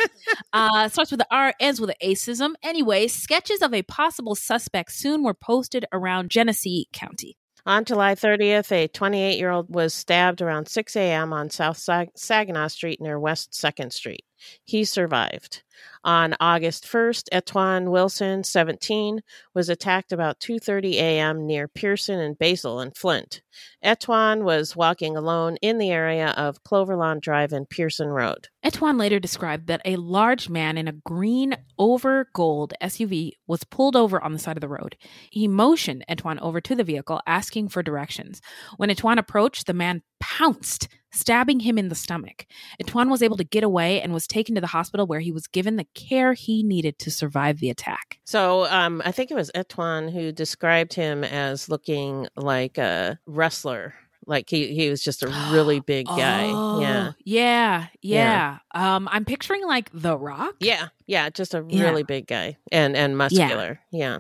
uh, 0.52 0.90
starts 0.90 1.12
with 1.12 1.20
the 1.22 1.28
R, 1.32 1.54
ends 1.62 1.80
with 1.80 1.90
the 1.90 2.06
acism. 2.06 2.56
Anyway, 2.62 3.08
sketches 3.08 3.62
of 3.62 3.74
a 3.74 3.84
possible 3.84 4.36
suspect 4.36 4.92
soon 4.92 5.24
were 5.24 5.34
posted 5.34 5.86
around 5.94 6.32
Genesee 6.32 6.90
County. 6.92 7.38
On 7.66 7.86
July 7.86 8.14
30th, 8.16 8.72
a 8.72 8.88
28 8.88 9.38
year 9.40 9.50
old 9.50 9.74
was 9.74 9.94
stabbed 9.96 10.42
around 10.44 10.68
6 10.68 10.96
a.m. 10.96 11.34
on 11.34 11.50
South 11.50 11.78
Sag- 11.78 12.12
Saginaw 12.16 12.68
Street 12.68 13.02
near 13.02 13.20
West 13.20 13.54
2nd 13.54 13.92
Street. 13.92 14.26
He 14.64 14.84
survived. 14.84 15.64
On 16.04 16.36
August 16.40 16.86
1st, 16.86 17.30
Etwan 17.32 17.92
Wilson, 17.92 18.44
17, 18.44 19.22
was 19.54 19.70
attacked 19.70 20.12
about 20.12 20.40
2:30 20.40 20.94
a.m. 20.96 21.46
near 21.46 21.68
Pierson 21.68 22.20
and 22.20 22.38
Basil 22.38 22.80
in 22.82 22.92
Flint. 22.92 23.42
Etwan 23.84 24.44
was 24.44 24.76
walking 24.76 25.16
alone 25.16 25.58
in 25.62 25.78
the 25.78 25.92
area 25.92 26.30
of 26.38 26.64
Cloverlawn 26.64 27.20
Drive 27.20 27.54
and 27.54 27.70
Pierson 27.70 28.08
Road. 28.08 28.50
Etwan 28.64 29.00
later 29.00 29.20
described 29.20 29.68
that 29.68 29.82
a 29.86 29.96
large 29.96 30.50
man 30.50 30.78
in 30.78 30.88
a 30.88 30.94
green 30.94 31.56
over 31.78 32.28
gold 32.34 32.74
SUV 32.82 33.34
was 33.48 33.64
pulled 33.64 33.96
over 33.96 34.24
on 34.24 34.34
the 34.34 34.40
side 34.40 34.58
of 34.58 34.62
the 34.62 34.68
road. 34.68 34.96
He 35.30 35.48
motioned 35.48 36.04
Etwan 36.10 36.40
over 36.42 36.62
to 36.62 36.76
the 36.76 36.84
vehicle, 36.84 37.22
asking 37.28 37.70
for 37.70 37.84
directions. 37.84 38.42
When 38.78 38.90
Etwan 38.90 39.18
approached, 39.18 39.68
the 39.68 39.74
man 39.74 40.02
pounced, 40.20 40.88
stabbing 41.12 41.60
him 41.62 41.78
in 41.78 41.90
the 41.90 41.96
stomach. 41.96 42.46
Etwan 42.82 43.10
was 43.10 43.22
able 43.22 43.38
to 43.38 43.44
get 43.44 43.64
away 43.64 44.02
and 44.02 44.14
was 44.14 44.28
taken 44.28 44.56
to 44.56 44.62
the 44.62 44.68
hospital 44.68 45.06
where 45.08 45.20
he 45.20 45.32
was 45.32 45.48
given 45.48 45.76
the 45.76 45.86
care 45.94 46.34
he 46.34 46.64
needed 46.64 46.98
to 47.00 47.12
survive 47.12 47.60
the 47.60 47.70
attack. 47.70 48.20
So 48.26 48.66
um, 48.66 49.02
I 49.06 49.12
think 49.12 49.32
it 49.32 49.36
was 49.36 49.52
Etwan 49.56 50.12
who 50.14 50.32
described 50.32 50.94
him 50.94 51.24
as 51.24 51.70
looking 51.70 52.28
like 52.36 52.78
a 52.78 53.20
wrestler. 53.26 53.94
Like 54.28 54.50
he, 54.50 54.74
he 54.76 54.90
was 54.90 55.04
just 55.04 55.24
a 55.24 55.28
really 55.52 55.80
big 55.86 56.06
guy. 56.06 56.46
yeah. 56.46 57.10
Oh, 57.10 57.14
yeah, 57.26 57.88
yeah. 58.02 58.60
Um, 58.74 59.10
I'm 59.12 59.26
picturing 59.26 59.66
like 59.66 59.90
The 59.94 60.16
Rock. 60.18 60.56
Yeah, 60.60 60.90
yeah, 61.08 61.30
just 61.32 61.54
a 61.56 61.66
Yeah. 61.68 61.84
really 61.90 62.04
big 62.04 62.28
guy 62.28 62.58
and 62.72 62.96
and 62.96 63.18
muscular. 63.18 63.80
Yeah. 63.92 64.00
Yeah. 64.00 64.18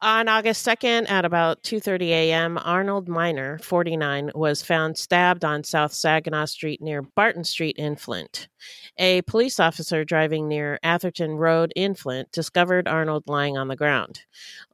On 0.00 0.28
August 0.28 0.64
2nd 0.64 1.10
at 1.10 1.24
about 1.24 1.62
2:30 1.64 2.08
a.m., 2.10 2.58
Arnold 2.58 3.08
Minor, 3.08 3.58
49, 3.58 4.30
was 4.34 4.62
found 4.62 4.96
stabbed 4.96 5.44
on 5.44 5.64
South 5.64 5.92
Saginaw 5.92 6.44
Street 6.46 6.80
near 6.80 7.02
Barton 7.02 7.44
Street 7.44 7.76
in 7.76 7.96
Flint. 7.96 8.48
A 8.98 9.22
police 9.22 9.60
officer 9.60 10.04
driving 10.04 10.48
near 10.48 10.78
Atherton 10.82 11.32
Road 11.32 11.72
in 11.76 11.94
Flint 11.94 12.30
discovered 12.32 12.88
Arnold 12.88 13.24
lying 13.26 13.56
on 13.56 13.68
the 13.68 13.76
ground. 13.76 14.22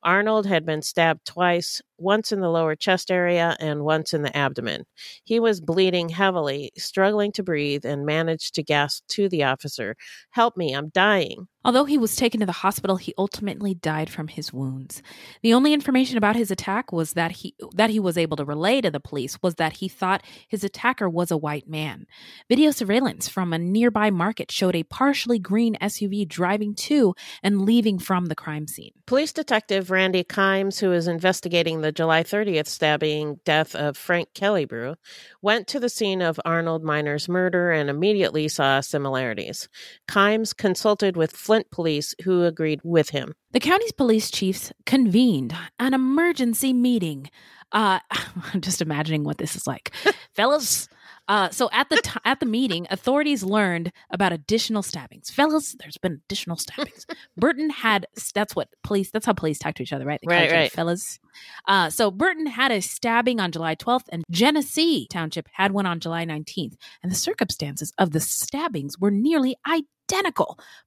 Arnold 0.02 0.46
had 0.46 0.64
been 0.64 0.82
stabbed 0.82 1.24
twice, 1.24 1.82
once 1.98 2.32
in 2.32 2.40
the 2.40 2.50
lower 2.50 2.74
chest 2.76 3.10
area 3.10 3.56
and 3.58 3.84
once 3.84 4.12
in 4.12 4.22
the 4.22 4.36
abdomen. 4.36 4.84
He 5.24 5.40
was 5.40 5.60
bleeding 5.60 6.08
heavily, 6.08 6.72
struggling 6.76 7.32
to 7.32 7.42
breathe, 7.42 7.84
and 7.84 8.06
managed 8.06 8.54
to 8.54 8.62
gasp 8.62 9.06
to 9.08 9.28
the 9.28 9.44
officer, 9.44 9.96
Help 10.30 10.56
me, 10.56 10.74
I'm 10.74 10.88
dying. 10.88 11.48
Although 11.64 11.84
he 11.84 11.98
was 11.98 12.14
taken 12.14 12.38
to 12.38 12.46
the 12.46 12.52
hospital, 12.52 12.94
he 12.94 13.12
ultimately 13.18 13.74
died 13.74 14.08
from 14.08 14.28
his 14.28 14.52
wounds. 14.52 15.02
The 15.42 15.52
only 15.52 15.72
information 15.72 16.16
about 16.16 16.36
his 16.36 16.52
attack 16.52 16.92
was 16.92 17.14
that 17.14 17.32
he 17.32 17.56
that 17.74 17.90
he 17.90 17.98
was 17.98 18.16
able 18.16 18.36
to 18.36 18.44
relay 18.44 18.80
to 18.80 18.90
the 18.90 19.00
police 19.00 19.42
was 19.42 19.56
that 19.56 19.78
he 19.78 19.88
thought 19.88 20.22
his 20.46 20.62
attacker 20.62 21.08
was 21.08 21.32
a 21.32 21.36
white 21.36 21.68
man. 21.68 22.06
Video 22.48 22.70
surveillance 22.70 23.26
from 23.26 23.52
a 23.52 23.58
nearby 23.76 24.10
market 24.10 24.50
showed 24.50 24.74
a 24.74 24.84
partially 24.84 25.38
green 25.38 25.76
SUV 25.82 26.26
driving 26.26 26.74
to 26.74 27.14
and 27.42 27.66
leaving 27.66 27.98
from 27.98 28.26
the 28.26 28.34
crime 28.34 28.66
scene. 28.66 28.92
Police 29.04 29.34
detective 29.34 29.90
Randy 29.90 30.24
Kimes, 30.24 30.80
who 30.80 30.92
is 30.92 31.06
investigating 31.06 31.82
the 31.82 31.92
July 31.92 32.22
30th 32.22 32.68
stabbing 32.68 33.38
death 33.44 33.74
of 33.74 33.98
Frank 33.98 34.28
Kellybrew, 34.32 34.94
went 35.42 35.66
to 35.68 35.78
the 35.78 35.90
scene 35.90 36.22
of 36.22 36.40
Arnold 36.44 36.82
Minor's 36.82 37.28
murder 37.28 37.70
and 37.70 37.90
immediately 37.90 38.48
saw 38.48 38.80
similarities. 38.80 39.68
Kimes 40.08 40.56
consulted 40.56 41.14
with 41.14 41.32
Flint 41.32 41.70
police, 41.70 42.14
who 42.24 42.44
agreed 42.44 42.80
with 42.82 43.10
him. 43.10 43.34
The 43.52 43.60
county's 43.60 43.92
police 43.92 44.30
chiefs 44.30 44.72
convened 44.86 45.54
an 45.78 45.92
emergency 45.92 46.72
meeting. 46.72 47.30
Uh, 47.72 48.00
I'm 48.54 48.62
just 48.62 48.80
imagining 48.80 49.22
what 49.22 49.36
this 49.36 49.54
is 49.54 49.66
like, 49.66 49.92
fellas. 50.34 50.88
Uh, 51.28 51.48
so 51.50 51.68
at 51.72 51.88
the 51.88 51.96
t- 51.96 52.20
at 52.24 52.40
the 52.40 52.46
meeting, 52.46 52.86
authorities 52.90 53.42
learned 53.42 53.92
about 54.10 54.32
additional 54.32 54.82
stabbings. 54.82 55.30
Fellas, 55.30 55.76
there's 55.80 55.98
been 55.98 56.20
additional 56.26 56.56
stabbings. 56.56 57.06
Burton 57.36 57.70
had 57.70 58.06
that's 58.34 58.54
what 58.54 58.68
police 58.82 59.10
that's 59.10 59.26
how 59.26 59.32
police 59.32 59.58
talk 59.58 59.74
to 59.76 59.82
each 59.82 59.92
other, 59.92 60.04
right? 60.04 60.20
They 60.26 60.32
Right, 60.32 60.50
right. 60.50 60.72
fellas. 60.72 61.18
Uh, 61.66 61.90
so 61.90 62.10
Burton 62.10 62.46
had 62.46 62.72
a 62.72 62.80
stabbing 62.80 63.40
on 63.40 63.52
July 63.52 63.74
12th, 63.74 64.06
and 64.10 64.24
Genesee 64.30 65.06
Township 65.10 65.48
had 65.52 65.72
one 65.72 65.84
on 65.84 66.00
July 66.00 66.24
19th, 66.24 66.76
and 67.02 67.12
the 67.12 67.16
circumstances 67.16 67.92
of 67.98 68.12
the 68.12 68.20
stabbings 68.20 68.98
were 68.98 69.10
nearly 69.10 69.56
identical. 69.66 69.90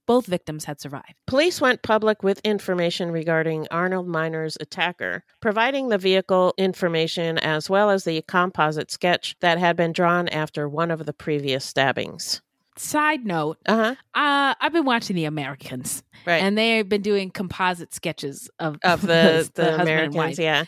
Both 0.06 0.26
victims 0.26 0.66
had 0.66 0.80
survived. 0.82 1.14
Police 1.28 1.62
went 1.62 1.82
public 1.84 2.24
with 2.24 2.40
information 2.44 3.12
regarding 3.12 3.68
Arnold 3.70 4.08
Minor's 4.08 4.58
attacker, 4.60 5.24
providing 5.42 5.90
the 5.90 5.98
vehicle 5.98 6.54
information 6.58 7.38
as 7.38 7.70
well 7.70 7.90
as 7.90 8.04
the 8.06 8.22
composite 8.24 8.92
sketch 8.92 9.36
that 9.42 9.58
had 9.58 9.76
been 9.76 9.92
drawn 9.94 10.28
after 10.30 10.68
one 10.68 10.90
of 10.92 11.06
the 11.06 11.14
previous 11.14 11.66
stabbings. 11.66 12.42
Side 12.78 13.26
note, 13.26 13.58
Uh 13.66 13.96
huh. 14.16 14.20
uh, 14.20 14.56
I've 14.62 14.72
been 14.74 14.86
watching 14.86 15.16
The 15.16 15.26
Americans, 15.26 16.02
Right. 16.26 16.42
and 16.42 16.58
they've 16.58 16.88
been 16.88 17.02
doing 17.02 17.30
composite 17.30 17.94
sketches 17.94 18.50
of 18.60 18.78
of 18.84 19.02
the, 19.06 19.08
the, 19.08 19.64
husband 19.66 19.68
and 19.68 19.82
Americans, 19.82 20.16
wife. 20.16 20.40
yeah. 20.40 20.64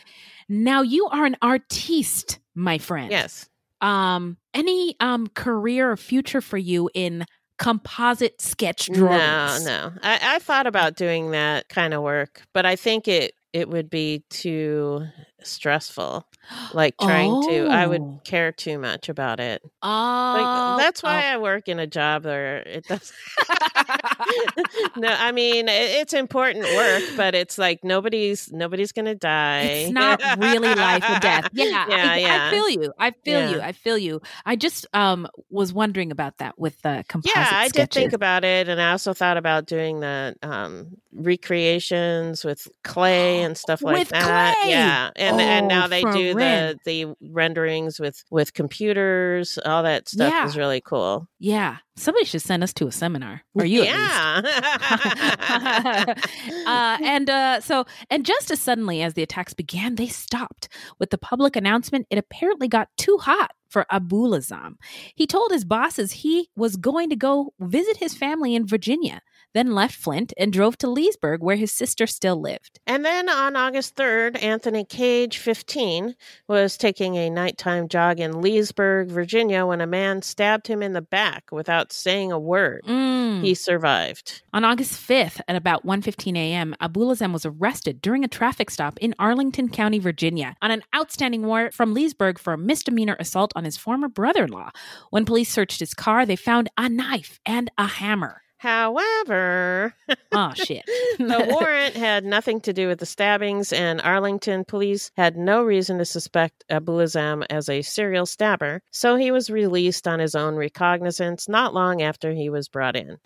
Now 0.48 0.82
you 0.82 1.06
are 1.06 1.24
an 1.24 1.36
artiste, 1.40 2.38
my 2.54 2.76
friend. 2.78 3.10
Yes. 3.10 3.48
Um, 3.80 4.36
any 4.54 4.94
um 5.00 5.26
career 5.28 5.90
or 5.90 5.96
future 5.96 6.40
for 6.42 6.58
you 6.58 6.90
in 6.94 7.24
composite 7.62 8.40
sketch 8.40 8.86
drawings? 8.92 9.64
No, 9.64 9.88
no. 9.88 9.92
I, 10.02 10.18
I 10.36 10.38
thought 10.40 10.66
about 10.66 10.96
doing 10.96 11.30
that 11.30 11.68
kind 11.68 11.94
of 11.94 12.02
work, 12.02 12.42
but 12.52 12.66
I 12.66 12.76
think 12.76 13.08
it 13.08 13.32
it 13.52 13.68
would 13.68 13.90
be 13.90 14.24
too 14.30 15.04
stressful. 15.42 16.26
Like 16.72 16.94
trying 17.00 17.42
to, 17.48 17.66
I 17.68 17.84
Oh. 17.84 17.88
would 17.90 18.20
care 18.24 18.50
too 18.50 18.78
much 18.78 19.08
about 19.10 19.40
it. 19.40 19.60
Oh, 19.82 20.78
Like 20.78 20.84
that's 20.84 21.02
why 21.02 21.26
oh. 21.26 21.34
I 21.34 21.36
work 21.38 21.68
in 21.68 21.78
a 21.78 21.86
job 21.86 22.24
where 22.24 22.58
it 22.60 22.86
does. 22.86 23.12
no, 24.96 25.08
I 25.08 25.32
mean 25.32 25.66
it's 25.68 26.12
important 26.12 26.64
work, 26.64 27.02
but 27.16 27.34
it's 27.34 27.58
like 27.58 27.82
nobody's 27.84 28.50
nobody's 28.52 28.92
gonna 28.92 29.14
die. 29.14 29.62
It's 29.62 29.90
not 29.92 30.20
really 30.38 30.74
life 30.74 31.04
or 31.08 31.18
death. 31.20 31.48
Yeah, 31.52 31.86
Yeah, 31.88 32.10
I, 32.12 32.16
yeah. 32.18 32.46
I 32.48 32.50
feel 32.50 32.68
you. 32.68 32.92
I 32.98 33.10
feel 33.24 33.50
you. 33.50 33.60
I 33.60 33.72
feel 33.72 33.98
you. 33.98 34.20
I 34.46 34.56
just 34.56 34.86
um 34.92 35.26
was 35.50 35.72
wondering 35.72 36.10
about 36.12 36.38
that 36.38 36.58
with 36.58 36.80
the 36.82 37.04
composite. 37.08 37.36
yeah, 37.36 37.48
I 37.52 37.68
did 37.68 37.90
think 37.90 38.12
about 38.12 38.44
it, 38.44 38.68
and 38.68 38.80
I 38.80 38.92
also 38.92 39.14
thought 39.14 39.36
about 39.36 39.66
doing 39.66 40.00
the 40.00 40.34
um, 40.42 40.96
recreations 41.12 42.44
with 42.44 42.66
clay 42.84 43.42
and 43.44 43.56
stuff 43.56 43.82
like 43.82 43.94
With 43.98 44.08
that. 44.10 44.56
clay! 44.62 44.70
Yeah, 44.70 45.10
and 45.16 45.40
and 45.40 45.66
Oh, 45.66 45.68
now 45.68 45.86
they 45.86 46.02
do 46.02 46.34
the 46.34 46.78
the 46.84 47.06
renderings 47.20 48.00
with 48.00 48.22
with 48.30 48.54
computers. 48.54 49.58
All 49.64 49.82
that 49.84 50.08
stuff 50.08 50.32
Yeah. 50.32 50.46
is 50.46 50.56
really 50.56 50.80
cool. 50.80 51.28
Yeah, 51.38 51.76
somebody 51.96 52.24
should 52.24 52.42
send 52.42 52.62
us 52.62 52.72
to 52.74 52.86
a 52.86 52.92
seminar, 52.92 53.42
or 53.54 53.64
you. 53.64 53.82
least. 53.82 53.92
Yeah. 54.02 56.14
uh, 56.66 56.98
and 57.02 57.30
uh, 57.30 57.60
so, 57.60 57.84
and 58.10 58.24
just 58.24 58.50
as 58.50 58.60
suddenly 58.60 59.02
as 59.02 59.14
the 59.14 59.22
attacks 59.22 59.54
began, 59.54 59.96
they 59.96 60.08
stopped. 60.08 60.68
With 60.98 61.10
the 61.10 61.18
public 61.18 61.56
announcement, 61.56 62.06
it 62.10 62.18
apparently 62.18 62.68
got 62.68 62.88
too 62.96 63.18
hot 63.18 63.52
for 63.68 63.86
Abuelazam. 63.90 64.74
He 65.14 65.26
told 65.26 65.50
his 65.50 65.64
bosses 65.64 66.12
he 66.12 66.50
was 66.54 66.76
going 66.76 67.10
to 67.10 67.16
go 67.16 67.52
visit 67.58 67.96
his 67.96 68.14
family 68.14 68.54
in 68.54 68.66
Virginia, 68.66 69.22
then 69.54 69.72
left 69.74 69.94
Flint 69.94 70.32
and 70.38 70.52
drove 70.52 70.76
to 70.78 70.88
Leesburg, 70.88 71.42
where 71.42 71.56
his 71.56 71.72
sister 71.72 72.06
still 72.06 72.40
lived. 72.40 72.80
And 72.86 73.04
then 73.04 73.28
on 73.28 73.56
August 73.56 73.96
3rd, 73.96 74.42
Anthony 74.42 74.84
Cage, 74.84 75.38
15, 75.38 76.14
was 76.48 76.76
taking 76.76 77.16
a 77.16 77.30
nighttime 77.30 77.88
jog 77.88 78.20
in 78.20 78.40
Leesburg, 78.40 79.08
Virginia, 79.10 79.66
when 79.66 79.80
a 79.80 79.86
man 79.86 80.22
stabbed 80.22 80.66
him 80.66 80.82
in 80.82 80.92
the 80.92 81.02
back 81.02 81.50
without 81.52 81.92
saying 81.92 82.32
a 82.32 82.38
word. 82.38 82.82
Mm. 82.86 83.42
He 83.42 83.54
survived. 83.54 84.42
On 84.52 84.64
August 84.64 84.94
5th 84.94 85.40
at 85.48 85.56
about 85.56 85.84
1:15 85.84 86.36
a.m., 86.36 86.74
Abuelazam 86.80 87.32
was 87.32 87.46
arrested 87.46 88.02
during 88.02 88.24
a 88.24 88.28
traffic 88.28 88.70
stop 88.70 88.98
in 89.00 89.14
Arlington 89.18 89.68
County, 89.68 89.98
Virginia, 89.98 90.56
on 90.62 90.70
an 90.70 90.82
outstanding 90.94 91.44
warrant 91.46 91.74
from 91.74 91.94
Leesburg 91.94 92.38
for 92.38 92.52
a 92.52 92.58
misdemeanor 92.58 93.16
assault 93.18 93.52
on 93.56 93.64
his 93.64 93.76
former 93.76 94.08
brother-in-law. 94.08 94.70
When 95.10 95.24
police 95.24 95.50
searched 95.52 95.80
his 95.80 95.94
car, 95.94 96.26
they 96.26 96.36
found 96.36 96.70
a 96.76 96.88
knife 96.88 97.40
and 97.46 97.70
a 97.78 97.86
hammer. 97.86 98.41
However, 98.62 99.92
Oh 100.30 100.52
shit. 100.56 100.84
the 101.18 101.46
warrant 101.50 101.96
had 101.96 102.24
nothing 102.24 102.60
to 102.60 102.72
do 102.72 102.86
with 102.86 103.00
the 103.00 103.06
stabbings, 103.06 103.72
and 103.72 104.00
Arlington 104.02 104.64
police 104.64 105.10
had 105.16 105.36
no 105.36 105.64
reason 105.64 105.98
to 105.98 106.04
suspect 106.04 106.62
Abuelazam 106.70 107.44
as 107.50 107.68
a 107.68 107.82
serial 107.82 108.24
stabber, 108.24 108.80
so 108.92 109.16
he 109.16 109.32
was 109.32 109.50
released 109.50 110.06
on 110.06 110.20
his 110.20 110.36
own 110.36 110.54
recognizance 110.54 111.48
not 111.48 111.74
long 111.74 112.02
after 112.02 112.32
he 112.32 112.48
was 112.50 112.68
brought 112.68 112.94
in. 112.94 113.18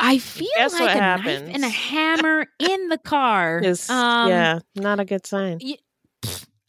I 0.00 0.16
feel 0.16 0.48
Guess 0.56 0.72
like 0.72 0.96
a 0.96 0.98
knife 0.98 1.26
and 1.26 1.62
a 1.62 1.68
hammer 1.68 2.46
in 2.58 2.88
the 2.88 2.98
car. 2.98 3.58
Is 3.62 3.90
Um, 3.90 4.30
yeah, 4.30 4.60
not 4.74 5.00
a 5.00 5.04
good 5.04 5.26
sign. 5.26 5.58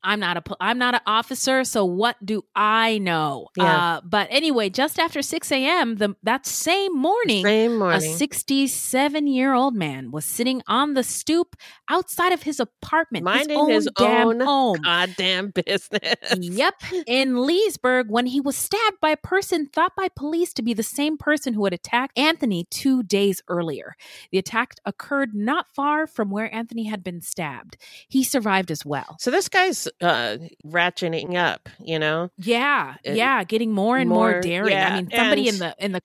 I'm 0.05 0.19
not 0.19 0.37
a 0.37 0.43
I'm 0.61 0.77
not 0.77 0.93
an 0.93 1.01
officer, 1.07 1.63
so 1.63 1.83
what 1.83 2.15
do 2.23 2.43
I 2.55 2.99
know? 2.99 3.47
Yeah. 3.57 3.95
Uh, 3.95 4.01
but 4.05 4.27
anyway, 4.29 4.69
just 4.69 4.99
after 4.99 5.21
6 5.21 5.51
a.m. 5.51 5.95
the 5.95 6.15
that 6.23 6.45
same 6.45 6.95
morning, 6.95 7.43
Same 7.43 7.81
a 7.81 7.99
67 7.99 9.27
year 9.27 9.53
old 9.53 9.75
man 9.75 10.11
was 10.11 10.23
sitting 10.25 10.61
on 10.67 10.93
the 10.93 11.03
stoop 11.03 11.55
outside 11.89 12.31
of 12.31 12.43
his 12.43 12.59
apartment, 12.59 13.25
Minding 13.25 13.49
his 13.49 13.57
own 13.57 13.69
his 13.69 13.89
damn 13.97 14.27
own 14.27 14.39
home. 14.41 14.77
goddamn 14.81 15.49
business. 15.51 16.15
Yep, 16.39 16.75
in 17.07 17.37
Leesburg, 17.45 18.09
when 18.09 18.27
he 18.27 18.39
was 18.39 18.55
stabbed 18.55 18.99
by 19.01 19.09
a 19.09 19.17
person 19.17 19.65
thought 19.65 19.93
by 19.97 20.07
police 20.15 20.53
to 20.53 20.61
be 20.61 20.73
the 20.73 20.83
same 20.83 21.17
person 21.17 21.53
who 21.53 21.63
had 21.65 21.73
attacked 21.73 22.17
Anthony 22.17 22.65
two 22.69 23.03
days 23.03 23.41
earlier. 23.47 23.95
The 24.31 24.37
attack 24.37 24.75
occurred 24.85 25.33
not 25.33 25.67
far 25.73 26.05
from 26.07 26.29
where 26.29 26.53
Anthony 26.53 26.85
had 26.85 27.03
been 27.03 27.21
stabbed. 27.21 27.77
He 28.07 28.23
survived 28.23 28.69
as 28.71 28.85
well. 28.85 29.17
So 29.19 29.31
this 29.31 29.49
guy's 29.49 29.87
uh, 30.01 30.37
ratcheting 30.65 31.35
up, 31.35 31.69
you 31.79 31.97
know, 31.99 32.29
Yeah, 32.37 32.95
Uh, 33.07 33.11
yeah, 33.11 33.43
getting 33.43 33.71
more 33.71 33.97
and 33.97 34.09
more, 34.09 34.31
more- 34.31 34.41
daring. 34.41 34.71
yeah, 34.71 34.89
I 34.89 34.95
mean, 35.01 35.09
somebody 35.15 35.47
in 35.47 35.57
the 35.59 35.75
in 35.79 35.91
the 35.93 36.01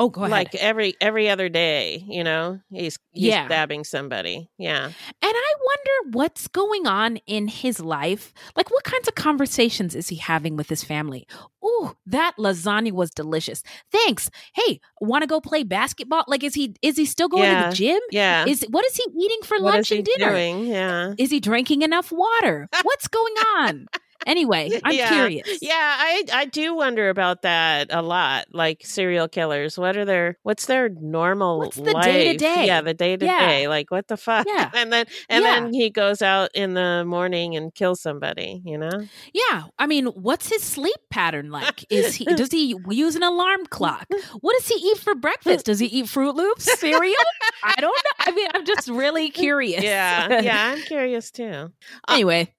oh, 0.00 0.08
go 0.08 0.22
ahead. 0.22 0.30
like 0.32 0.54
every 0.56 0.94
every 1.00 1.28
other 1.28 1.48
day, 1.48 2.04
you 2.08 2.24
know, 2.24 2.58
he's 2.70 2.98
he's 3.12 3.26
Yeah. 3.28 3.46
stabbing 3.46 3.84
somebody. 3.84 4.50
Yeah, 4.58 4.84
And 4.86 4.94
I 5.22 5.52
wonder 5.70 6.16
what's 6.18 6.48
going 6.48 6.86
on 6.86 7.18
in 7.26 7.46
his 7.48 7.78
life. 7.80 8.32
Like, 8.56 8.70
what 8.70 8.82
kinds 8.84 9.06
of 9.08 9.14
conversations 9.14 9.94
is 9.94 10.08
he 10.08 10.16
having 10.16 10.56
with 10.56 10.68
his 10.68 10.82
family? 10.82 11.26
Ooh, 11.64 11.94
that 12.06 12.32
lasagna 12.38 12.92
was 12.92 13.10
delicious. 13.10 13.62
Thanks. 13.92 14.30
Hey, 14.54 14.80
want 15.00 15.22
to 15.22 15.26
go 15.28 15.40
play 15.40 15.62
basketball? 15.62 16.24
Like, 16.26 16.42
is 16.42 16.54
he 16.54 16.74
is 16.82 16.96
he 16.96 17.04
still 17.04 17.28
going 17.28 17.54
to 17.62 17.68
the 17.68 17.74
gym? 17.74 18.00
yeah. 18.10 18.46
Is 18.46 18.64
what 18.70 18.84
is 18.86 18.96
he 18.96 19.04
eating 19.24 19.40
for 19.44 19.56
what 19.58 19.74
lunch 19.74 19.86
is 19.86 19.88
he 19.90 19.96
and 19.98 20.06
dinner? 20.06 20.30
doing? 20.30 20.66
Yeah. 20.66 21.14
Is 21.18 21.30
he 21.30 21.38
drinking 21.40 21.82
enough 21.82 22.10
water? 22.10 22.68
What's 22.82 23.06
going 23.08 23.34
on? 23.58 23.86
Anyway, 24.26 24.70
I'm 24.84 24.94
yeah. 24.94 25.08
curious. 25.12 25.58
Yeah, 25.62 25.72
I 25.74 26.24
I 26.32 26.44
do 26.46 26.74
wonder 26.74 27.08
about 27.08 27.42
that 27.42 27.88
a 27.90 28.02
lot. 28.02 28.46
Like 28.52 28.82
serial 28.84 29.28
killers, 29.28 29.78
what 29.78 29.96
are 29.96 30.04
their 30.04 30.38
what's 30.42 30.66
their 30.66 30.88
normal 30.88 31.58
What's 31.60 31.76
the 31.76 31.90
life? 31.92 32.04
day-to-day? 32.04 32.66
Yeah, 32.66 32.80
the 32.82 32.94
day 32.94 33.16
to 33.16 33.26
day. 33.26 33.68
Like 33.68 33.90
what 33.90 34.08
the 34.08 34.16
fuck? 34.16 34.46
Yeah. 34.48 34.70
And 34.74 34.92
then 34.92 35.06
and 35.28 35.44
Yeah. 35.44 35.60
then 35.60 35.72
he 35.72 35.90
goes 35.90 36.22
out 36.22 36.50
in 36.54 36.74
the 36.74 37.04
morning 37.06 37.56
and 37.56 37.74
kills 37.74 38.00
somebody, 38.00 38.60
you 38.64 38.78
know? 38.78 38.90
Yeah, 39.32 39.64
I 39.78 39.86
mean, 39.86 40.06
what's 40.06 40.48
his 40.48 40.62
sleep 40.62 40.96
pattern 41.10 41.50
like? 41.50 41.84
Is 41.90 42.14
he 42.14 42.24
does 42.24 42.50
he 42.50 42.74
use 42.90 43.16
an 43.16 43.22
alarm 43.22 43.66
clock? 43.66 44.06
What 44.40 44.54
does 44.58 44.68
he 44.68 44.74
eat 44.74 44.98
for 44.98 45.14
breakfast? 45.14 45.66
Does 45.66 45.78
he 45.78 45.86
eat 45.86 46.06
Froot 46.06 46.34
Loops 46.34 46.64
cereal? 46.78 47.14
I 47.62 47.74
don't 47.80 47.90
know. 47.92 48.10
I 48.20 48.30
mean, 48.32 48.48
I'm 48.54 48.64
just 48.64 48.88
really 48.88 49.30
curious. 49.30 49.82
Yeah. 49.82 50.40
Yeah, 50.40 50.66
I'm 50.72 50.80
curious 50.82 51.30
too. 51.30 51.72
Uh, 52.08 52.12
anyway, 52.14 52.52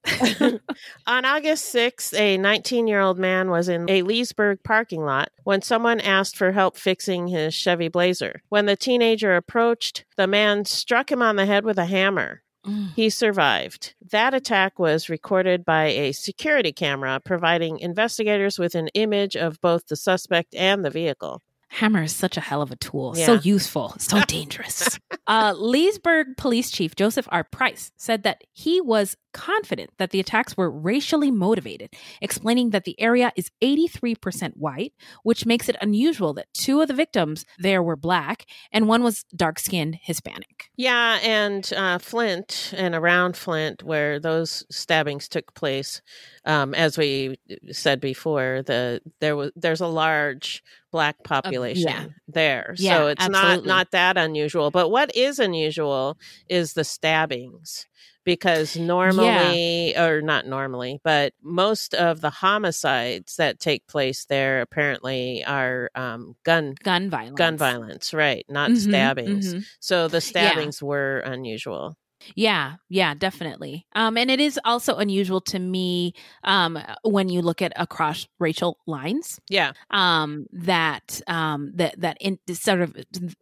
On 1.07 1.25
August 1.25 1.50
6th, 1.53 2.17
a 2.17 2.37
19 2.37 2.87
year 2.87 2.99
old 2.99 3.17
man 3.17 3.49
was 3.49 3.69
in 3.69 3.89
a 3.89 4.01
Leesburg 4.01 4.63
parking 4.63 5.03
lot 5.03 5.31
when 5.43 5.61
someone 5.61 5.99
asked 5.99 6.35
for 6.35 6.51
help 6.51 6.77
fixing 6.77 7.27
his 7.27 7.53
Chevy 7.53 7.87
Blazer. 7.87 8.41
When 8.49 8.65
the 8.65 8.75
teenager 8.75 9.35
approached, 9.35 10.05
the 10.17 10.27
man 10.27 10.65
struck 10.65 11.11
him 11.11 11.21
on 11.21 11.35
the 11.35 11.45
head 11.45 11.65
with 11.65 11.77
a 11.77 11.85
hammer. 11.85 12.41
Mm. 12.65 12.93
He 12.95 13.09
survived. 13.09 13.95
That 14.11 14.33
attack 14.33 14.77
was 14.77 15.09
recorded 15.09 15.65
by 15.65 15.85
a 15.85 16.11
security 16.11 16.71
camera, 16.71 17.19
providing 17.23 17.79
investigators 17.79 18.59
with 18.59 18.75
an 18.75 18.89
image 18.89 19.35
of 19.35 19.59
both 19.61 19.87
the 19.87 19.95
suspect 19.95 20.53
and 20.53 20.85
the 20.85 20.91
vehicle. 20.91 21.41
Hammer 21.71 22.03
is 22.03 22.13
such 22.13 22.35
a 22.37 22.41
hell 22.41 22.61
of 22.61 22.69
a 22.71 22.75
tool. 22.75 23.15
So 23.15 23.33
useful, 23.35 23.95
so 23.97 24.21
dangerous. 24.27 24.99
uh, 25.25 25.53
Leesburg 25.57 26.35
Police 26.37 26.69
Chief 26.69 26.95
Joseph 26.95 27.27
R. 27.31 27.43
Price 27.45 27.91
said 27.95 28.23
that 28.23 28.41
he 28.51 28.81
was 28.81 29.15
confident 29.31 29.89
that 29.97 30.11
the 30.11 30.19
attacks 30.19 30.57
were 30.57 30.69
racially 30.69 31.31
motivated, 31.31 31.89
explaining 32.21 32.71
that 32.71 32.83
the 32.83 32.99
area 32.99 33.31
is 33.37 33.49
83% 33.61 34.57
white, 34.57 34.93
which 35.23 35.45
makes 35.45 35.69
it 35.69 35.77
unusual 35.81 36.33
that 36.33 36.53
two 36.53 36.81
of 36.81 36.89
the 36.89 36.93
victims 36.93 37.45
there 37.57 37.81
were 37.81 37.95
black 37.95 38.45
and 38.73 38.89
one 38.89 39.01
was 39.01 39.23
dark 39.33 39.57
skinned 39.57 39.97
Hispanic. 40.01 40.69
Yeah, 40.75 41.19
and 41.23 41.71
uh, 41.75 41.99
Flint 41.99 42.73
and 42.75 42.93
around 42.93 43.37
Flint, 43.37 43.83
where 43.83 44.19
those 44.19 44.65
stabbings 44.69 45.29
took 45.29 45.53
place, 45.53 46.01
um, 46.45 46.73
as 46.73 46.97
we 46.97 47.39
said 47.71 48.01
before, 48.01 48.63
the 48.65 49.01
there 49.21 49.35
was 49.37 49.51
there's 49.55 49.81
a 49.81 49.87
large 49.87 50.63
black 50.91 51.23
population 51.23 52.15
there, 52.27 52.75
Yeah, 52.77 52.97
so 52.99 53.07
it's 53.07 53.27
not 53.27 53.37
absolutely. 53.37 53.67
not 53.67 53.91
that 53.91 54.17
unusual. 54.17 54.71
But 54.71 54.89
what 54.89 55.15
is 55.15 55.39
unusual 55.39 56.17
is 56.49 56.73
the 56.73 56.83
stabbings. 56.83 57.85
Because 58.23 58.75
normally, 58.77 59.97
or 59.97 60.21
not 60.21 60.45
normally, 60.45 60.99
but 61.03 61.33
most 61.41 61.95
of 61.95 62.21
the 62.21 62.29
homicides 62.29 63.35
that 63.37 63.59
take 63.59 63.87
place 63.87 64.25
there 64.25 64.61
apparently 64.61 65.43
are 65.43 65.89
um, 65.95 66.35
gun 66.43 66.75
Gun 66.83 67.09
violence. 67.09 67.35
gun 67.35 67.57
violence, 67.57 68.13
right? 68.13 68.45
Not 68.47 68.69
Mhm, 68.69 68.77
stabbings. 68.79 69.53
mhm. 69.55 69.65
So 69.79 70.07
the 70.07 70.21
stabbings 70.21 70.83
were 70.83 71.17
unusual. 71.25 71.97
Yeah, 72.35 72.75
yeah, 72.89 73.13
definitely. 73.13 73.85
Um, 73.95 74.17
and 74.17 74.29
it 74.31 74.39
is 74.39 74.59
also 74.65 74.95
unusual 74.95 75.41
to 75.41 75.59
me 75.59 76.13
um, 76.43 76.77
when 77.03 77.29
you 77.29 77.41
look 77.41 77.61
at 77.61 77.73
across 77.75 78.27
racial 78.39 78.77
lines. 78.87 79.39
Yeah. 79.49 79.71
um 79.89 80.47
that 80.51 81.21
um 81.27 81.71
that 81.75 81.99
that 81.99 82.17
in 82.19 82.37
sort 82.53 82.81
of 82.81 82.95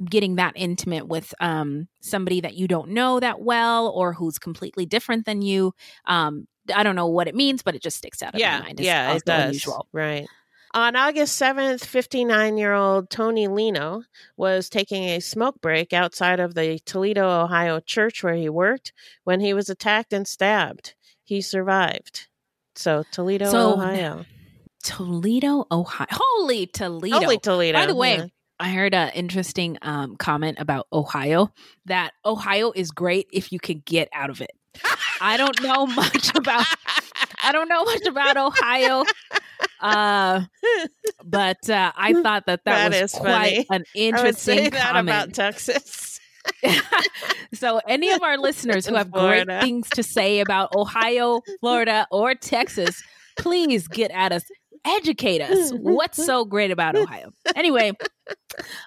getting 0.05 0.36
that 0.36 0.53
intimate 0.55 1.07
with 1.07 1.34
um 1.39 1.88
somebody 2.01 2.41
that 2.41 2.55
you 2.55 2.67
don't 2.67 2.89
know 2.89 3.19
that 3.19 3.41
well 3.41 3.88
or 3.89 4.13
who's 4.13 4.38
completely 4.39 4.86
different 4.86 5.25
than 5.25 5.41
you 5.41 5.73
um 6.05 6.47
i 6.75 6.84
don't 6.84 6.95
know 6.95 7.07
what 7.07 7.27
it 7.27 7.36
means 7.36 7.61
but 7.61 7.75
it 7.75 7.82
just 7.82 7.97
sticks 7.97 8.21
out 8.21 8.34
of 8.34 8.39
yeah. 8.39 8.59
my 8.59 8.65
mind 8.65 8.80
It's 8.80 8.86
Yeah, 8.88 9.13
it 9.13 9.25
does. 9.25 9.45
unusual. 9.45 9.88
Right. 9.91 10.27
On 10.74 10.95
August 10.95 11.41
7th, 11.41 11.84
59 11.84 12.57
year 12.57 12.74
old 12.74 13.09
Tony 13.09 13.47
Lino 13.47 14.03
was 14.38 14.70
taking 14.70 15.03
a 15.05 15.20
smoke 15.20 15.59
break 15.61 15.93
outside 15.93 16.39
of 16.39 16.53
the 16.53 16.80
Toledo, 16.86 17.28
Ohio 17.43 17.80
church 17.80 18.24
where 18.24 18.36
he 18.36 18.49
worked 18.49 18.93
when 19.24 19.39
he 19.39 19.53
was 19.53 19.70
attacked 19.70 20.13
and 20.13 20.28
stabbed. 20.28 20.93
He 21.24 21.41
survived. 21.41 22.28
So, 22.76 23.03
Toledo, 23.11 23.49
So, 23.51 23.74
Ohio. 23.74 24.26
toledo 24.82 25.65
ohio 25.70 26.07
holy 26.09 26.65
toledo 26.65 27.20
Holy 27.20 27.38
Toledo. 27.38 27.78
by 27.78 27.86
the 27.86 27.95
way 27.95 28.15
yeah. 28.17 28.26
I 28.61 28.70
heard 28.72 28.93
an 28.93 29.11
interesting 29.13 29.78
um, 29.82 30.15
comment 30.17 30.57
about 30.59 30.88
Ohio 30.91 31.51
that 31.86 32.11
Ohio 32.26 32.72
is 32.76 32.91
great 32.91 33.28
if 33.32 33.51
you 33.53 33.59
can 33.59 33.82
get 33.86 34.09
out 34.13 34.30
of 34.30 34.41
it. 34.41 34.51
I 35.22 35.38
don't 35.38 35.61
know 35.63 35.86
much 35.88 36.36
about 36.36 36.65
I 37.41 37.53
don't 37.53 37.70
know 37.70 37.86
much 37.86 38.05
about 38.05 38.36
Ohio, 38.47 39.05
uh, 39.82 40.41
but 41.23 41.69
uh, 41.69 41.91
I 41.95 42.13
thought 42.23 42.45
that 42.47 42.65
that, 42.65 42.91
That 42.91 43.01
was 43.01 43.11
quite 43.13 43.65
funny. 43.67 43.84
an 43.97 44.13
I 44.15 44.23
would 44.23 44.38
say 44.38 44.65
interesting 44.65 44.71
comment. 44.71 45.07
about 45.09 45.34
Texas. 45.34 46.19
so, 47.53 47.80
any 47.88 48.11
of 48.11 48.23
our 48.23 48.38
listeners 48.38 48.86
who 48.86 48.95
have 48.95 49.09
Florida. 49.09 49.45
great 49.45 49.61
things 49.61 49.89
to 49.91 50.03
say 50.03 50.39
about 50.39 50.73
Ohio, 50.75 51.41
Florida, 51.59 52.07
or 52.11 52.34
Texas, 52.36 53.01
please 53.38 53.88
get 53.88 54.11
at 54.11 54.32
us. 54.32 54.43
Educate 54.86 55.41
us. 55.41 55.71
What's 55.71 56.23
so 56.25 56.45
great 56.45 56.71
about 56.71 56.95
Ohio? 56.95 57.32
Anyway, 57.55 57.91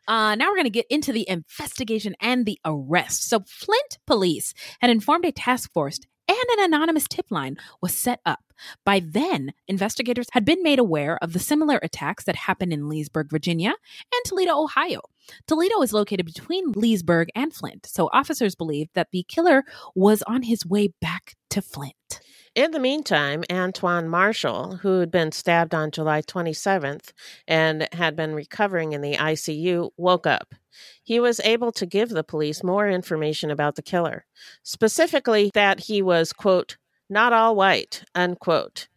uh, 0.09 0.35
now 0.35 0.49
we're 0.49 0.57
going 0.57 0.65
to 0.65 0.71
get 0.71 0.87
into 0.89 1.13
the 1.13 1.29
investigation 1.29 2.15
and 2.21 2.47
the 2.47 2.59
arrest. 2.65 3.29
So, 3.29 3.41
Flint 3.47 3.99
police 4.07 4.55
had 4.81 4.89
informed 4.91 5.27
a 5.27 5.33
task 5.33 5.71
force 5.73 5.99
and 6.29 6.59
an 6.59 6.65
anonymous 6.65 7.09
tip 7.09 7.31
line 7.31 7.57
was 7.81 7.95
set 7.95 8.21
up. 8.25 8.53
By 8.85 9.01
then, 9.05 9.53
investigators 9.67 10.29
had 10.33 10.45
been 10.45 10.63
made 10.63 10.79
aware 10.79 11.19
of 11.23 11.33
the 11.33 11.39
similar 11.39 11.79
attacks 11.83 12.25
that 12.25 12.37
happened 12.37 12.73
in 12.73 12.89
Leesburg, 12.89 13.31
Virginia, 13.31 13.71
and 13.71 14.25
Toledo, 14.25 14.57
Ohio. 14.57 15.01
Toledo 15.47 15.83
is 15.83 15.93
located 15.93 16.27
between 16.27 16.73
Leesburg 16.73 17.29
and 17.35 17.53
Flint, 17.53 17.87
so 17.87 18.09
officers 18.13 18.55
believed 18.55 18.91
that 18.95 19.09
the 19.13 19.25
killer 19.29 19.65
was 19.95 20.23
on 20.23 20.43
his 20.43 20.67
way 20.67 20.93
back 21.01 21.35
to 21.51 21.63
Flint. 21.63 21.95
In 22.55 22.73
the 22.73 22.79
meantime, 22.79 23.45
Antoine 23.51 24.09
Marshall, 24.09 24.77
who 24.83 25.01
had 25.01 25.11
been 25.11 25.33
stabbed 25.33 25.75
on 25.75 25.91
July 25.91 26.21
27th 26.21 27.13
and 27.49 27.89
had 27.95 28.15
been 28.15 28.35
recovering 28.35 28.93
in 28.93 29.01
the 29.01 29.15
ICU, 29.15 29.91
woke 29.97 30.27
up. 30.27 30.55
He 31.03 31.19
was 31.19 31.41
able 31.41 31.73
to 31.73 31.87
give 31.87 32.11
the 32.11 32.23
police 32.23 32.63
more 32.63 32.91
information 32.91 33.51
about 33.51 33.77
the 33.77 33.83
killer, 33.83 34.27
specifically 34.63 35.51
that 35.55 35.81
he 35.81 36.03
was, 36.03 36.35
quote, 36.35 36.77
not 37.09 37.33
all 37.33 37.57
white, 37.57 38.05
unquote. 38.15 38.89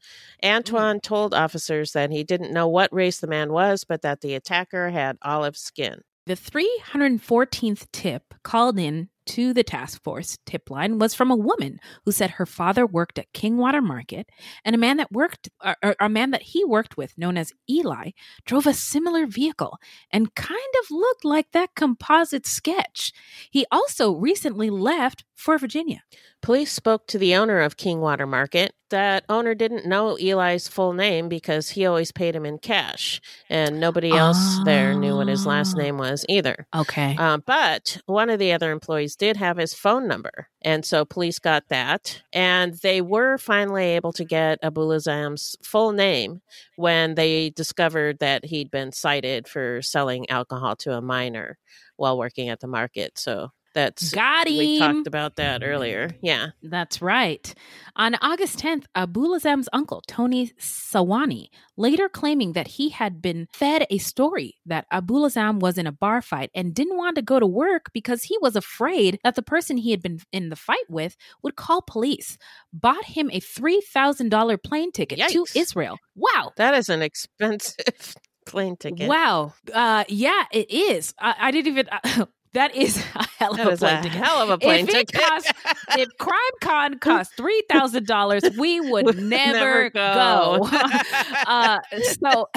Hmm. 0.42 0.48
Antoine 0.48 1.00
told 1.00 1.34
officers 1.34 1.94
that 1.94 2.12
he 2.12 2.26
didn't 2.26 2.54
know 2.54 2.68
what 2.68 2.94
race 2.94 3.20
the 3.20 3.28
man 3.28 3.54
was, 3.54 3.86
but 3.86 4.02
that 4.02 4.20
the 4.20 4.34
attacker 4.34 4.90
had 4.90 5.18
olive 5.22 5.56
skin. 5.56 6.02
The 6.26 6.36
314th 6.36 7.88
tip 7.94 8.34
called 8.44 8.80
in 8.80 9.10
to 9.28 9.54
the 9.54 9.64
task 9.64 10.02
force 10.04 10.38
tip 10.46 10.70
line 10.70 11.00
was 11.00 11.14
from 11.14 11.32
a 11.32 11.36
woman 11.36 11.80
who 12.06 12.12
said 12.12 12.32
her 12.32 12.46
father 12.46 12.86
worked 12.86 13.18
at 13.20 13.32
Kingwater 13.34 13.82
Market 13.82 14.28
and 14.64 14.76
a 14.76 14.80
man 14.80 14.98
that 14.98 15.12
worked 15.12 15.50
or, 15.64 15.76
or 15.84 15.96
a 16.00 16.10
man 16.10 16.32
that 16.32 16.42
he 16.44 16.64
worked 16.64 16.98
with 16.98 17.18
known 17.18 17.38
as 17.38 17.54
Eli 17.70 18.12
drove 18.46 18.68
a 18.68 18.74
similar 18.74 19.26
vehicle 19.26 19.78
and 20.12 20.36
kind 20.36 20.60
of 20.82 20.92
looked 20.92 21.26
like 21.26 21.52
that 21.52 21.76
composite 21.76 22.46
sketch. 22.46 23.12
He 23.50 23.66
also 23.72 24.14
recently 24.14 24.70
left 24.70 25.24
for 25.34 25.58
Virginia. 25.58 26.02
Police 26.42 26.72
spoke 26.72 27.08
to 27.08 27.18
the 27.18 27.36
owner 27.36 27.60
of 27.60 27.76
Kingwater 27.76 28.26
Market. 28.28 28.74
That 28.92 29.26
owner 29.28 29.56
didn't 29.56 29.88
know 29.88 30.16
Eli's 30.16 30.68
full 30.68 30.94
name 30.94 31.28
because 31.28 31.70
he 31.70 31.86
always 31.88 32.12
paid 32.12 32.36
him 32.36 32.46
in 32.46 32.60
cash, 32.60 33.20
and 33.50 33.80
nobody 33.80 34.12
else 34.12 34.60
there 34.64 34.94
knew 34.94 35.18
what 35.18 35.28
his 35.28 35.46
last 35.46 35.74
Ah. 35.76 35.82
name 35.82 35.98
was 35.98 36.24
either. 36.30 36.68
Okay. 36.74 37.16
Um, 37.18 37.44
but 37.46 37.98
one 38.06 38.30
of 38.30 38.38
the 38.40 38.54
other 38.54 38.72
employees 38.72 39.15
did 39.16 39.38
have 39.38 39.58
his 39.58 39.74
phone 39.74 40.08
number, 40.08 40.50
and 40.62 40.86
so 40.86 41.06
police 41.06 41.40
got 41.40 41.64
that, 41.70 42.22
and 42.34 42.74
they 42.84 43.02
were 43.02 43.38
finally 43.38 43.84
able 43.86 44.14
to 44.14 44.26
get 44.26 44.62
Abuelazam's 44.62 45.56
full 45.64 45.92
name 45.92 46.42
when 46.76 47.16
they 47.16 47.50
discovered 47.52 48.20
that 48.20 48.46
he'd 48.46 48.72
been 48.72 48.92
cited 48.92 49.48
for 49.48 49.82
selling 49.82 50.30
alcohol 50.30 50.76
to 50.78 50.94
a 50.94 51.02
minor 51.02 51.58
while 51.98 52.18
working 52.18 52.50
at 52.50 52.60
the 52.60 52.68
market. 52.68 53.18
So 53.18 53.50
that's 53.76 54.12
Got 54.12 54.48
him. 54.48 54.58
we 54.58 54.80
talked 54.80 55.06
about 55.06 55.36
that 55.36 55.64
earlier. 55.64 56.10
Yeah. 56.22 56.48
That's 56.64 57.02
right. 57.02 57.54
On 57.98 58.16
August 58.22 58.58
10th, 58.60 58.86
Abuelazam's 58.96 59.68
uncle, 59.74 60.02
Tony 60.08 60.52
Sawani, 60.60 61.50
later 61.76 62.08
claiming 62.08 62.54
that 62.54 62.68
he 62.68 62.90
had 62.90 63.22
been 63.22 63.48
fed 63.54 63.86
a 63.90 63.98
story 63.98 64.56
that 64.66 64.86
Abuelazam 64.92 65.60
was 65.60 65.78
in 65.78 65.88
a 65.88 65.92
bar 65.92 66.22
fight 66.22 66.50
and 66.56 66.74
didn't 66.74 66.98
want 66.98 67.18
to 67.18 67.22
go 67.22 67.38
to 67.38 67.46
work 67.46 67.92
because 67.94 68.24
he 68.24 68.38
was 68.42 68.56
afraid 68.56 69.20
that 69.24 69.36
the 69.36 69.44
person 69.44 69.76
he 69.76 69.92
had 69.92 70.02
been 70.02 70.20
in 70.32 70.50
the 70.50 70.56
fight 70.56 70.90
with 70.90 71.18
would 71.44 71.58
call 71.58 71.82
police, 71.82 72.38
bought 72.72 73.04
him 73.06 73.30
a 73.32 73.42
$3,000 73.42 74.64
plane 74.64 74.92
ticket 74.94 75.20
to 75.30 75.46
Israel. 75.54 75.98
Wow. 76.16 76.54
That 76.56 76.76
is 76.76 76.88
an 76.88 77.02
expensive 77.02 78.16
plane 78.46 78.78
ticket. 78.78 79.10
Wow. 79.10 79.54
Uh, 79.74 80.06
yeah, 80.08 80.46
it 80.54 80.72
is. 80.72 81.14
I, 81.20 81.36
I 81.40 81.52
didn't 81.52 81.78
even. 81.78 82.28
That 82.56 82.76
is 82.76 82.98
a 83.16 83.28
hell 83.40 83.58
of 83.58 83.58
That 83.58 83.68
a 83.70 83.78
plane 83.78 84.00
a 84.00 84.04
ticket. 84.04 84.24
hell 84.24 84.42
of 84.42 84.50
a 84.50 84.58
plane 84.60 84.88
if 84.88 84.96
it 84.96 85.10
ticket. 85.10 85.22
cost, 85.22 85.54
if 85.98 86.10
CrimeCon 86.20 87.00
cost 87.02 87.34
three 87.38 87.64
thousand 87.70 88.08
dollars, 88.08 88.50
we 88.58 88.82
would 88.82 89.06
Would 89.06 89.20
never, 89.20 89.54
never 89.54 89.90
go. 89.92 90.60
go. 90.62 90.70
uh, 91.48 91.80
so, 92.22 92.48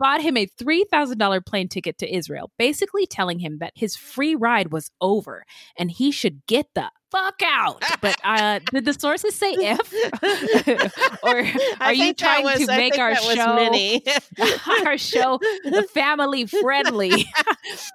bought 0.00 0.22
him 0.22 0.36
a 0.36 0.46
three 0.46 0.84
thousand 0.90 1.18
dollar 1.18 1.40
plane 1.40 1.68
ticket 1.68 1.98
to 1.98 2.14
Israel, 2.14 2.50
basically 2.58 3.06
telling 3.06 3.38
him 3.40 3.58
that 3.60 3.72
his 3.76 3.96
free 3.96 4.34
ride 4.34 4.72
was 4.72 4.90
over 5.00 5.44
and 5.78 5.90
he 5.90 6.10
should 6.12 6.46
get 6.46 6.66
the 6.74 6.90
fuck 7.14 7.40
out. 7.44 7.82
But 8.00 8.16
uh, 8.22 8.58
did 8.70 8.84
the 8.84 8.92
sources 8.92 9.34
say 9.34 9.52
if, 9.56 11.22
or 11.22 11.44
are 11.80 11.94
you 11.94 12.12
trying 12.12 12.44
was- 12.44 12.66
to 12.66 12.72
I 12.72 12.76
make 12.76 12.98
our 12.98 13.14
show? 13.14 13.80
Our 14.86 14.98
show 14.98 15.40
family 15.94 16.44
friendly. 16.46 17.10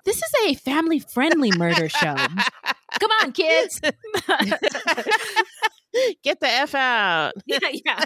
this 0.05 0.17
is 0.17 0.34
a 0.47 0.53
family 0.55 0.99
friendly 0.99 1.51
murder 1.55 1.89
show. 1.89 2.15
Come 2.15 3.11
on, 3.22 3.32
kids. 3.34 3.80
Get 6.24 6.39
the 6.39 6.47
F 6.47 6.74
out. 6.76 7.34
yeah, 7.45 7.59
yeah. 7.72 8.03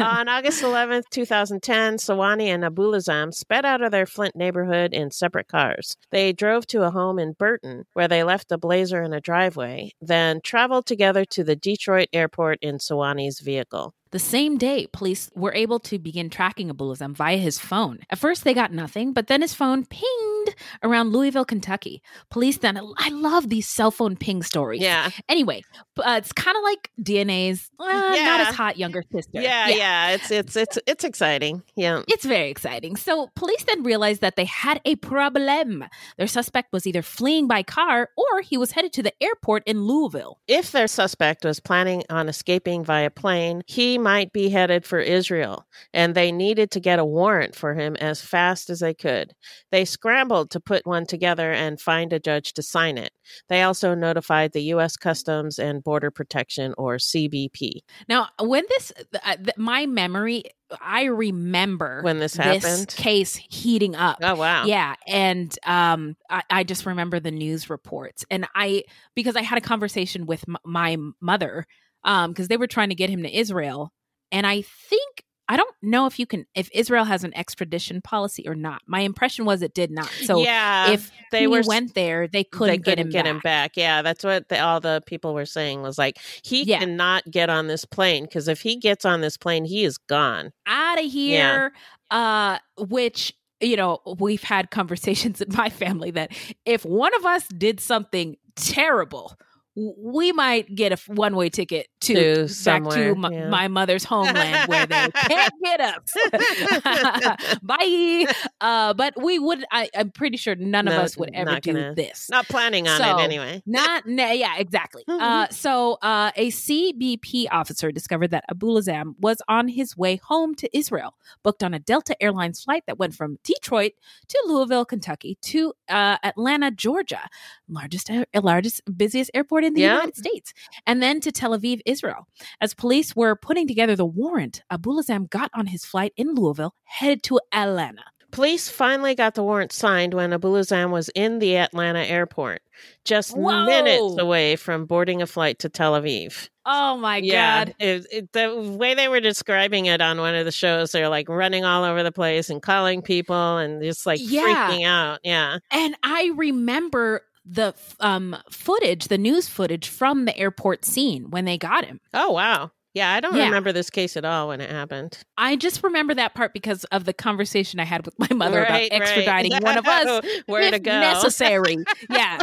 On 0.00 0.28
August 0.28 0.62
11th, 0.62 1.04
2010, 1.10 1.96
Sawani 1.96 2.46
and 2.46 2.64
Abuelazam 2.64 3.32
sped 3.32 3.64
out 3.64 3.82
of 3.82 3.90
their 3.90 4.06
Flint 4.06 4.36
neighborhood 4.36 4.92
in 4.92 5.10
separate 5.10 5.48
cars. 5.48 5.96
They 6.10 6.32
drove 6.32 6.66
to 6.68 6.82
a 6.82 6.90
home 6.90 7.18
in 7.18 7.32
Burton, 7.32 7.84
where 7.92 8.08
they 8.08 8.24
left 8.24 8.52
a 8.52 8.58
blazer 8.58 9.02
in 9.02 9.12
a 9.12 9.20
driveway, 9.20 9.92
then 10.00 10.40
traveled 10.42 10.86
together 10.86 11.24
to 11.26 11.44
the 11.44 11.56
Detroit 11.56 12.08
airport 12.12 12.58
in 12.62 12.78
Sawani's 12.78 13.40
vehicle. 13.40 13.94
The 14.12 14.18
same 14.18 14.58
day, 14.58 14.88
police 14.92 15.30
were 15.36 15.54
able 15.54 15.78
to 15.80 15.98
begin 15.98 16.30
tracking 16.30 16.68
Abuelazam 16.68 17.14
via 17.14 17.36
his 17.36 17.60
phone. 17.60 18.00
At 18.10 18.18
first, 18.18 18.42
they 18.42 18.54
got 18.54 18.72
nothing, 18.72 19.12
but 19.12 19.28
then 19.28 19.40
his 19.40 19.54
phone 19.54 19.84
pinged 19.84 20.39
around 20.82 21.12
Louisville, 21.12 21.44
Kentucky. 21.44 22.02
Police 22.30 22.58
then, 22.58 22.78
I 22.98 23.08
love 23.10 23.48
these 23.48 23.68
cell 23.68 23.90
phone 23.90 24.16
ping 24.16 24.42
stories. 24.42 24.80
Yeah. 24.80 25.10
Anyway, 25.28 25.62
uh, 25.98 26.14
it's 26.18 26.32
kind 26.32 26.56
of 26.56 26.62
like 26.62 26.90
DNA's 27.00 27.70
uh, 27.78 27.84
not 27.86 28.16
Yeah. 28.16 28.46
as 28.48 28.54
hot 28.54 28.76
younger 28.78 29.02
sister. 29.12 29.40
Yeah, 29.40 29.68
yeah, 29.68 30.10
it's 30.10 30.30
it's 30.30 30.56
it's 30.56 30.78
it's 30.86 31.04
exciting. 31.04 31.62
Yeah. 31.76 32.02
It's 32.08 32.24
very 32.24 32.50
exciting. 32.50 32.96
So, 32.96 33.28
police 33.36 33.64
then 33.64 33.82
realized 33.82 34.20
that 34.20 34.36
they 34.36 34.44
had 34.46 34.80
a 34.84 34.96
problem. 34.96 35.84
Their 36.18 36.26
suspect 36.26 36.72
was 36.72 36.86
either 36.86 37.02
fleeing 37.02 37.46
by 37.46 37.62
car 37.62 38.08
or 38.16 38.40
he 38.42 38.56
was 38.56 38.72
headed 38.72 38.92
to 38.94 39.02
the 39.02 39.12
airport 39.22 39.62
in 39.66 39.82
Louisville. 39.82 40.38
If 40.48 40.72
their 40.72 40.86
suspect 40.88 41.44
was 41.44 41.60
planning 41.60 42.02
on 42.08 42.28
escaping 42.28 42.84
via 42.84 43.10
plane, 43.10 43.62
he 43.66 43.98
might 43.98 44.32
be 44.32 44.48
headed 44.48 44.84
for 44.86 44.98
Israel, 45.00 45.66
and 45.92 46.14
they 46.14 46.32
needed 46.32 46.70
to 46.72 46.80
get 46.80 46.98
a 46.98 47.04
warrant 47.04 47.54
for 47.54 47.74
him 47.74 47.96
as 47.96 48.20
fast 48.22 48.70
as 48.70 48.80
they 48.80 48.94
could. 48.94 49.32
They 49.70 49.84
scrambled 49.84 50.29
to 50.30 50.60
put 50.60 50.86
one 50.86 51.06
together 51.06 51.52
and 51.52 51.80
find 51.80 52.12
a 52.12 52.20
judge 52.20 52.52
to 52.54 52.62
sign 52.62 52.96
it. 52.98 53.12
They 53.48 53.62
also 53.62 53.94
notified 53.94 54.52
the 54.52 54.62
U.S. 54.74 54.96
Customs 54.96 55.58
and 55.58 55.82
Border 55.82 56.10
Protection, 56.10 56.74
or 56.78 56.96
CBP. 56.96 57.80
Now, 58.08 58.28
when 58.40 58.64
this, 58.68 58.92
uh, 59.24 59.36
th- 59.36 59.56
my 59.56 59.86
memory, 59.86 60.44
I 60.80 61.04
remember 61.04 62.00
When 62.02 62.18
this 62.18 62.36
happened? 62.36 62.94
case 62.96 63.36
heating 63.36 63.94
up. 63.96 64.18
Oh, 64.22 64.36
wow. 64.36 64.64
Yeah, 64.64 64.94
and 65.06 65.56
um, 65.64 66.16
I, 66.28 66.42
I 66.50 66.64
just 66.64 66.86
remember 66.86 67.20
the 67.20 67.30
news 67.30 67.68
reports, 67.68 68.24
and 68.30 68.46
I 68.54 68.84
because 69.14 69.36
I 69.36 69.42
had 69.42 69.58
a 69.58 69.62
conversation 69.62 70.26
with 70.26 70.44
m- 70.48 70.56
my 70.64 70.96
mother, 71.20 71.66
um, 72.04 72.30
because 72.30 72.48
they 72.48 72.56
were 72.56 72.66
trying 72.68 72.90
to 72.90 72.94
get 72.94 73.10
him 73.10 73.22
to 73.24 73.36
Israel, 73.36 73.92
and 74.32 74.46
I 74.46 74.62
think 74.62 75.09
I 75.50 75.56
don't 75.56 75.74
know 75.82 76.06
if 76.06 76.18
you 76.20 76.26
can 76.26 76.46
if 76.54 76.70
Israel 76.72 77.04
has 77.04 77.24
an 77.24 77.36
extradition 77.36 78.00
policy 78.00 78.46
or 78.48 78.54
not. 78.54 78.82
My 78.86 79.00
impression 79.00 79.44
was 79.44 79.62
it 79.62 79.74
did 79.74 79.90
not. 79.90 80.08
So 80.22 80.44
yeah, 80.44 80.92
if 80.92 81.10
they 81.32 81.40
he 81.40 81.46
were 81.48 81.62
went 81.66 81.94
there, 81.94 82.28
they 82.28 82.44
couldn't, 82.44 82.84
they 82.84 82.90
couldn't 82.92 83.10
get 83.10 83.26
him 83.26 83.40
back. 83.40 83.72
Yeah, 83.76 84.02
that's 84.02 84.22
what 84.22 84.48
the, 84.48 84.60
all 84.60 84.80
the 84.80 85.02
people 85.06 85.34
were 85.34 85.44
saying 85.46 85.82
was 85.82 85.98
like 85.98 86.18
he 86.42 86.62
Yeah. 86.62 86.78
cannot 86.78 87.28
get 87.30 87.50
on 87.50 87.66
this 87.66 87.84
plane 87.84 88.24
because 88.24 88.46
if 88.48 88.60
he 88.62 88.76
gets 88.76 89.04
on 89.04 89.20
this 89.22 89.36
plane, 89.36 89.64
he 89.64 89.84
is 89.84 89.98
gone. 89.98 90.52
out 90.66 90.98
of 91.04 91.10
here 91.10 91.72
uh 92.12 92.58
which 92.78 93.34
you 93.60 93.76
know 93.76 93.98
we've 94.18 94.42
had 94.44 94.70
conversations 94.70 95.40
in 95.40 95.48
my 95.54 95.68
family 95.68 96.10
that 96.12 96.30
if 96.64 96.84
one 96.84 97.14
of 97.16 97.26
us 97.26 97.46
did 97.48 97.80
something 97.80 98.36
terrible 98.56 99.34
we 99.76 100.32
might 100.32 100.74
get 100.74 100.92
a 100.92 100.98
one-way 101.12 101.48
ticket 101.48 101.86
to, 102.00 102.46
To 102.48 102.64
back 102.64 102.82
to 102.90 103.14
my, 103.14 103.30
yeah. 103.30 103.48
my 103.48 103.68
mother's 103.68 104.04
homeland 104.04 104.68
where 104.68 104.84
they 104.86 105.08
can't 105.14 105.54
get 105.62 105.80
us. 105.80 107.58
Bye. 107.62 108.26
Uh, 108.60 108.94
but 108.94 109.14
we 109.22 109.38
would. 109.38 109.64
I, 109.70 109.88
I'm 109.96 110.10
pretty 110.10 110.36
sure 110.36 110.54
none 110.54 110.88
of 110.88 110.94
us 110.94 111.16
would 111.16 111.30
ever 111.34 111.60
do 111.60 111.72
gonna- 111.72 111.94
this. 111.94 112.28
Not 112.30 112.48
planning 112.48 112.88
on 112.88 112.98
So, 112.98 113.18
it 113.18 113.22
anyway. 113.22 113.62
Not, 113.66 114.06
na- 114.06 114.30
yeah, 114.32 114.56
exactly. 114.58 115.04
Uh, 115.08 115.48
so, 115.48 115.98
uh, 116.02 116.30
a 116.36 116.50
CBP 116.50 117.46
officer 117.50 117.92
discovered 117.92 118.30
that 118.32 118.44
Abuelazam 118.52 119.14
was 119.20 119.40
on 119.48 119.68
his 119.68 119.96
way 119.96 120.16
home 120.16 120.54
to 120.56 120.76
Israel, 120.76 121.14
booked 121.42 121.62
on 121.62 121.74
a 121.74 121.78
Delta 121.78 122.16
Airlines 122.22 122.62
flight 122.62 122.84
that 122.86 122.98
went 122.98 123.14
from 123.14 123.38
Detroit 123.44 123.92
to 124.28 124.42
Louisville, 124.46 124.84
Kentucky, 124.84 125.38
to 125.42 125.72
uh, 125.88 126.16
Atlanta, 126.22 126.70
Georgia, 126.70 127.28
largest, 127.70 128.10
uh, 128.10 128.24
largest, 128.42 128.80
busiest 128.96 129.30
airport 129.34 129.64
in 129.64 129.74
the 129.74 129.82
Yeah. 129.82 129.94
United 129.94 130.16
States, 130.16 130.52
and 130.86 131.02
then 131.02 131.20
to 131.20 131.32
Tel 131.32 131.56
Aviv, 131.58 131.80
Israel. 131.86 132.26
As 132.60 132.74
police 132.74 133.14
were 133.16 133.36
putting 133.36 133.66
together 133.68 133.96
the 133.96 134.06
warrant, 134.06 134.62
Abuelazam 134.72 135.30
got 135.30 135.50
on 135.54 135.66
his 135.66 135.84
flight 135.84 136.12
in 136.16 136.34
Louisville, 136.34 136.74
headed 136.84 137.22
to 137.24 137.40
Atlanta. 137.52 138.02
Police 138.32 138.68
finally 138.68 139.16
got 139.16 139.34
the 139.34 139.42
warrant 139.42 139.72
signed 139.72 140.14
when 140.14 140.30
Abuelazam 140.30 140.90
was 140.90 141.08
in 141.16 141.40
the 141.40 141.56
Atlanta 141.56 141.98
airport, 142.04 142.62
just 143.04 143.36
Whoa. 143.36 143.66
minutes 143.66 144.18
away 144.20 144.54
from 144.54 144.86
boarding 144.86 145.20
a 145.20 145.26
flight 145.26 145.58
to 145.58 145.68
Tel 145.68 145.94
Aviv. 146.00 146.48
Oh 146.64 146.96
my 146.96 147.16
yeah, 147.16 147.64
God. 147.64 147.74
it, 147.80 148.06
it, 148.12 148.32
the 148.32 148.54
way 148.78 148.94
they 148.94 149.08
were 149.08 149.18
describing 149.18 149.86
it 149.86 150.00
on 150.00 150.18
one 150.20 150.36
of 150.36 150.44
the 150.44 150.52
shows, 150.52 150.92
they're 150.92 151.08
like 151.08 151.28
running 151.28 151.64
all 151.64 151.82
over 151.82 152.04
the 152.04 152.12
place 152.12 152.50
and 152.50 152.62
calling 152.62 153.02
people 153.02 153.56
and 153.58 153.82
just 153.82 154.06
like 154.06 154.20
Yeah. 154.22 154.44
freaking 154.70 154.86
out. 154.86 155.18
Yeah, 155.24 155.58
And 155.72 155.96
I 156.04 156.30
remember 156.36 157.22
the 157.44 157.74
um, 158.00 158.36
footage, 158.50 159.08
the 159.08 159.18
news 159.18 159.48
footage 159.48 159.88
from 159.88 160.24
the 160.24 160.36
airport 160.36 160.84
scene 160.84 161.30
when 161.30 161.44
they 161.44 161.58
got 161.58 161.84
him. 161.84 162.00
Oh 162.14 162.32
wow. 162.32 162.70
Yeah, 162.92 163.08
I 163.12 163.20
don't 163.20 163.36
Yeah. 163.36 163.44
remember 163.44 163.70
this 163.70 163.88
case 163.88 164.16
at 164.16 164.24
all 164.24 164.48
when 164.48 164.60
it 164.60 164.68
happened. 164.68 165.16
I 165.38 165.54
just 165.54 165.84
remember 165.84 166.12
that 166.14 166.34
part 166.34 166.52
because 166.52 166.82
of 166.86 167.04
the 167.04 167.12
conversation 167.12 167.78
I 167.78 167.84
had 167.84 168.04
with 168.04 168.18
my 168.18 168.26
mother 168.34 168.62
Right, 168.62 168.88
about 168.90 169.00
right. 169.00 169.26
extraditing 169.26 169.62
one 169.62 169.78
of 169.78 169.86
us 169.86 170.24
Where 170.46 170.68
to 170.72 170.78
go? 170.80 170.90
necessary. 170.98 171.76
yeah, 172.10 172.36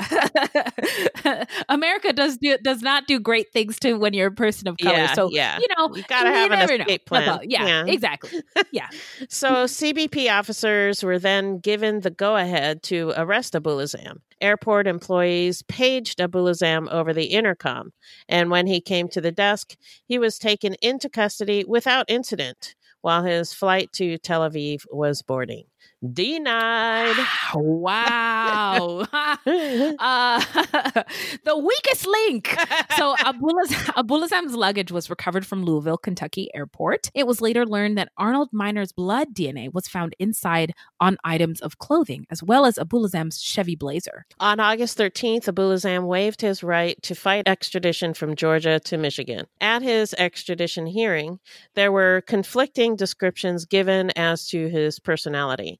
America 1.70 2.14
does 2.14 2.38
do, 2.38 2.58
does 2.60 2.82
not 2.82 3.08
do 3.08 3.20
great 3.20 3.52
things 3.52 3.78
to 3.80 3.96
when 3.96 4.14
you're 4.14 4.28
a 4.28 4.32
person 4.32 4.70
of 4.70 4.78
color. 4.78 4.96
Yeah, 4.96 5.14
so 5.14 5.30
yeah. 5.32 5.60
you 5.60 5.68
know 5.78 5.94
You 5.96 6.04
gotta 6.08 6.30
have 6.30 6.52
an 6.52 6.60
never 6.60 6.78
know. 6.78 6.84
escape 6.86 7.06
plan. 7.06 7.40
Yeah, 7.44 7.66
Yeah. 7.68 7.86
exactly. 7.86 8.42
Yeah, 8.72 8.88
So 9.30 9.66
CBP 9.66 10.32
officers 10.32 11.04
were 11.04 11.20
then 11.20 11.60
given 11.60 12.00
the 12.02 12.10
go-ahead 12.10 12.84
to 12.84 13.14
arrest 13.18 13.54
Abuelazam. 13.54 14.20
Airport 14.42 14.88
employees 14.88 15.64
paged 15.64 16.20
Abuelazam 16.20 16.88
over 16.90 17.14
the 17.14 17.26
intercom, 17.26 17.92
and 18.30 18.52
when 18.52 18.68
he 18.68 18.80
came 18.80 19.08
to 19.10 19.22
the 19.22 19.32
desk, 19.32 19.76
he 20.06 20.20
was 20.20 20.38
taken 20.38 20.76
into 20.82 21.10
custody 21.10 21.64
without 21.66 22.06
incident 22.08 22.76
while 23.02 23.24
his 23.24 23.54
flight 23.54 23.92
to 23.94 24.18
Tel 24.18 24.42
Aviv 24.42 24.84
was 24.92 25.22
boarding. 25.22 25.66
Denied. 26.14 27.16
wow. 27.56 29.06
uh, 29.48 30.42
the 31.44 31.58
weakest 31.58 32.06
link. 32.06 32.56
So 32.98 33.16
Abulaz- 33.16 33.94
Abuelazam's 33.96 34.54
luggage 34.54 34.92
was 34.92 35.10
recovered 35.10 35.46
from 35.46 35.64
Louisville, 35.64 35.98
Kentucky 35.98 36.50
airport. 36.54 37.10
It 37.16 37.26
was 37.26 37.42
later 37.42 37.66
learned 37.66 37.98
that 37.98 38.10
Arnold 38.18 38.50
Minor's 38.52 38.92
blood 38.92 39.30
DNA 39.34 39.74
was 39.74 39.88
found 39.88 40.16
inside 40.20 40.74
on 41.00 41.18
items 41.24 41.62
of 41.62 41.80
clothing, 41.80 42.28
as 42.30 42.44
well 42.44 42.66
as 42.66 42.76
Abuelazam's 42.76 43.42
Chevy 43.42 43.76
Blazer. 43.76 44.26
On 44.40 44.60
August 44.60 44.98
13th, 44.98 45.46
Abuelazam 45.46 46.06
waived 46.06 46.42
his 46.42 46.64
right 46.64 47.02
to 47.02 47.16
fight 47.16 47.48
extradition 47.48 48.14
from 48.14 48.36
Georgia 48.36 48.80
to 48.82 48.98
Michigan. 48.98 49.46
At 49.62 49.82
his 49.82 50.14
extradition 50.18 50.86
hearing, 50.86 51.40
there 51.76 51.92
were 51.92 52.24
conflicting 52.28 52.96
descriptions 52.96 53.66
given 53.66 54.12
as 54.16 54.48
to 54.50 54.68
his 54.70 55.00
personality. 55.00 55.80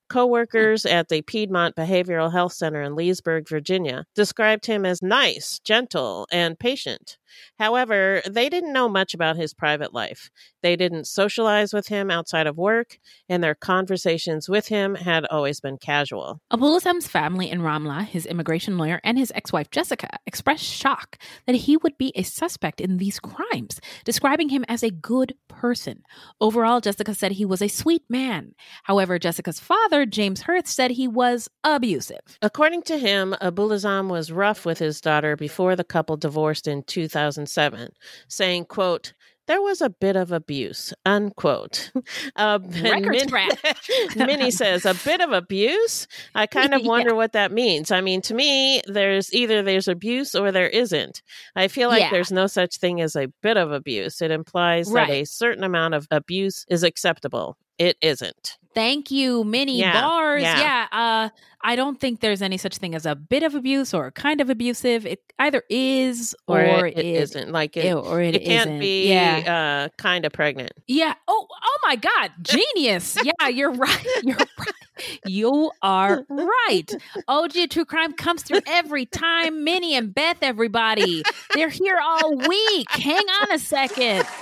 Co-workers 0.11 0.85
at 0.85 1.07
the 1.07 1.21
Piedmont 1.21 1.77
Behavioral 1.77 2.33
Health 2.33 2.51
Center 2.51 2.81
in 2.81 2.97
Leesburg, 2.97 3.47
Virginia, 3.47 4.03
described 4.13 4.65
him 4.65 4.85
as 4.85 5.01
nice, 5.01 5.57
gentle, 5.59 6.27
and 6.33 6.59
patient. 6.59 7.17
However, 7.59 8.21
they 8.29 8.49
didn't 8.49 8.73
know 8.73 8.89
much 8.89 9.13
about 9.13 9.37
his 9.37 9.53
private 9.53 9.93
life. 9.93 10.29
They 10.61 10.75
didn't 10.75 11.07
socialize 11.07 11.73
with 11.73 11.87
him 11.87 12.11
outside 12.11 12.47
of 12.47 12.57
work, 12.57 12.99
and 13.29 13.43
their 13.43 13.55
conversations 13.55 14.49
with 14.49 14.67
him 14.67 14.95
had 14.95 15.25
always 15.27 15.59
been 15.59 15.77
casual. 15.77 16.41
Abuelazam's 16.51 17.07
family 17.07 17.49
in 17.49 17.61
Ramla, 17.61 18.05
his 18.05 18.25
immigration 18.25 18.77
lawyer, 18.77 18.99
and 19.03 19.17
his 19.17 19.31
ex 19.33 19.53
wife 19.53 19.71
Jessica 19.71 20.09
expressed 20.25 20.65
shock 20.65 21.17
that 21.45 21.55
he 21.55 21.77
would 21.77 21.97
be 21.97 22.11
a 22.15 22.23
suspect 22.23 22.81
in 22.81 22.97
these 22.97 23.19
crimes, 23.19 23.79
describing 24.03 24.49
him 24.49 24.65
as 24.67 24.83
a 24.83 24.91
good 24.91 25.33
person. 25.47 26.03
Overall, 26.39 26.81
Jessica 26.81 27.15
said 27.15 27.33
he 27.33 27.45
was 27.45 27.61
a 27.61 27.67
sweet 27.67 28.03
man. 28.09 28.53
However, 28.83 29.17
Jessica's 29.17 29.59
father 29.59 30.00
father, 30.01 30.09
James 30.09 30.41
Hirth, 30.41 30.67
said 30.67 30.91
he 30.91 31.07
was 31.07 31.47
abusive. 31.63 32.37
According 32.41 32.83
to 32.83 32.97
him, 32.97 33.35
Abuelazam 33.41 34.09
was 34.09 34.31
rough 34.31 34.65
with 34.65 34.79
his 34.79 34.99
daughter 35.01 35.35
before 35.35 35.75
the 35.75 35.83
couple 35.83 36.17
divorced 36.17 36.67
in 36.67 36.83
2007, 36.83 37.91
saying, 38.27 38.65
quote, 38.65 39.13
there 39.47 39.61
was 39.61 39.81
a 39.81 39.89
bit 39.89 40.15
of 40.15 40.31
abuse, 40.31 40.93
unquote. 41.05 41.91
Uh, 42.35 42.59
Record 42.81 43.19
scratch. 43.21 43.89
Minnie 44.15 44.51
says, 44.51 44.85
a 44.85 44.93
bit 45.05 45.19
of 45.21 45.31
abuse? 45.33 46.07
I 46.33 46.47
kind 46.47 46.73
of 46.73 46.81
Yeah. 46.81 46.87
wonder 46.87 47.13
what 47.15 47.33
that 47.33 47.51
means. 47.51 47.91
I 47.91 48.01
mean, 48.01 48.21
to 48.23 48.33
me, 48.33 48.81
there's 48.87 49.33
either 49.33 49.61
there's 49.61 49.87
abuse 49.87 50.33
or 50.33 50.51
there 50.51 50.69
isn't. 50.69 51.21
I 51.55 51.67
feel 51.67 51.89
like 51.89 52.01
Yeah. 52.01 52.09
there's 52.11 52.31
no 52.31 52.47
such 52.47 52.77
thing 52.77 53.01
as 53.01 53.15
a 53.15 53.27
bit 53.43 53.57
of 53.57 53.71
abuse. 53.71 54.21
It 54.21 54.31
implies 54.31 54.89
that 54.91 55.09
a 55.09 55.25
certain 55.25 55.63
amount 55.63 55.93
of 55.95 56.07
abuse 56.09 56.65
is 56.69 56.83
acceptable. 56.83 57.57
It 57.77 57.97
isn't. 58.01 58.57
Thank 58.73 59.11
you, 59.11 59.43
mini 59.43 59.79
Yeah, 59.79 60.01
bars. 60.01 60.43
yeah. 60.43 60.59
Yeah. 60.59 60.87
uh, 60.91 61.29
I 61.63 61.75
don't 61.75 61.99
think 61.99 62.21
there's 62.21 62.41
any 62.41 62.57
such 62.57 62.77
thing 62.77 62.95
as 62.95 63.05
a 63.05 63.15
bit 63.15 63.43
of 63.43 63.53
abuse 63.53 63.93
or 63.93 64.11
kind 64.11 64.39
of 64.39 64.49
abusive. 64.49 65.05
It 65.05 65.19
either 65.37 65.61
is 65.69 66.33
or, 66.47 66.61
Or, 66.61 66.87
it, 66.87 66.97
it 66.97 67.05
it 67.05 67.21
isn't. 67.21 67.51
Like 67.51 67.75
it, 67.75 67.83
Ew, 67.85 67.97
or 67.99 68.21
it 68.21 68.35
it 68.35 68.45
can't 68.45 68.69
isn't. 68.69 68.79
be 68.79 69.09
Yeah. 69.09 69.87
uh, 69.87 69.89
kind 70.01 70.25
of 70.25 70.31
pregnant. 70.31 70.71
Yeah. 70.87 71.13
Oh, 71.27 71.47
oh 71.51 71.77
my 71.85 71.97
God. 71.97 72.31
Genius. 72.41 73.17
yeah, 73.25 73.49
you're 73.49 73.73
right. 73.73 74.07
You're 74.23 74.37
right. 74.37 75.17
You 75.25 75.71
are 75.81 76.23
right. 76.29 76.91
OG 77.27 77.69
True 77.71 77.85
Crime 77.85 78.13
comes 78.13 78.43
through 78.43 78.61
every 78.67 79.05
time. 79.05 79.63
Minnie 79.63 79.95
and 79.95 80.13
Beth, 80.15 80.37
everybody. 80.41 81.23
They're 81.55 81.69
here 81.69 81.99
all 82.01 82.37
week. 82.37 82.89
Hang 82.89 83.25
on 83.41 83.51
a 83.51 83.59
second. 83.59 84.25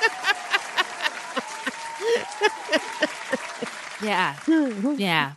Yeah. 4.00 4.36
Yeah. 4.97 5.34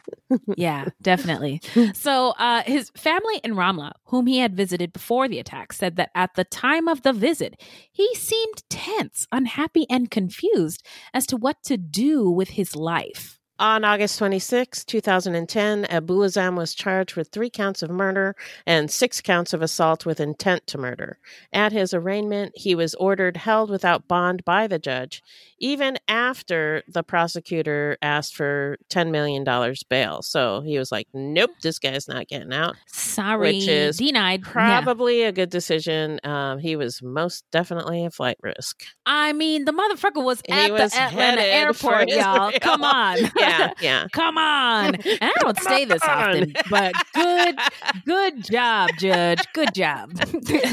Yeah, 0.57 0.87
definitely. 1.03 1.61
So, 1.95 2.31
uh, 2.39 2.63
his 2.63 2.91
family 2.97 3.41
in 3.45 3.55
Ramla, 3.55 3.93
whom 4.07 4.27
he 4.27 4.39
had 4.39 4.57
visited 4.57 4.93
before 4.93 5.29
the 5.29 5.39
attack, 5.39 5.73
said 5.73 5.97
that 5.97 6.11
at 6.15 6.35
the 6.37 6.45
time 6.45 6.89
of 6.89 7.03
the 7.03 7.13
visit, 7.13 7.61
he 7.91 8.15
seemed 8.15 8.63
tense, 8.71 9.27
unhappy, 9.31 9.87
and 9.91 10.11
confused 10.11 10.83
as 11.13 11.27
to 11.27 11.37
what 11.37 11.63
to 11.65 11.77
do 11.77 12.31
with 12.31 12.51
his 12.51 12.75
life. 12.75 13.42
On 13.59 13.85
August 13.85 14.19
26, 14.19 14.85
2010, 14.85 15.85
Abu 15.85 16.13
Abuelazam 16.13 16.57
was 16.57 16.75
charged 16.75 17.17
with 17.17 17.29
three 17.29 17.51
counts 17.51 17.83
of 17.83 17.91
murder 17.91 18.35
and 18.67 18.91
six 18.91 19.21
counts 19.21 19.53
of 19.53 19.63
assault 19.63 20.05
with 20.05 20.21
intent 20.21 20.67
to 20.69 20.79
murder. 20.79 21.19
At 21.53 21.73
his 21.73 21.95
arraignment, 21.95 22.53
he 22.57 22.75
was 22.75 22.95
ordered 22.97 23.37
held 23.37 23.71
without 23.71 24.09
bond 24.09 24.45
by 24.45 24.67
the 24.67 24.79
judge, 24.79 25.23
even 25.59 25.99
after 26.09 26.83
the 26.89 27.03
prosecutor 27.03 27.97
asked 28.03 28.35
for 28.35 28.79
$10 28.91 29.11
million 29.11 29.45
bail. 29.89 30.23
So 30.23 30.61
he 30.61 30.79
was 30.79 30.91
like, 30.91 31.09
nope, 31.15 31.51
this 31.63 31.79
guy's 31.79 32.09
not 32.09 32.29
getting 32.29 32.53
out. 32.53 32.77
Sorry, 32.87 33.55
Which 33.59 33.69
is 33.69 33.97
denied. 33.99 34.43
Yeah. 34.45 34.53
Probably 34.53 35.23
a 35.23 35.33
good 35.33 35.51
decision. 35.51 36.21
Um, 36.25 36.59
he 36.59 36.77
was 36.77 37.03
most 37.03 37.45
definitely 37.53 38.05
a 38.05 38.11
flight 38.11 38.39
risk. 38.43 38.85
I 39.07 39.33
mean, 39.33 39.65
the 39.65 39.73
motherfucker 39.73 40.23
was 40.23 40.43
He 40.47 40.53
at 40.53 40.73
was 40.73 40.93
the 40.93 41.01
Atlanta 41.01 41.43
airport, 41.43 42.09
y'all. 42.09 42.53
Come 42.61 42.83
on. 42.83 43.19
Yeah, 43.49 43.73
yeah. 43.81 44.07
Come 44.13 44.39
on. 44.39 44.95
And 44.97 45.19
I 45.21 45.33
don't 45.41 45.59
say 45.63 45.85
this 45.85 46.03
often, 46.05 46.53
but 46.71 46.95
good, 47.15 47.59
good 48.05 48.45
job, 48.45 48.91
Judge. 48.99 49.41
Good 49.53 49.75
job. 49.75 50.13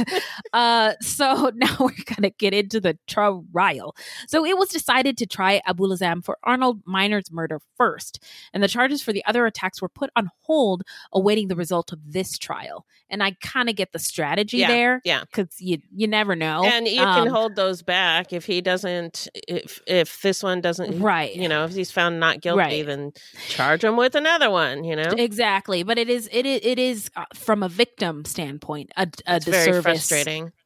uh, 0.54 0.94
so 1.02 1.52
now 1.56 1.76
we're 1.80 1.90
going 2.06 2.24
to 2.24 2.30
get 2.32 2.54
into 2.54 2.80
the 2.80 2.98
trial. 3.08 3.96
So 4.28 4.46
it 4.46 4.58
was 4.58 4.70
decided 4.70 5.18
to 5.18 5.26
try 5.26 5.62
Abuelazam 5.68 6.24
for 6.24 6.38
Arnold 6.44 6.82
Minor's 6.86 7.32
murder 7.32 7.62
first, 7.78 8.24
and 8.54 8.64
the 8.64 8.68
charges 8.68 9.02
for 9.02 9.14
the 9.14 9.24
other 9.26 9.46
attacks 9.46 9.82
were 9.82 9.90
put 9.90 10.10
on 10.16 10.30
hold, 10.44 10.84
awaiting 11.14 11.48
the 11.48 11.56
result 11.56 11.92
of 11.92 12.00
this 12.06 12.38
trial. 12.38 12.86
And 13.10 13.24
I 13.24 13.36
kind 13.42 13.70
of 13.70 13.76
get 13.76 13.92
the 13.92 14.00
strategy 14.00 14.58
Yeah, 14.58 14.68
there, 14.68 15.02
yeah. 15.04 15.22
because 15.22 15.56
you 15.60 15.80
you 15.92 16.08
never 16.08 16.36
know, 16.36 16.64
and 16.64 16.88
you 16.88 16.98
can 16.98 17.28
Um, 17.28 17.30
hold 17.30 17.56
those 17.56 17.82
back 17.82 18.32
if 18.34 18.46
he 18.46 18.62
doesn't 18.62 19.28
if 19.48 19.82
if 19.88 20.22
this 20.22 20.44
one 20.44 20.62
doesn't 20.62 21.00
Right. 21.00 21.34
you 21.36 21.48
know 21.50 21.66
if 21.66 21.74
he's 21.74 21.92
found 21.92 22.20
not 22.20 22.42
guilty 22.42 22.59
Right. 22.60 22.86
then 22.86 23.14
charge 23.48 23.82
them 23.82 23.98
with 23.98 24.16
another 24.16 24.50
one 24.50 24.84
you 24.84 24.96
know 24.96 25.10
Exactly, 25.18 25.84
but 25.84 25.98
it 25.98 26.10
is 26.10 26.30
it 26.32 26.46
is 26.46 26.60
it 26.64 26.80
is 26.80 27.10
uh, 27.16 27.26
from 27.34 27.64
a 27.64 27.70
victim 27.70 28.26
standpoint 28.26 28.92
a, 28.98 29.08
a 29.26 29.36
it's 29.38 29.46
very 29.46 29.72
disservice 29.72 30.06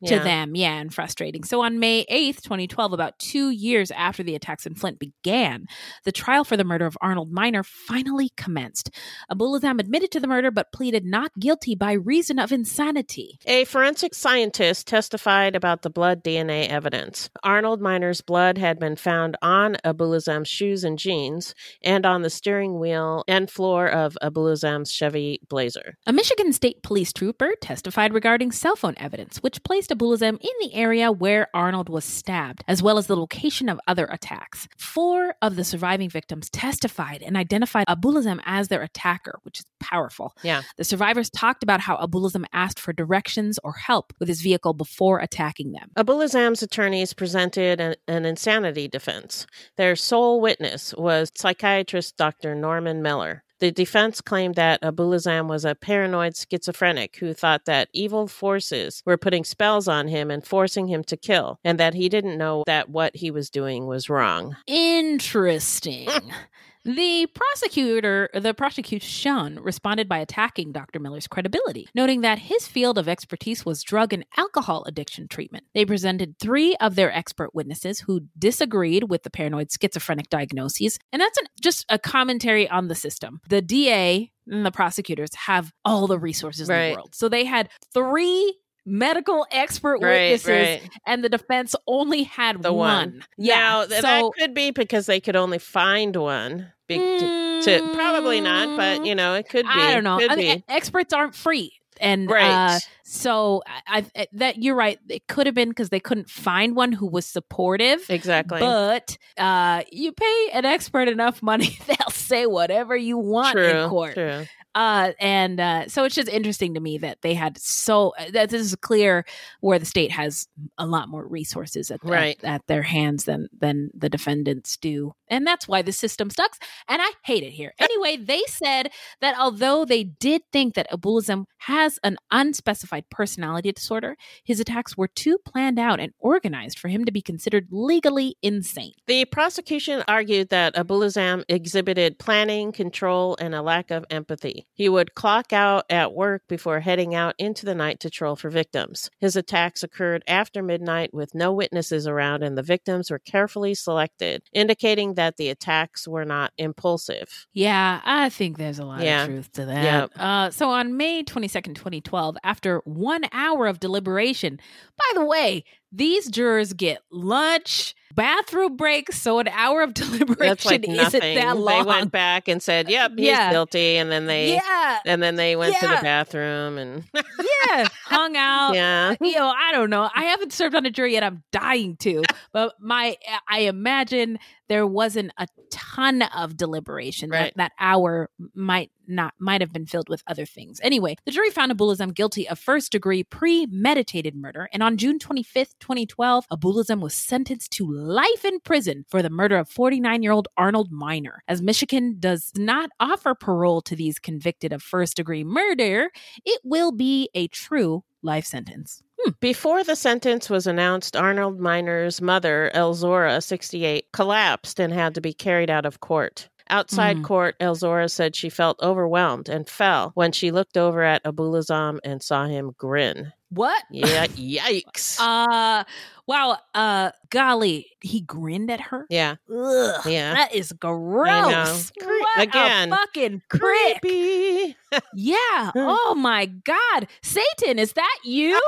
frustrating 0.03 0.23
to 0.23 0.29
Yeah. 0.29 0.45
them, 0.45 0.55
yeah, 0.55 0.79
and 0.79 0.93
frustrating. 0.93 1.43
So 1.43 1.61
on 1.61 1.79
May 1.79 2.05
eighth, 2.09 2.43
twenty 2.43 2.67
twelve, 2.67 2.93
about 2.93 3.17
two 3.19 3.49
years 3.49 3.91
after 3.91 4.23
the 4.23 4.35
attacks 4.35 4.65
in 4.65 4.75
Flint 4.75 4.99
began, 4.99 5.65
the 6.03 6.11
trial 6.11 6.43
for 6.43 6.57
the 6.57 6.63
murder 6.63 6.85
of 6.85 6.97
Arnold 7.01 7.31
Minor 7.31 7.63
finally 7.63 8.31
commenced. 8.35 8.89
Abuelazam 9.31 9.79
admitted 9.79 10.11
to 10.11 10.19
the 10.19 10.27
murder, 10.27 10.51
but 10.51 10.71
pleaded 10.71 11.05
not 11.05 11.31
guilty 11.39 11.75
by 11.75 11.93
reason 11.93 12.39
of 12.39 12.51
insanity. 12.51 13.39
A 13.45 13.65
forensic 13.65 14.13
scientist 14.13 14.87
testified 14.87 15.55
about 15.55 15.81
the 15.81 15.89
blood 15.89 16.23
DNA 16.23 16.67
evidence. 16.67 17.29
Arnold 17.43 17.81
Minor's 17.81 18.21
blood 18.21 18.57
had 18.57 18.79
been 18.79 18.95
found 18.95 19.37
on 19.41 19.77
Abuelazam's 19.85 20.47
shoes 20.47 20.83
and 20.83 20.97
jeans 20.97 21.53
and 21.81 22.05
on 22.05 22.21
the 22.21 22.29
steering 22.29 22.79
wheel 22.79 23.23
and 23.27 23.49
floor 23.49 23.87
of 23.87 24.17
Abuelazam's 24.21 24.91
Chevy 24.91 25.39
Blazer. 25.49 25.95
A 26.05 26.13
Michigan 26.13 26.53
State 26.53 26.81
Police 26.83 27.13
trooper 27.13 27.51
testified 27.61 28.13
regarding 28.13 28.51
cell 28.51 28.75
phone 28.75 28.95
evidence, 28.97 29.37
which 29.37 29.63
placed 29.63 29.91
Abuelazam 29.93 30.39
in 30.39 30.51
the 30.61 30.73
area 30.73 31.11
where 31.11 31.47
Arnold 31.53 31.89
was 31.89 32.05
stabbed, 32.05 32.63
as 32.67 32.81
well 32.81 32.97
as 32.97 33.07
the 33.07 33.15
location 33.15 33.69
of 33.69 33.79
other 33.87 34.05
attacks. 34.05 34.67
Four 34.77 35.35
of 35.41 35.55
the 35.55 35.63
surviving 35.63 36.09
victims 36.09 36.49
testified 36.49 37.21
and 37.21 37.37
identified 37.37 37.87
Abuelazam 37.87 38.41
as 38.45 38.67
their 38.67 38.81
attacker, 38.81 39.39
which 39.43 39.59
is 39.59 39.65
powerful. 39.79 40.35
Yeah. 40.43 40.61
The 40.77 40.83
survivors 40.83 41.29
talked 41.29 41.63
about 41.63 41.81
how 41.81 41.97
Abuelazam 41.97 42.45
asked 42.53 42.79
for 42.79 42.93
directions 42.93 43.59
or 43.63 43.73
help 43.73 44.13
with 44.19 44.27
his 44.27 44.41
vehicle 44.41 44.73
before 44.73 45.19
attacking 45.19 45.71
them. 45.71 45.91
Abuelazam's 45.97 46.63
attorneys 46.63 47.13
presented 47.13 47.79
an, 47.79 47.95
an 48.07 48.25
insanity 48.25 48.87
defense. 48.87 49.45
Their 49.77 49.95
sole 49.95 50.41
witness 50.41 50.93
was 50.95 51.31
psychiatrist 51.35 52.17
Dr. 52.17 52.55
Norman 52.55 53.01
Miller. 53.01 53.42
The 53.59 53.71
defense 53.71 54.19
claimed 54.21 54.55
that 54.55 54.81
Abuelazam 54.81 55.47
was 55.47 55.63
a 55.63 55.75
paranoid 55.75 56.35
schizophrenic 56.35 57.17
who 57.17 57.33
thought 57.33 57.65
that 57.65 57.89
evil 57.93 58.27
forces 58.27 59.01
were 59.05 59.17
putting 59.17 59.43
spells 59.43 59.87
on 59.87 60.07
him 60.07 60.29
and 60.29 60.45
forcing 60.45 60.87
him 60.87 61.03
to 61.05 61.17
kill, 61.17 61.59
and 61.63 61.79
that 61.79 61.93
he 61.93 62.09
didn't 62.09 62.37
know 62.37 62.63
that 62.65 62.89
what 62.89 63.15
he 63.15 63.31
was 63.31 63.49
doing 63.49 63.87
was 63.87 64.09
wrong. 64.09 64.57
Interesting. 64.67 66.09
The 66.85 67.27
prosecutor, 67.33 68.29
the 68.33 68.53
prosecution 68.53 69.57
responded 69.61 70.09
by 70.09 70.17
attacking 70.19 70.73
Dr. 70.73 70.99
Miller's 70.99 71.27
credibility, 71.27 71.87
noting 71.95 72.21
that 72.21 72.39
his 72.39 72.67
field 72.67 72.97
of 72.97 73.07
expertise 73.07 73.65
was 73.65 73.83
drug 73.83 74.11
and 74.11 74.25
alcohol 74.37 74.83
addiction 74.85 75.27
treatment. 75.29 75.63
They 75.73 75.85
presented 75.85 76.37
three 76.39 76.75
of 76.81 76.95
their 76.95 77.11
expert 77.15 77.55
witnesses 77.55 78.01
who 78.01 78.21
disagreed 78.37 79.09
with 79.09 79.23
the 79.23 79.29
paranoid 79.29 79.69
schizophrenic 79.71 80.29
diagnoses, 80.29 80.99
and 81.13 81.21
that's 81.21 81.37
an, 81.37 81.45
just 81.61 81.85
a 81.89 81.97
commentary 81.97 82.67
on 82.69 82.89
the 82.89 82.95
system. 82.95 83.39
The 83.47 83.61
DA 83.61 84.31
and 84.47 84.65
the 84.65 84.71
prosecutors 84.71 85.33
have 85.35 85.71
all 85.85 86.07
the 86.07 86.19
resources 86.19 86.69
in 86.69 86.75
the 86.89 86.95
world, 86.95 87.15
so 87.15 87.29
they 87.29 87.45
had 87.45 87.69
three 87.93 88.57
medical 88.85 89.47
expert 89.51 89.99
Right, 90.01 90.31
witnesses, 90.31 90.81
right. 90.81 90.89
and 91.07 91.23
the 91.23 91.29
defense 91.29 91.73
only 91.87 92.23
had 92.23 92.61
The 92.61 92.73
one. 92.73 92.95
one. 92.97 93.25
Yeah, 93.37 93.55
Now, 93.55 93.81
so 93.83 94.01
that 94.01 94.31
could 94.37 94.53
be 94.53 94.71
because 94.71 95.05
they 95.05 95.21
could 95.21 95.37
only 95.37 95.57
find 95.59 96.13
one. 96.17 96.72
To, 96.89 97.61
to- 97.63 97.91
probably 97.93 98.41
not, 98.41 98.77
but 98.77 99.05
you 99.05 99.15
know, 99.15 99.35
it 99.35 99.49
could 99.49 99.63
be. 99.65 99.71
I 99.71 99.93
don't 99.93 100.03
know. 100.03 100.19
I 100.27 100.35
mean, 100.35 100.63
experts 100.67 101.13
aren't 101.13 101.35
free, 101.35 101.71
and 101.99 102.29
Right. 102.29 102.75
uh, 102.75 102.79
so 103.03 103.63
I, 103.87 104.05
I 104.15 104.27
that 104.33 104.61
you're 104.61 104.75
right. 104.75 104.99
It 105.09 105.27
could 105.27 105.45
have 105.45 105.55
been 105.55 105.69
because 105.69 105.89
they 105.89 105.99
couldn't 105.99 106.29
find 106.29 106.75
one 106.75 106.91
who 106.91 107.07
was 107.07 107.25
supportive. 107.25 108.05
exactly. 108.09 108.59
But 108.59 109.17
uh, 109.37 109.83
you 109.91 110.11
pay 110.11 110.49
an 110.53 110.65
expert 110.65 111.07
enough 111.07 111.41
money, 111.41 111.77
they'll 111.87 112.09
say 112.11 112.45
whatever 112.45 112.95
you 112.97 113.17
want 113.17 113.53
true. 113.53 113.65
in 113.67 113.89
court. 113.89 114.13
True. 114.15 114.45
Uh, 114.75 115.11
and 115.19 115.59
uh, 115.59 115.87
so 115.87 116.03
it's 116.03 116.15
just 116.15 116.27
interesting 116.27 116.73
to 116.73 116.79
me 116.79 116.97
that 116.97 117.21
they 117.21 117.35
had 117.35 117.59
so 117.59 118.11
that 118.31 118.49
this 118.49 118.59
is 118.59 118.75
clear 118.77 119.23
where 119.59 119.77
the 119.77 119.85
state 119.85 120.09
has 120.09 120.47
a 120.79 120.85
lot 120.87 121.07
more 121.09 121.27
resources 121.27 121.91
at, 121.91 121.99
Right. 122.03 122.39
at, 122.43 122.55
at 122.55 122.67
their 122.67 122.81
hands 122.81 123.25
than 123.25 123.49
than 123.55 123.91
the 123.93 124.09
defendants 124.09 124.77
do, 124.77 125.13
and 125.33 125.47
that's 125.47 125.67
why 125.67 125.81
the 125.81 125.91
system 125.91 126.29
sucks. 126.29 126.59
And 126.87 127.01
I 127.01 127.11
hate 127.25 127.41
it 127.41 127.49
here. 127.49 127.73
Anyway, 127.79 128.17
they 128.17 128.43
said 128.47 128.91
that 129.19 129.35
although 129.37 129.83
they 129.83 130.03
did 130.03 130.43
think 130.51 130.75
that 130.75 130.89
Abuelazam 130.91 131.45
has 131.57 131.97
an 132.03 132.17
unspecified 132.29 133.09
personality 133.09 133.71
disorder, 133.71 134.15
his 134.43 134.59
attacks 134.59 134.95
were 134.95 135.07
too 135.07 135.39
planned 135.43 135.79
out 135.79 135.99
and 135.99 136.13
organized 136.19 136.77
for 136.77 136.87
him 136.87 137.03
to 137.05 137.11
be 137.11 137.21
considered 137.21 137.67
legally 137.71 138.35
insane. 138.43 138.91
The 139.07 139.25
prosecution 139.25 140.03
argued 140.07 140.49
that 140.49 140.75
Abuelazam 140.75 141.45
exhibited 141.49 142.19
planning, 142.19 142.71
control, 142.71 143.35
and 143.39 143.55
a 143.55 143.63
lack 143.63 143.89
of 143.89 144.05
empathy. 144.11 144.67
He 144.73 144.87
would 144.87 145.15
clock 145.15 145.51
out 145.51 145.85
at 145.89 146.13
work 146.13 146.43
before 146.47 146.81
heading 146.81 147.15
out 147.15 147.33
into 147.39 147.65
the 147.65 147.73
night 147.73 147.99
to 148.01 148.09
troll 148.11 148.35
for 148.35 148.51
victims. 148.51 149.09
His 149.19 149.35
attacks 149.35 149.81
occurred 149.81 150.23
after 150.27 150.61
midnight 150.61 151.11
with 151.11 151.33
no 151.33 151.51
witnesses 151.51 152.05
around, 152.05 152.43
and 152.43 152.55
the 152.55 152.61
victims 152.61 153.09
were 153.09 153.19
carefully 153.19 153.73
selected, 153.73 154.43
indicating 154.53 155.15
that 155.15 155.22
the 155.37 155.49
attacks 155.49 156.07
were 156.07 156.25
not 156.25 156.51
impulsive. 156.57 157.47
Yeah, 157.53 158.01
I 158.03 158.29
think 158.29 158.57
there's 158.57 158.79
a 158.79 158.85
lot 158.85 159.01
Yeah. 159.01 159.23
of 159.23 159.29
truth 159.29 159.51
to 159.53 159.65
that. 159.65 159.83
Yep. 159.83 160.11
Uh, 160.17 160.49
so 160.51 160.69
on 160.69 160.97
May 160.97 161.23
22nd, 161.23 161.75
2012, 161.75 162.37
after 162.43 162.81
one 162.85 163.23
hour 163.31 163.67
of 163.67 163.79
deliberation, 163.79 164.59
by 164.97 165.11
the 165.19 165.25
way, 165.25 165.63
these 165.93 166.27
jurors 166.29 166.73
get 166.73 166.99
lunch, 167.11 167.93
bathroom 168.15 168.75
breaks, 168.75 169.21
so 169.21 169.37
an 169.39 169.47
hour 169.47 169.83
of 169.83 169.93
deliberation 169.93 170.69
like 170.71 170.89
isn't 170.89 171.19
that 171.21 171.55
long. 171.57 171.83
They 171.83 171.89
went 171.89 172.11
back 172.11 172.47
and 172.47 172.61
said, 172.61 172.89
"Yep, 172.89 173.11
he's 173.17 173.27
Yeah. 173.27 173.51
guilty," 173.51 173.97
and 173.97 174.11
then 174.11 174.25
they 174.25 174.55
yeah, 174.55 174.99
and 175.05 175.21
then 175.21 175.35
they 175.35 175.55
went 175.55 175.75
to 175.77 175.87
the 175.87 175.99
bathroom 176.01 176.77
and 176.77 177.03
yeah, 177.13 177.87
hung 178.05 178.35
out. 178.35 178.73
yeah. 178.75 179.15
you 179.21 179.33
know, 179.33 179.53
I 179.55 179.71
don't 179.71 179.89
know. 179.89 180.09
I 180.13 180.25
haven't 180.25 180.51
served 180.51 180.73
on 180.75 180.85
a 180.85 180.89
jury 180.89 181.13
yet. 181.13 181.23
I'm 181.23 181.43
dying 181.51 181.95
to, 181.97 182.23
but 182.51 182.73
my 182.79 183.15
I 183.47 183.59
imagine 183.61 184.39
there 184.69 184.87
wasn't 184.87 185.31
a 185.37 185.47
ton 185.69 186.23
of 186.23 186.57
deliberation. 186.57 187.29
Right. 187.29 187.53
That 187.55 187.57
that 187.57 187.71
hour 187.79 188.29
might 188.55 188.91
not 189.07 189.33
might 189.39 189.61
have 189.61 189.73
been 189.73 189.85
filled 189.85 190.09
with 190.09 190.23
other 190.27 190.45
things. 190.45 190.79
Anyway, 190.83 191.15
the 191.25 191.31
jury 191.31 191.49
found 191.49 191.71
Abuelazam 191.71 192.13
guilty 192.13 192.47
of 192.47 192.59
first 192.59 192.91
degree 192.91 193.23
premeditated 193.23 194.35
murder, 194.35 194.69
and 194.73 194.83
on 194.83 194.97
June 194.97 195.19
25th, 195.19 195.75
2012, 195.79 196.45
Abuelazam 196.51 197.01
was 197.01 197.13
sentenced 197.13 197.71
to 197.71 197.91
life 197.91 198.45
in 198.45 198.59
prison 198.59 199.05
for 199.09 199.21
the 199.21 199.29
murder 199.29 199.57
of 199.57 199.69
49 199.69 200.23
year 200.23 200.31
old 200.31 200.47
Arnold 200.57 200.91
Minor. 200.91 201.43
As 201.47 201.61
Michigan 201.61 202.17
does 202.19 202.51
not 202.55 202.89
offer 202.99 203.35
parole 203.35 203.81
to 203.81 203.95
these 203.95 204.19
convicted 204.19 204.73
of 204.73 204.81
first 204.81 205.17
degree 205.17 205.43
murder, 205.43 206.09
it 206.45 206.61
will 206.63 206.91
be 206.91 207.29
a 207.33 207.47
true 207.47 208.03
life 208.23 208.45
sentence. 208.45 209.03
Hmm. 209.21 209.31
Before 209.39 209.83
the 209.83 209.95
sentence 209.95 210.49
was 210.49 210.65
announced, 210.65 211.15
Arnold 211.15 211.59
Minor's 211.59 212.21
mother, 212.21 212.71
Elzora, 212.73 213.43
68, 213.43 214.05
collapsed 214.11 214.79
and 214.79 214.93
had 214.93 215.15
to 215.15 215.21
be 215.21 215.33
carried 215.33 215.69
out 215.69 215.85
of 215.85 215.99
court. 215.99 216.49
Outside 216.73 217.17
Mm. 217.17 217.23
court, 217.23 217.55
Elzora 217.59 218.09
said 218.09 218.35
she 218.35 218.49
felt 218.49 218.81
overwhelmed 218.81 219.47
and 219.47 219.69
fell 219.69 220.09
when 220.15 220.31
she 220.31 220.49
looked 220.49 220.75
over 220.75 221.03
at 221.03 221.23
Abuelazam 221.23 221.99
and 222.03 222.19
saw 222.23 222.47
him 222.47 222.73
grin. 222.79 223.31
What? 223.53 223.83
Yeah, 223.91 224.25
yikes. 224.27 225.19
Uh 225.19 225.83
wow. 226.27 226.57
Uh 226.73 227.11
golly, 227.29 227.87
he 228.01 228.21
grinned 228.21 228.69
at 228.71 228.79
her. 228.81 229.05
yeah. 229.09 229.35
Ugh, 229.49 230.01
Yeah. 230.05 230.33
that 230.35 230.53
is 230.53 230.71
gross. 230.73 231.91
Cre- 231.99 232.07
What 232.07 232.41
again, 232.41 232.91
a 232.93 232.95
fucking 232.97 233.41
prick. 233.49 234.01
Creepy. 234.01 234.75
Yeah. 235.15 235.71
Oh 235.75 236.13
my 236.15 236.45
God, 236.45 237.07
Satan, 237.23 237.79
is 237.79 237.93
that 237.93 238.17
you? 238.23 238.59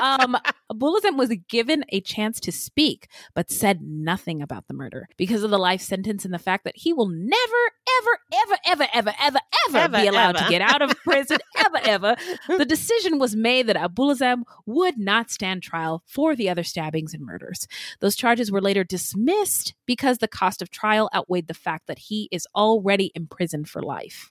um, 0.00 0.34
Abuelazam 0.72 1.18
was 1.18 1.28
given 1.48 1.84
a 1.90 2.00
chance 2.00 2.40
to 2.40 2.52
speak, 2.52 3.08
but 3.34 3.50
said 3.50 3.82
nothing 3.82 4.40
about 4.40 4.66
the 4.68 4.72
murder 4.74 5.08
because 5.18 5.42
of 5.42 5.50
the 5.50 5.58
life 5.58 5.82
sentence 5.82 6.24
and 6.24 6.32
the 6.32 6.38
fact 6.38 6.64
that 6.64 6.76
he 6.78 6.94
will 6.94 7.08
never, 7.08 7.62
ever, 7.98 8.18
ever, 8.42 8.58
ever, 8.66 8.86
ever, 8.94 9.12
ever, 9.20 9.38
ever, 9.68 9.78
Ever, 9.78 9.98
be 9.98 10.06
allowed 10.06 10.36
ever. 10.36 10.44
to 10.44 10.50
get 10.50 10.62
out 10.62 10.82
of 10.82 10.90
prison, 11.04 11.38
ever, 11.56 11.78
ever. 11.84 12.16
The 12.48 12.64
decision 12.64 13.18
was 13.18 13.36
made 13.36 13.66
that 13.66 13.76
Abuelazam 13.76 14.42
would 14.66 14.98
not 14.98 15.30
stand 15.30 15.62
trial 15.62 16.02
for 16.06 16.34
the 16.34 16.48
other 16.48 16.64
stabbings 16.64 17.14
and 17.14 17.24
murders. 17.24 17.66
Those 18.00 18.16
charges 18.16 18.50
were 18.50 18.60
later 18.60 18.84
dismissed 18.84 19.74
because 19.86 20.18
the 20.18 20.28
cost 20.28 20.62
of 20.62 20.70
trial 20.70 21.10
outweighed 21.14 21.48
the 21.48 21.54
fact 21.54 21.86
that 21.86 21.98
he 21.98 22.28
is 22.30 22.46
already 22.54 23.12
imprisoned 23.14 23.68
for 23.68 23.82
life. 23.82 24.30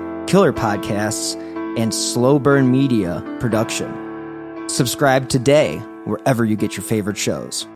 killer 0.27 0.53
podcasts, 0.53 1.35
and 1.77 1.93
slow 1.93 2.39
burn 2.39 2.69
media 2.71 3.23
production. 3.39 4.67
Subscribe 4.67 5.29
today 5.29 5.77
wherever 6.05 6.43
you 6.45 6.55
get 6.55 6.75
your 6.75 6.83
favorite 6.83 7.17
shows. 7.17 7.67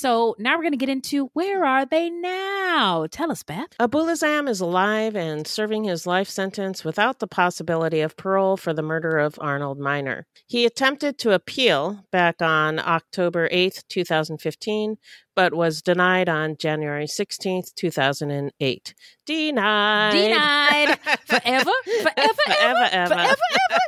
So 0.00 0.34
now 0.38 0.56
we're 0.56 0.62
going 0.62 0.72
to 0.72 0.78
get 0.78 0.88
into 0.88 1.26
where 1.34 1.62
are 1.62 1.84
they 1.84 2.08
now? 2.08 3.06
Tell 3.10 3.30
us, 3.30 3.42
Beth. 3.42 3.68
Abuelazam 3.78 4.48
is 4.48 4.60
alive 4.62 5.14
and 5.14 5.46
serving 5.46 5.84
his 5.84 6.06
life 6.06 6.26
sentence 6.26 6.84
without 6.84 7.18
the 7.18 7.26
possibility 7.26 8.00
of 8.00 8.16
parole 8.16 8.56
for 8.56 8.72
the 8.72 8.80
murder 8.80 9.18
of 9.18 9.38
Arnold 9.42 9.78
Minor. 9.78 10.26
He 10.46 10.64
attempted 10.64 11.18
to 11.18 11.34
appeal 11.34 12.06
back 12.10 12.40
on 12.40 12.78
October 12.78 13.46
8th, 13.50 13.82
2015, 13.90 14.96
but 15.40 15.54
was 15.54 15.80
denied 15.80 16.28
on 16.28 16.54
January 16.58 17.06
16th, 17.06 17.74
2008. 17.74 18.94
Denied. 19.24 20.12
Denied 20.12 20.98
forever, 21.24 21.70
forever, 22.02 22.34
Forever, 22.44 22.88
ever. 22.92 23.14
forever, 23.14 23.36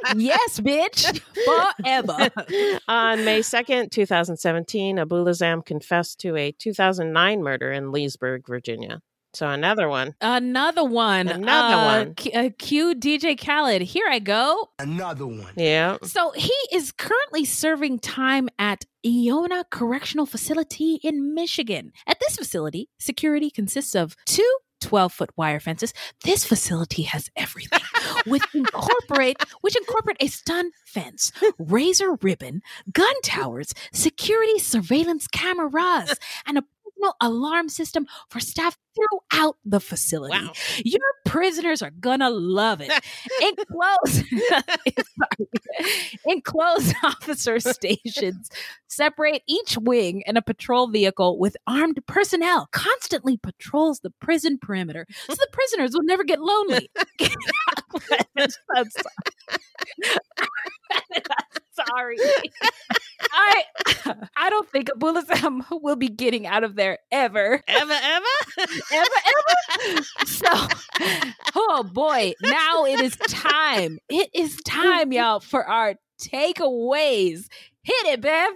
ever. 0.07 0.19
Yes, 0.19 0.61
bitch, 0.61 1.21
forever. 1.45 2.31
On 2.89 3.23
May 3.27 3.41
2nd, 3.41 3.91
2017, 3.91 4.97
Abuelazam 4.97 5.63
confessed 5.63 6.21
to 6.21 6.37
a 6.37 6.53
2009 6.53 7.43
murder 7.43 7.71
in 7.71 7.93
Leesburg, 7.93 8.47
Virginia. 8.47 9.03
So 9.35 9.49
another 9.49 9.89
one. 9.89 10.15
Another 10.21 10.85
one. 10.85 11.29
Another 11.29 11.75
Uh, 11.77 11.85
one. 12.05 12.15
Q- 12.15 12.33
uh, 12.35 12.51
cue 12.59 12.95
DJ 12.95 13.35
Khaled. 13.39 13.83
Here 13.83 14.07
I 14.09 14.19
go. 14.19 14.71
Another 14.79 15.27
one. 15.27 15.53
Yeah. 15.57 15.97
So 16.03 16.33
he 16.33 16.53
is 16.71 16.93
currently 16.93 17.45
serving 17.47 18.01
time 18.01 18.49
at 18.59 18.85
Ionia 19.07 19.65
Correctional 19.71 20.27
Facility 20.27 21.01
in 21.03 21.35
Michigan. 21.35 21.93
At 22.07 22.21
this 22.21 22.37
facility, 22.37 22.89
security 22.99 23.51
consists 23.51 23.95
of 23.95 24.17
two 24.27 24.59
12 24.81 25.13
foot 25.13 25.31
wire 25.37 25.61
fences. 25.61 25.95
This 26.25 26.45
facility 26.45 27.03
has 27.03 27.31
everything 27.37 27.81
with 28.27 28.43
incorporate, 28.53 29.37
which 29.61 29.77
incorporate 29.77 30.17
a 30.19 30.27
stun 30.27 30.73
fence, 30.85 31.31
razor 31.57 32.15
ribbon, 32.21 32.63
gun 32.93 33.15
towers, 33.23 33.73
security 33.93 34.59
surveillance 34.59 35.29
cameras, 35.29 36.15
and 36.47 36.59
a 36.59 36.65
alarm 37.21 37.69
system 37.69 38.07
for 38.29 38.41
staff 38.41 38.77
throughout 38.95 39.57
the 39.65 39.81
facility. 39.81 40.37
Wow. 40.37 40.53
Your 40.85 41.01
prisoners 41.25 41.83
are 41.83 41.91
gonna 41.91 42.31
love 42.31 42.81
it. 42.81 42.93
Enclosed, 43.43 44.25
enclosed 46.27 46.95
officer 47.03 47.61
stations 47.61 48.51
separate 48.89 49.43
each 49.47 49.79
wing 49.79 50.23
and 50.27 50.37
a 50.37 50.43
patrol 50.43 50.89
vehicle 50.89 51.39
with 51.39 51.57
armed 51.67 51.99
personnel 52.07 52.69
constantly 52.73 53.39
patrols 53.39 54.01
the 54.01 54.11
prison 54.21 54.59
perimeter 54.61 55.07
so 55.27 55.35
the 55.35 55.49
prisoners 55.53 55.93
will 55.95 56.05
never 56.05 56.25
get 56.25 56.41
lonely. 56.41 56.91
Sorry. 61.73 62.17
I 63.33 63.65
I 64.37 64.51
don't 64.51 64.69
think 64.71 64.89
Abuelazam 64.91 65.65
will 65.83 65.97
be 65.97 66.09
getting 66.09 66.47
out 66.47 66.65
of 66.65 66.77
there 66.77 66.99
ever. 67.11 67.63
Ever, 67.67 67.93
ever? 67.93 68.27
Ever, 68.93 69.11
ever. 69.27 70.03
So, 70.27 70.49
oh 71.57 71.83
boy, 71.93 72.35
now 72.43 72.85
it 72.85 73.01
is 73.01 73.17
time. 73.29 73.99
It 74.09 74.31
is 74.35 74.57
time, 74.65 75.13
y'all, 75.13 75.41
for 75.41 75.67
our 75.67 75.95
takeaways. 76.21 77.47
Hit 77.83 78.07
it, 78.07 78.21
Bev. 78.21 78.53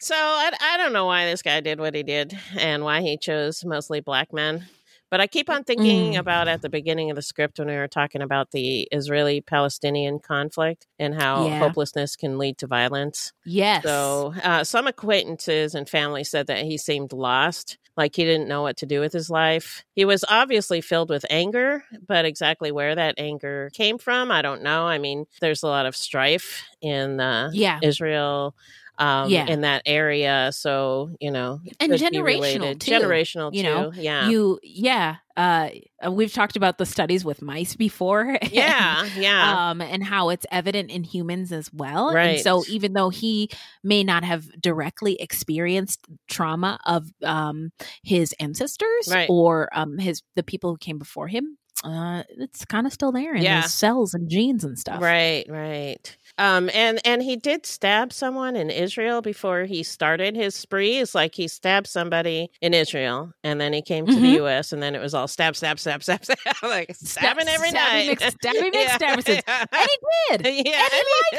So 0.00 0.14
I, 0.14 0.50
I 0.60 0.76
don't 0.76 0.92
know 0.92 1.06
why 1.06 1.24
this 1.24 1.40
guy 1.40 1.60
did 1.60 1.80
what 1.80 1.94
he 1.94 2.02
did 2.02 2.38
and 2.58 2.84
why 2.84 3.00
he 3.00 3.16
chose 3.16 3.64
mostly 3.64 4.00
black 4.00 4.32
men. 4.34 4.66
But 5.14 5.20
I 5.20 5.28
keep 5.28 5.48
on 5.48 5.62
thinking 5.62 6.14
Mm. 6.14 6.18
about 6.18 6.48
at 6.48 6.60
the 6.60 6.68
beginning 6.68 7.08
of 7.08 7.14
the 7.14 7.22
script 7.22 7.60
when 7.60 7.68
we 7.68 7.76
were 7.76 7.86
talking 7.86 8.20
about 8.20 8.50
the 8.50 8.88
Israeli 8.90 9.40
Palestinian 9.40 10.18
conflict 10.18 10.88
and 10.98 11.14
how 11.14 11.46
Yeah. 11.46 11.60
hopelessness 11.60 12.16
can 12.16 12.36
lead 12.36 12.58
to 12.58 12.66
violence. 12.66 13.32
Yes. 13.44 13.84
So 13.84 14.34
uh, 14.42 14.64
some 14.64 14.88
acquaintances 14.88 15.72
and 15.76 15.88
family 15.88 16.24
said 16.24 16.48
that 16.48 16.64
he 16.64 16.76
seemed 16.76 17.12
lost, 17.12 17.78
like 17.96 18.16
he 18.16 18.24
didn't 18.24 18.48
know 18.48 18.62
what 18.62 18.76
to 18.78 18.86
do 18.86 18.98
with 18.98 19.12
his 19.12 19.30
life. 19.30 19.84
He 19.94 20.04
was 20.04 20.24
obviously 20.28 20.80
filled 20.80 21.10
with 21.10 21.24
anger, 21.30 21.84
but 22.04 22.24
exactly 22.24 22.72
where 22.72 22.96
that 22.96 23.14
anger 23.16 23.70
came 23.72 23.98
from, 23.98 24.32
I 24.32 24.42
don't 24.42 24.62
know. 24.64 24.84
I 24.88 24.98
mean, 24.98 25.26
there's 25.40 25.62
a 25.62 25.68
lot 25.68 25.86
of 25.86 25.94
strife 25.94 26.64
in 26.82 27.20
uh, 27.20 27.50
yeah. 27.52 27.78
Israel 27.84 28.56
um, 28.98 29.28
Yeah. 29.30 29.46
in 29.46 29.62
that 29.62 29.82
area. 29.86 30.50
So 30.52 31.10
you 31.20 31.30
know, 31.30 31.60
And 31.80 31.92
generational, 31.92 32.78
too, 32.78 32.90
generational 32.92 33.54
you 33.54 33.62
too. 33.62 33.68
know? 33.68 33.92
yeah, 33.96 34.28
You, 34.28 34.58
yeah. 34.62 35.16
Uh, 35.36 35.70
we've 36.10 36.32
talked 36.32 36.54
about 36.54 36.78
the 36.78 36.86
studies 36.86 37.24
with 37.24 37.42
mice 37.42 37.74
before. 37.74 38.22
and, 38.42 38.52
yeah, 38.52 39.04
yeah, 39.16 39.70
um, 39.70 39.80
and 39.80 40.04
how 40.04 40.28
it's 40.28 40.46
evident 40.52 40.90
in 40.92 41.02
humans 41.02 41.50
as 41.50 41.72
well. 41.72 42.08
And 42.08 42.14
Right. 42.16 42.40
so, 42.40 42.62
even 42.68 42.92
though 42.92 43.08
he 43.08 43.48
may 43.82 44.04
not 44.04 44.22
have 44.22 44.44
directly 44.60 45.16
experienced 45.20 46.00
trauma 46.28 46.78
of 46.86 47.08
um, 47.24 47.72
his 48.04 48.32
ancestors 48.38 49.08
Right. 49.10 49.28
or 49.28 49.68
um, 49.76 49.98
his 49.98 50.22
the 50.36 50.44
people 50.44 50.70
who 50.70 50.76
came 50.78 50.98
before 50.98 51.26
him, 51.26 51.58
uh, 51.82 52.22
it's 52.28 52.64
kind 52.64 52.86
of 52.86 52.92
still 52.92 53.10
there 53.10 53.34
in 53.34 53.42
Yeah. 53.42 53.62
his 53.62 53.74
cells 53.74 54.14
and 54.14 54.30
genes 54.30 54.62
and 54.62 54.78
stuff. 54.78 55.02
right, 55.02 55.44
right. 55.48 56.16
Um, 56.38 56.68
and 56.74 57.00
and 57.06 57.22
he 57.22 57.36
did 57.36 57.64
stab 57.64 58.12
someone 58.12 58.56
in 58.56 58.68
Israel 58.70 59.22
before 59.22 59.64
he 59.64 59.82
started 59.82 60.34
his 60.34 60.54
spree. 60.54 60.98
It's 60.98 61.14
like 61.14 61.34
he 61.34 61.46
stabbed 61.46 61.86
somebody 61.86 62.50
in 62.60 62.74
Israel, 62.74 63.32
and 63.44 63.60
then 63.60 63.72
he 63.72 63.82
came 63.82 64.06
to 64.06 64.12
the 64.14 64.20
Mhm. 64.20 64.34
U.S. 64.36 64.72
and 64.72 64.82
then 64.82 64.94
it 64.96 65.00
was 65.00 65.14
all 65.14 65.28
stab, 65.28 65.54
stab, 65.54 65.78
stab, 65.78 66.02
stab, 66.02 66.24
stab, 66.24 66.38
like 66.62 66.94
Stab- 66.96 67.08
stabbing 67.36 67.48
every 67.48 67.68
stabbing 67.68 68.06
night. 68.08 68.20
Mc- 68.20 68.32
stabbing 68.40 68.70
Yeah. 68.74 68.98
McStabberses. 68.98 69.42
And 69.72 70.42
he 70.42 70.52
did. 70.58 70.66
yeah, 70.66 70.82
and 70.82 70.92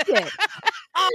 he 0.05 0.13
liked 0.13 0.27
it 0.27 0.33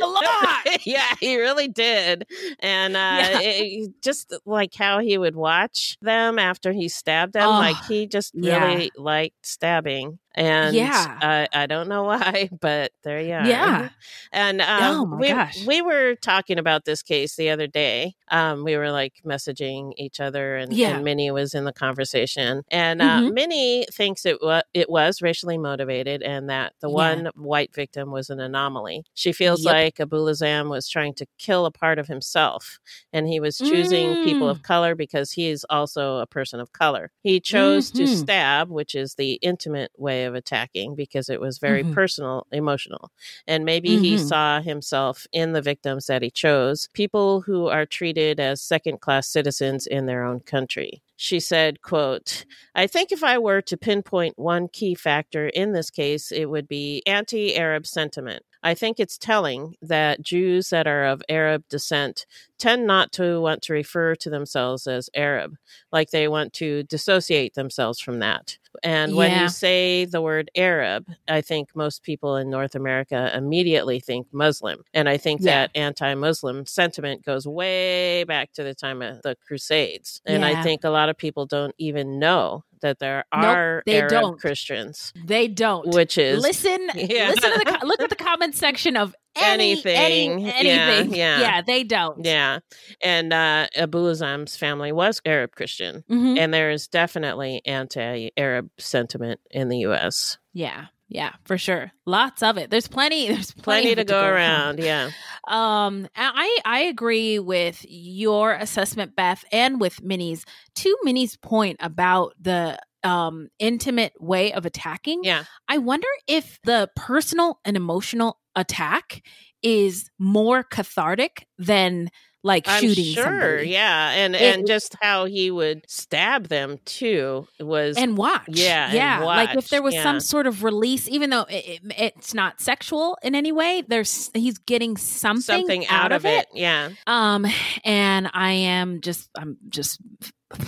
a 0.03 0.07
lot. 0.07 0.87
yeah, 0.87 1.14
he 1.18 1.39
really 1.39 1.68
did. 1.68 2.26
And 2.61 2.97
uh 2.97 2.99
Yeah. 2.99 3.39
it- 3.41 4.03
just 4.03 4.35
like 4.45 4.74
how 4.74 4.99
he 4.99 5.16
would 5.16 5.37
watch 5.37 5.97
them 6.03 6.39
after 6.39 6.72
he 6.72 6.89
stabbed 6.89 7.33
them, 7.33 7.47
Oh, 7.49 7.51
like 7.53 7.83
he 7.89 8.07
just 8.07 8.33
yeah. 8.35 8.62
really 8.64 8.91
liked 8.97 9.47
stabbing. 9.47 10.18
And 10.35 10.93
Yeah. 10.93 11.22
uh, 11.22 11.47
I 11.53 11.66
don't 11.66 11.89
know 11.89 12.05
why, 12.05 12.51
but 12.61 12.93
there 13.03 13.20
you 13.20 13.35
are. 13.35 13.59
Yeah. 13.59 13.91
And 14.33 14.61
Oh, 14.78 15.05
um, 15.05 15.07
my 15.07 15.20
we 15.20 15.35
gosh. 15.35 15.68
we 15.68 15.83
were 15.83 16.14
talking 16.16 16.59
about 16.59 16.85
this 16.85 17.03
case 17.03 17.37
the 17.37 17.51
other 17.51 17.66
day. 17.66 18.14
Um, 18.31 18.64
we 18.64 18.76
were 18.76 18.91
like 18.93 19.14
messaging 19.26 19.93
each 19.97 20.20
other, 20.20 20.57
and, 20.57 20.72
Yeah. 20.72 20.95
and 20.97 21.05
Minnie 21.05 21.31
was 21.31 21.55
in 21.55 21.64
the 21.64 21.72
conversation. 21.72 22.62
And 22.70 23.03
uh, 23.03 23.22
Mhm. 23.22 23.33
Minnie 23.35 23.87
thinks 23.93 24.24
it 24.24 24.41
was 24.41 24.62
it 24.72 24.89
was 24.89 25.20
racially 25.20 25.59
motivated, 25.59 26.22
and 26.22 26.49
that 26.49 26.74
the 26.81 26.89
Yeah. 26.89 26.95
one 26.95 27.31
white 27.35 27.74
victim 27.74 28.11
was 28.12 28.31
an 28.31 28.39
anomaly. 28.41 29.05
She 29.14 29.33
feels 29.33 29.64
Yep. 29.64 29.72
like 29.74 29.95
Abuelazam 29.97 30.68
was 30.70 30.89
trying 30.89 31.14
to 31.14 31.26
kill 31.39 31.66
a 31.66 31.70
part 31.72 31.99
of 31.99 32.07
himself, 32.09 32.78
and 33.12 33.26
he 33.28 33.41
was 33.41 33.59
choosing 33.59 34.16
people 34.24 34.47
Mm. 34.47 34.51
of 34.51 34.62
color 34.62 34.95
because 34.95 35.33
he 35.33 35.49
is 35.49 35.66
also 35.68 36.18
a 36.18 36.26
person 36.26 36.61
of 36.61 36.72
color. 36.72 37.11
He 37.22 37.41
chose 37.41 37.91
to 37.93 38.05
Mhm. 38.05 38.09
stab, 38.22 38.70
which 38.70 38.95
is 38.95 39.14
the 39.16 39.35
intimate 39.43 39.91
way 39.99 40.24
of 40.24 40.35
attacking, 40.35 40.95
because 40.95 41.28
it 41.28 41.41
was 41.41 41.59
very 41.59 41.83
Mhm. 41.83 41.93
personal, 41.93 42.47
emotional. 42.53 43.11
And 43.47 43.64
maybe 43.64 43.99
he 43.99 44.14
Mhm. 44.14 44.28
saw 44.28 44.61
himself 44.61 45.26
in 45.33 45.53
the 45.53 45.62
victims 45.62 46.07
that 46.07 46.22
he 46.22 46.31
chose, 46.31 46.89
people 46.93 47.41
who 47.43 47.66
are 47.66 47.87
treated 47.87 48.20
as 48.39 48.61
second 48.61 49.01
class 49.01 49.27
citizens 49.29 49.87
in 49.87 50.07
their 50.07 50.23
own 50.23 50.41
country. 50.41 51.03
She 51.16 51.41
said, 51.41 51.81
quote, 51.83 52.45
I 52.75 52.87
think 52.87 53.12
if 53.12 53.25
I 53.25 53.39
were 53.39 53.62
to 53.62 53.77
pinpoint 53.77 54.39
one 54.39 54.68
key 54.68 54.95
factor 54.95 55.49
in 55.49 55.73
this 55.73 55.91
case, 55.91 56.31
it 56.31 56.47
would 56.47 56.68
be 56.68 57.03
anti 57.07 57.57
Arab 57.57 57.87
sentiment. 57.87 58.45
I 58.63 58.75
think 58.75 59.01
it's 59.01 59.17
telling 59.19 59.77
that 59.83 60.23
Jews 60.23 60.71
that 60.71 60.87
are 60.87 61.05
of 61.07 61.23
Arab 61.29 61.65
descent 61.69 62.27
tend 62.59 62.87
not 62.87 63.11
to 63.13 63.41
want 63.41 63.63
to 63.63 63.73
refer 63.73 64.15
to 64.17 64.29
themselves 64.29 64.87
as 64.87 65.09
Arab, 65.15 65.57
like 65.93 66.11
they 66.11 66.29
want 66.29 66.53
to 66.55 66.83
dissociate 66.85 67.55
themselves 67.55 68.01
from 68.01 68.19
that. 68.19 68.59
And 68.85 69.17
when 69.17 69.33
you 69.43 69.49
say 69.49 70.05
the 70.05 70.21
word 70.23 70.51
Arab, 70.55 71.07
I 71.27 71.41
think 71.41 71.75
most 71.75 72.03
people 72.03 72.37
in 72.37 72.51
North 72.51 72.75
America 72.75 73.31
immediately 73.35 73.99
think 73.99 74.27
Muslim. 74.33 74.85
And 74.95 75.09
I 75.09 75.17
think 75.17 75.41
Yeah. 75.41 75.63
that 75.63 75.71
anti 75.75 76.15
Muslim 76.15 76.67
sentiment 76.67 77.25
goes 77.25 77.47
way 77.47 78.25
back 78.25 78.53
to 78.53 78.63
the 78.63 78.75
time 78.75 79.03
of 79.03 79.23
the 79.23 79.37
Crusades. 79.47 80.21
And 80.25 80.45
I 80.45 80.63
think 80.63 80.85
a 80.85 80.91
lot 80.91 81.09
of 81.09 81.17
people 81.17 81.47
don't 81.47 81.75
even 81.79 82.19
know 82.19 82.65
that 82.83 82.99
there 82.99 83.24
Nope, 83.35 83.45
are 83.45 83.83
they 83.87 83.99
Arab 84.01 84.11
don't. 84.11 84.41
Christians, 84.41 85.12
They 85.24 85.49
don't. 85.49 85.89
which 85.95 86.16
is 86.18 86.43
listen, 86.43 86.78
Yeah. 86.95 87.31
listen 87.31 87.53
to 87.53 87.78
the 87.81 87.87
look 87.87 88.01
at 88.01 88.11
the 88.11 88.16
comment 88.16 88.55
section 88.55 88.97
of 88.97 89.14
any, 89.37 89.72
Anything. 89.72 90.47
any, 90.49 90.68
Yeah, 90.68 90.87
anything. 90.89 91.14
yeah. 91.14 91.62
they 91.64 91.85
don't. 91.85 92.24
Yeah. 92.24 92.59
And 93.01 93.33
uh, 93.33 93.68
Abuelazam's 93.76 94.57
family 94.57 94.91
was 94.93 95.20
Arab 95.24 95.53
Christian. 95.53 96.03
Mhm. 96.11 96.39
And 96.39 96.53
there 96.53 96.70
is 96.70 96.89
definitely 96.89 97.62
anti 97.64 98.31
Arab 98.37 98.70
sentiment 98.78 99.41
in 99.51 99.68
the 99.68 99.78
U.S. 99.81 100.39
yeah, 100.53 100.87
yeah, 101.11 101.33
for 101.45 101.59
sure. 101.59 101.91
Lots 102.07 102.41
of 102.43 102.57
it. 102.57 102.71
There's 102.71 102.89
plenty. 102.89 103.27
There's 103.33 103.51
plenty, 103.51 103.83
Plenty 103.83 103.95
to 103.97 104.01
it 104.03 104.07
go 104.07 104.25
around. 104.25 104.79
Yeah. 104.79 105.11
Um, 105.49 106.09
I 106.17 106.59
I 106.65 106.81
agree 106.83 107.39
with 107.41 107.85
your 107.89 108.53
assessment, 108.53 109.17
Beth, 109.17 109.45
and 109.53 109.81
with 109.81 110.03
Minnie's. 110.03 110.45
To 110.77 110.97
Minnie's 111.03 111.37
point 111.37 111.77
about 111.81 112.35
the 112.41 112.79
um 113.03 113.49
intimate 113.59 114.13
way 114.21 114.53
of 114.53 114.65
attacking, 114.65 115.25
Yeah. 115.25 115.45
I 115.69 115.79
wonder 115.79 116.07
if 116.29 116.59
the 116.65 116.89
personal 116.95 117.59
and 117.65 117.77
emotional 117.77 118.39
attack 118.55 119.23
is 119.63 120.09
more 120.19 120.63
cathartic 120.63 121.47
than 121.59 122.09
like 122.43 122.66
I'm 122.66 122.80
shooting 122.80 123.05
sure. 123.14 123.24
somebody. 123.24 123.68
Yeah. 123.70 124.11
And 124.11 124.34
It- 124.34 124.59
and 124.59 124.66
just 124.66 124.97
how 125.01 125.26
he 125.26 125.51
would 125.51 125.84
stab 125.88 126.49
them 126.49 126.78
too 126.84 127.47
was 127.59 127.97
and 127.97 128.16
watch. 128.16 128.45
Yeah, 128.49 128.93
yeah. 128.93 129.22
like 129.24 129.57
if 129.57 129.68
there 129.68 129.82
was 129.82 129.95
yeah. 129.95 130.03
some 130.03 130.20
sort 130.20 130.47
of 130.47 130.64
release, 130.64 131.09
even 131.09 131.30
though 131.30 131.47
it, 131.49 131.80
it- 131.84 131.93
it's 131.99 132.34
not 132.34 132.61
sexual 132.61 133.18
in 133.22 133.34
any 133.34 133.53
way, 133.53 133.82
there's 133.86 134.30
he's 134.34 134.59
getting 134.59 134.97
something, 134.97 135.43
something 135.43 135.86
out, 135.88 136.12
of 136.12 136.24
it. 136.24 136.47
Yeah. 136.55 136.91
Um, 137.07 137.47
and 137.84 138.30
I 138.32 138.53
am 138.53 139.01
just, 139.01 139.28
I'm 139.36 139.59
just, 139.68 140.01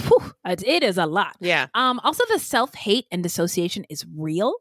whew, 0.07 0.33
it 0.45 0.63
it 0.67 0.83
is 0.83 0.99
a 0.99 1.07
lot. 1.07 1.37
Yeah. 1.41 1.67
Um, 1.75 2.01
also 2.05 2.25
the 2.29 2.39
self 2.39 2.75
hate 2.75 3.07
and 3.11 3.23
dissociation 3.23 3.85
is 3.89 4.05
real. 4.17 4.55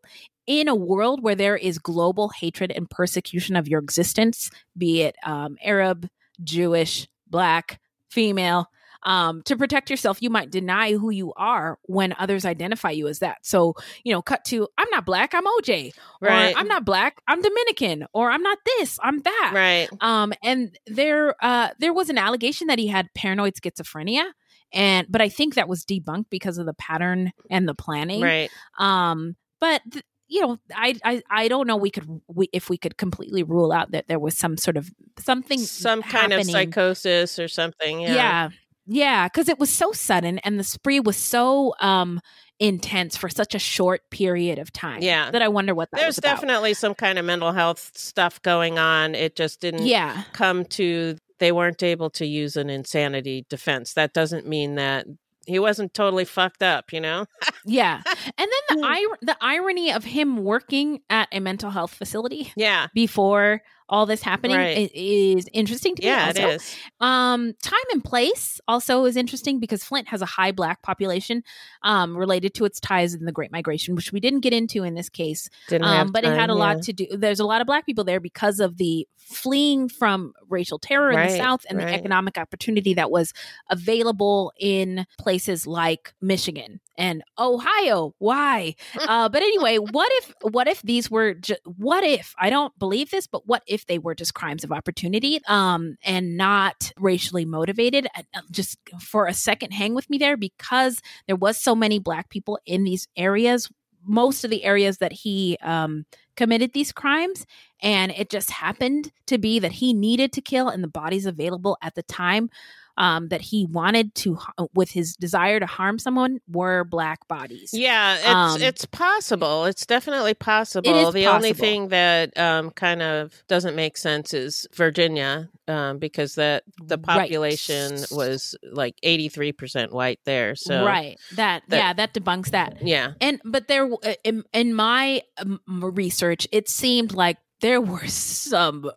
In 0.47 0.68
a 0.68 0.76
world 0.76 1.22
where 1.24 1.36
there 1.36 1.55
is 1.55 1.78
global 1.78 2.30
hatred 2.30 2.72
and 2.72 2.89
persecution 2.89 3.55
of 3.55 3.68
your 3.68 3.80
existence, 3.80 4.49
be 4.78 5.01
it 5.03 5.16
um, 5.24 5.55
Arab, 5.64 6.07
Jewish, 6.44 7.08
Black, 7.28 7.80
female, 8.10 8.68
um, 9.04 9.42
to 9.44 9.56
protect 9.56 9.89
yourself, 9.89 10.22
you 10.22 10.30
might 10.30 10.52
deny 10.52 10.94
who 10.94 11.10
you 11.10 11.34
are 11.34 11.80
when 11.84 12.14
others 12.18 12.46
identify 12.46 12.92
you 12.92 13.08
as 13.08 13.20
that. 13.20 13.38
So, 13.42 13.76
you 14.04 14.14
know, 14.14 14.22
cut 14.22 14.46
to 14.46 14.68
I'm 14.78 14.88
not 14.92 15.06
black, 15.06 15.34
I'm 15.34 15.46
OJ. 15.46 15.94
Right. 16.22 16.54
Or 16.54 16.58
I'm 16.58 16.68
not 16.68 16.86
black, 16.86 17.18
I'm 17.28 17.42
Dominican. 17.42 18.06
Or 18.14 18.30
I'm 18.30 18.44
not 18.44 18.60
this, 18.78 19.00
I'm 19.02 19.20
that. 19.22 19.52
Right. 19.54 19.89
Um, 20.02 20.34
and 20.44 20.78
there, 20.88 21.36
uh, 21.44 21.70
there 21.80 21.94
was 21.94 22.10
an 22.10 22.18
allegation 22.18 22.68
that 22.68 22.80
he 22.80 22.88
had 22.88 23.10
paranoid 23.16 23.56
schizophrenia, 23.56 24.26
and 24.72 25.08
but 25.10 25.22
I 25.22 25.30
think 25.30 25.56
that 25.56 25.68
was 25.68 25.84
debunked 25.84 26.30
because 26.30 26.58
of 26.58 26.66
the 26.66 26.74
pattern 26.74 27.32
and 27.50 27.68
the 27.68 27.76
planning. 27.76 28.22
Right. 28.22 28.50
Um, 28.78 29.36
but 29.60 29.82
th- 29.92 30.06
you 30.32 30.40
know, 30.42 30.58
I, 30.74 30.96
I, 31.04 31.22
I 31.30 31.48
don't 31.50 31.68
know. 31.68 31.76
We 31.76 31.92
could, 31.92 32.08
we, 32.28 32.48
if 32.54 32.70
we 32.70 32.78
could 32.78 32.98
completely 32.98 33.44
rule 33.44 33.74
out 33.74 33.92
that 33.92 34.08
there 34.08 34.18
was 34.18 34.38
some 34.38 34.56
sort 34.56 34.78
of 34.78 34.90
something, 35.20 35.60
Some 35.60 36.02
kind 36.02 36.32
of 36.32 36.46
psychosis 36.46 37.38
or 37.38 37.50
something. 37.50 38.00
Yeah. 38.00 38.14
Yeah. 38.16 38.50
Yeah, 38.88 39.28
because 39.28 39.48
it 39.50 39.60
was 39.60 39.70
so 39.70 39.92
sudden 39.92 40.40
and 40.40 40.58
the 40.60 40.64
spree 40.64 41.00
was 41.00 41.16
so 41.18 41.74
um 41.82 42.20
intense 42.60 43.16
for 43.18 43.28
such 43.30 43.54
a 43.56 43.60
short 43.60 44.10
period 44.10 44.58
of 44.58 44.72
time. 44.72 45.02
Yeah. 45.02 45.32
That 45.32 45.42
I 45.42 45.50
wonder 45.50 45.76
what 45.76 45.92
that 45.92 45.98
There's 45.98 46.08
was 46.16 46.18
about. 46.20 46.36
definitely 46.36 46.74
some 46.76 46.96
kind 46.96 47.20
of 47.20 47.26
mental 47.26 47.52
health 47.52 47.92
stuff 47.96 48.42
going 48.42 48.80
on. 48.80 49.16
It 49.16 49.36
just 49.36 49.60
didn't 49.62 49.86
Yeah. 49.86 50.24
come 50.34 50.64
to 50.66 51.18
they 51.40 51.52
weren't 51.52 51.84
able 51.84 52.10
to 52.12 52.26
use 52.26 52.56
an 52.56 52.70
insanity 52.70 53.46
defense. 53.50 53.94
That 53.94 54.14
doesn't 54.14 54.48
mean 54.48 54.76
that 54.76 55.08
he 55.48 55.60
wasn't 55.60 55.94
totally 55.94 56.26
fucked 56.26 56.62
up, 56.64 56.94
you 56.94 57.02
know? 57.02 57.26
Yeah. 57.66 58.02
And 58.06 58.50
then 58.70 58.80
the 58.80 58.86
ir- 58.88 59.18
the 59.22 59.38
irony 59.42 59.92
of 59.92 60.04
him 60.04 60.44
working 60.44 61.02
at 61.10 61.28
a 61.32 61.39
mental 61.39 61.72
health 61.72 61.94
facility 61.94 62.54
Yeah. 62.56 62.88
before 62.94 63.62
all 63.92 64.06
this 64.06 64.22
happening 64.24 64.58
Right. 64.58 64.89
is 64.96 65.48
interesting 65.54 65.96
to 65.96 66.02
me. 66.02 66.08
Yeah, 66.08 66.30
it 66.30 66.39
also. 66.39 66.50
is. 66.50 66.76
Um, 67.02 67.54
time 67.62 67.80
and 67.92 68.04
place 68.04 68.60
also 68.68 69.06
is 69.06 69.18
interesting 69.18 69.60
because 69.60 69.84
Flint 69.84 70.08
has 70.08 70.22
a 70.22 70.26
high 70.26 70.52
black 70.52 70.82
population 70.82 71.44
um, 71.84 72.18
related 72.18 72.54
to 72.56 72.66
its 72.66 72.80
ties 72.80 73.14
in 73.14 73.26
the 73.26 73.32
Great 73.32 73.52
Migration, 73.52 73.94
which 73.96 74.12
we 74.14 74.20
didn't 74.20 74.39
get 74.39 74.54
into 74.54 74.84
in 74.84 74.96
this 74.96 75.10
case. 75.10 75.50
Didn't 75.68 75.86
Um, 75.88 76.12
but 76.12 76.24
it 76.24 76.30
had 76.30 76.48
time, 76.48 76.50
a 76.52 76.56
lot 76.56 76.82
to 76.84 76.94
do. 76.94 77.06
There's 77.12 77.39
a 77.42 77.46
lot 77.46 77.60
of 77.62 77.68
black 77.68 77.86
people 77.86 78.04
there 78.06 78.20
because 78.22 78.60
of 78.62 78.78
the 78.78 79.08
fleeing 79.18 79.88
from 79.88 80.34
racial 80.50 80.80
terror 80.80 81.12
in 81.12 81.28
the 81.28 81.38
South 81.38 81.66
and 81.70 81.80
the 81.80 81.86
economic 81.86 82.38
opportunity 82.38 82.94
that 82.96 83.12
was 83.12 83.34
available 83.70 84.52
in 84.60 85.06
places 85.20 85.66
like 85.68 86.14
Michigan 86.22 86.80
and 86.98 87.24
Ohio. 87.39 88.14
Why? 88.20 88.76
uh, 89.08 89.30
but 89.30 89.42
anyway, 89.42 89.78
what 89.78 90.10
if 90.14 90.34
what 90.42 90.68
if 90.68 90.82
these 90.82 91.10
were 91.10 91.34
ju- 91.34 91.56
what 91.64 92.04
if 92.04 92.34
I 92.39 92.50
don't 92.50 92.78
believe 92.78 93.10
this, 93.12 93.28
but 93.28 93.48
what 93.48 93.64
if 93.68 93.81
they 93.86 94.00
were 94.00 94.16
just 94.16 94.34
crimes 94.34 94.64
of 94.64 94.72
opportunity 94.72 95.42
um, 95.48 95.98
and 96.04 96.38
not 96.38 96.92
racially 96.98 97.46
motivated? 97.46 98.08
Uh, 98.16 98.42
Just 98.52 98.78
for 99.00 99.28
a 99.28 99.34
second, 99.34 99.72
hang 99.72 99.94
with 99.96 100.10
me 100.10 100.18
there 100.18 100.38
because 100.38 101.02
there 101.28 101.36
was 101.36 101.58
so 101.58 101.76
many 101.76 102.00
black 102.00 102.30
people 102.30 102.60
in 102.66 102.84
these 102.84 103.08
areas 103.16 103.70
most 104.04 104.44
of 104.44 104.50
the 104.50 104.64
areas 104.64 104.98
that 104.98 105.12
he 105.12 105.58
um, 105.62 106.06
committed 106.36 106.74
these 106.74 106.92
crimes 106.92 107.46
and 107.82 108.12
it 108.12 108.30
just 108.30 108.50
happened 108.50 109.12
to 109.28 109.38
be 109.38 109.60
that 109.60 109.72
he 109.74 109.94
needed 109.94 110.32
to 110.34 110.42
kill, 110.42 110.70
and 110.70 110.84
the 110.84 110.88
bodies 110.88 111.26
available 111.26 111.78
at 111.82 111.96
the 111.96 112.04
time 112.04 112.50
um, 112.98 113.28
that 113.30 113.42
he 113.42 113.66
wanted 113.66 114.14
to, 114.16 114.38
with 114.74 114.92
his 114.92 115.16
desire 115.16 115.60
to 115.60 115.66
harm 115.66 116.00
someone, 116.00 116.39
were 116.48 116.84
black 116.84 117.28
bodies. 117.28 117.72
Yeah, 117.74 118.16
it's 118.16 118.26
Um, 118.28 118.62
it's 118.62 118.86
possible. 118.86 119.66
It's 119.66 119.86
definitely 119.86 120.34
possible. 120.34 121.12
the 121.12 121.28
only 121.28 121.54
thing 121.54 121.89
that 121.89 122.38
um, 122.38 122.72
kind 122.72 123.02
of 123.02 123.44
doesn't 123.48 123.76
make 123.76 123.98
sense 123.98 124.34
is 124.34 124.68
Virginia, 124.74 125.50
um, 125.68 125.98
because 126.00 126.36
that 126.36 126.64
the 126.84 126.98
Right. 126.98 127.06
population 127.06 127.98
was 128.12 128.56
like 128.64 128.96
eighty 129.04 129.30
three 129.30 129.52
percent 129.52 129.92
white 129.94 130.20
there. 130.26 130.56
So 130.56 130.86
right. 130.86 131.18
That, 131.36 131.64
that- 131.70 131.78
yeah, 131.78 131.94
that 131.94 132.14
debunks 132.14 132.52
that. 132.52 132.78
yeah, 132.82 133.14
And 133.22 133.42
but 133.46 133.68
there, 133.68 133.86
uh, 133.92 134.14
in, 134.24 134.44
in 134.54 134.74
my 134.74 135.22
um, 135.38 135.60
research, 135.70 136.48
it 136.52 136.68
seemed 136.70 137.14
like 137.14 137.38
there 137.62 137.80
were 137.82 138.06
some 138.08 138.89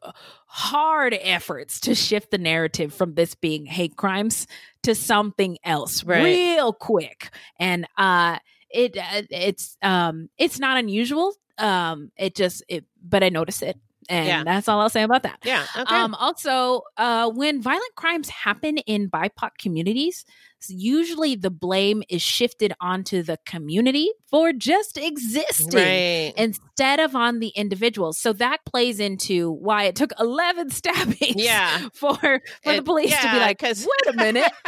hard 0.57 1.19
efforts 1.21 1.81
to 1.81 1.97
shift 1.97 2.31
the 2.31 2.39
narrative 2.39 2.95
from 2.95 3.15
this 3.15 3.35
being 3.35 3.67
hate 3.67 3.97
crimes 3.97 4.47
to 4.85 4.95
something 4.95 5.59
else 5.65 6.05
Right. 6.05 6.23
real 6.23 6.73
quick. 6.73 7.31
And 7.59 7.89
uh, 7.99 8.39
it 8.71 8.97
uh, 8.97 9.23
it's 9.31 9.77
um 9.83 10.29
it's 10.39 10.61
not 10.61 10.77
unusual. 10.77 11.35
Um, 11.59 12.13
it 12.17 12.37
just 12.37 12.63
it, 12.69 12.85
but 13.03 13.25
I 13.25 13.31
notice 13.31 13.63
it. 13.63 13.77
And 14.09 14.27
Yeah. 14.29 14.45
that's 14.45 14.69
all 14.69 14.81
I'll 14.81 14.89
say 14.91 15.03
about 15.03 15.25
that. 15.25 15.41
yeah. 15.45 15.65
Okay. 15.77 15.93
Um, 15.97 16.15
also, 16.15 16.83
uh, 16.99 17.31
when 17.31 17.61
violent 17.61 17.95
crimes 17.97 18.29
happen 18.29 18.79
in 18.79 19.09
BIPOC 19.11 19.51
communities, 19.59 20.25
usually 20.69 21.35
the 21.37 21.51
blame 21.51 22.03
is 22.09 22.23
shifted 22.23 22.73
onto 22.81 23.23
the 23.23 23.39
community 23.47 24.11
for 24.31 24.53
just 24.53 24.97
existing 24.99 25.79
right. 25.79 26.33
instead 26.37 26.99
of 27.01 27.15
on 27.15 27.39
the 27.39 27.49
individuals. 27.49 28.19
So 28.19 28.33
that 28.35 28.65
plays 28.67 28.99
into 29.01 29.53
why 29.53 29.85
it 29.85 29.95
took 29.97 30.13
11 30.21 30.71
stabbings 30.71 31.37
Yeah. 31.37 31.89
for, 31.95 32.15
for 32.17 32.41
the 32.65 32.75
It- 32.77 32.85
police 32.85 33.17
to 33.17 33.31
be 33.33 33.39
like, 33.39 33.59
'cause- 33.59 33.87
wait 33.87 34.15
a 34.15 34.17
minute. 34.17 34.51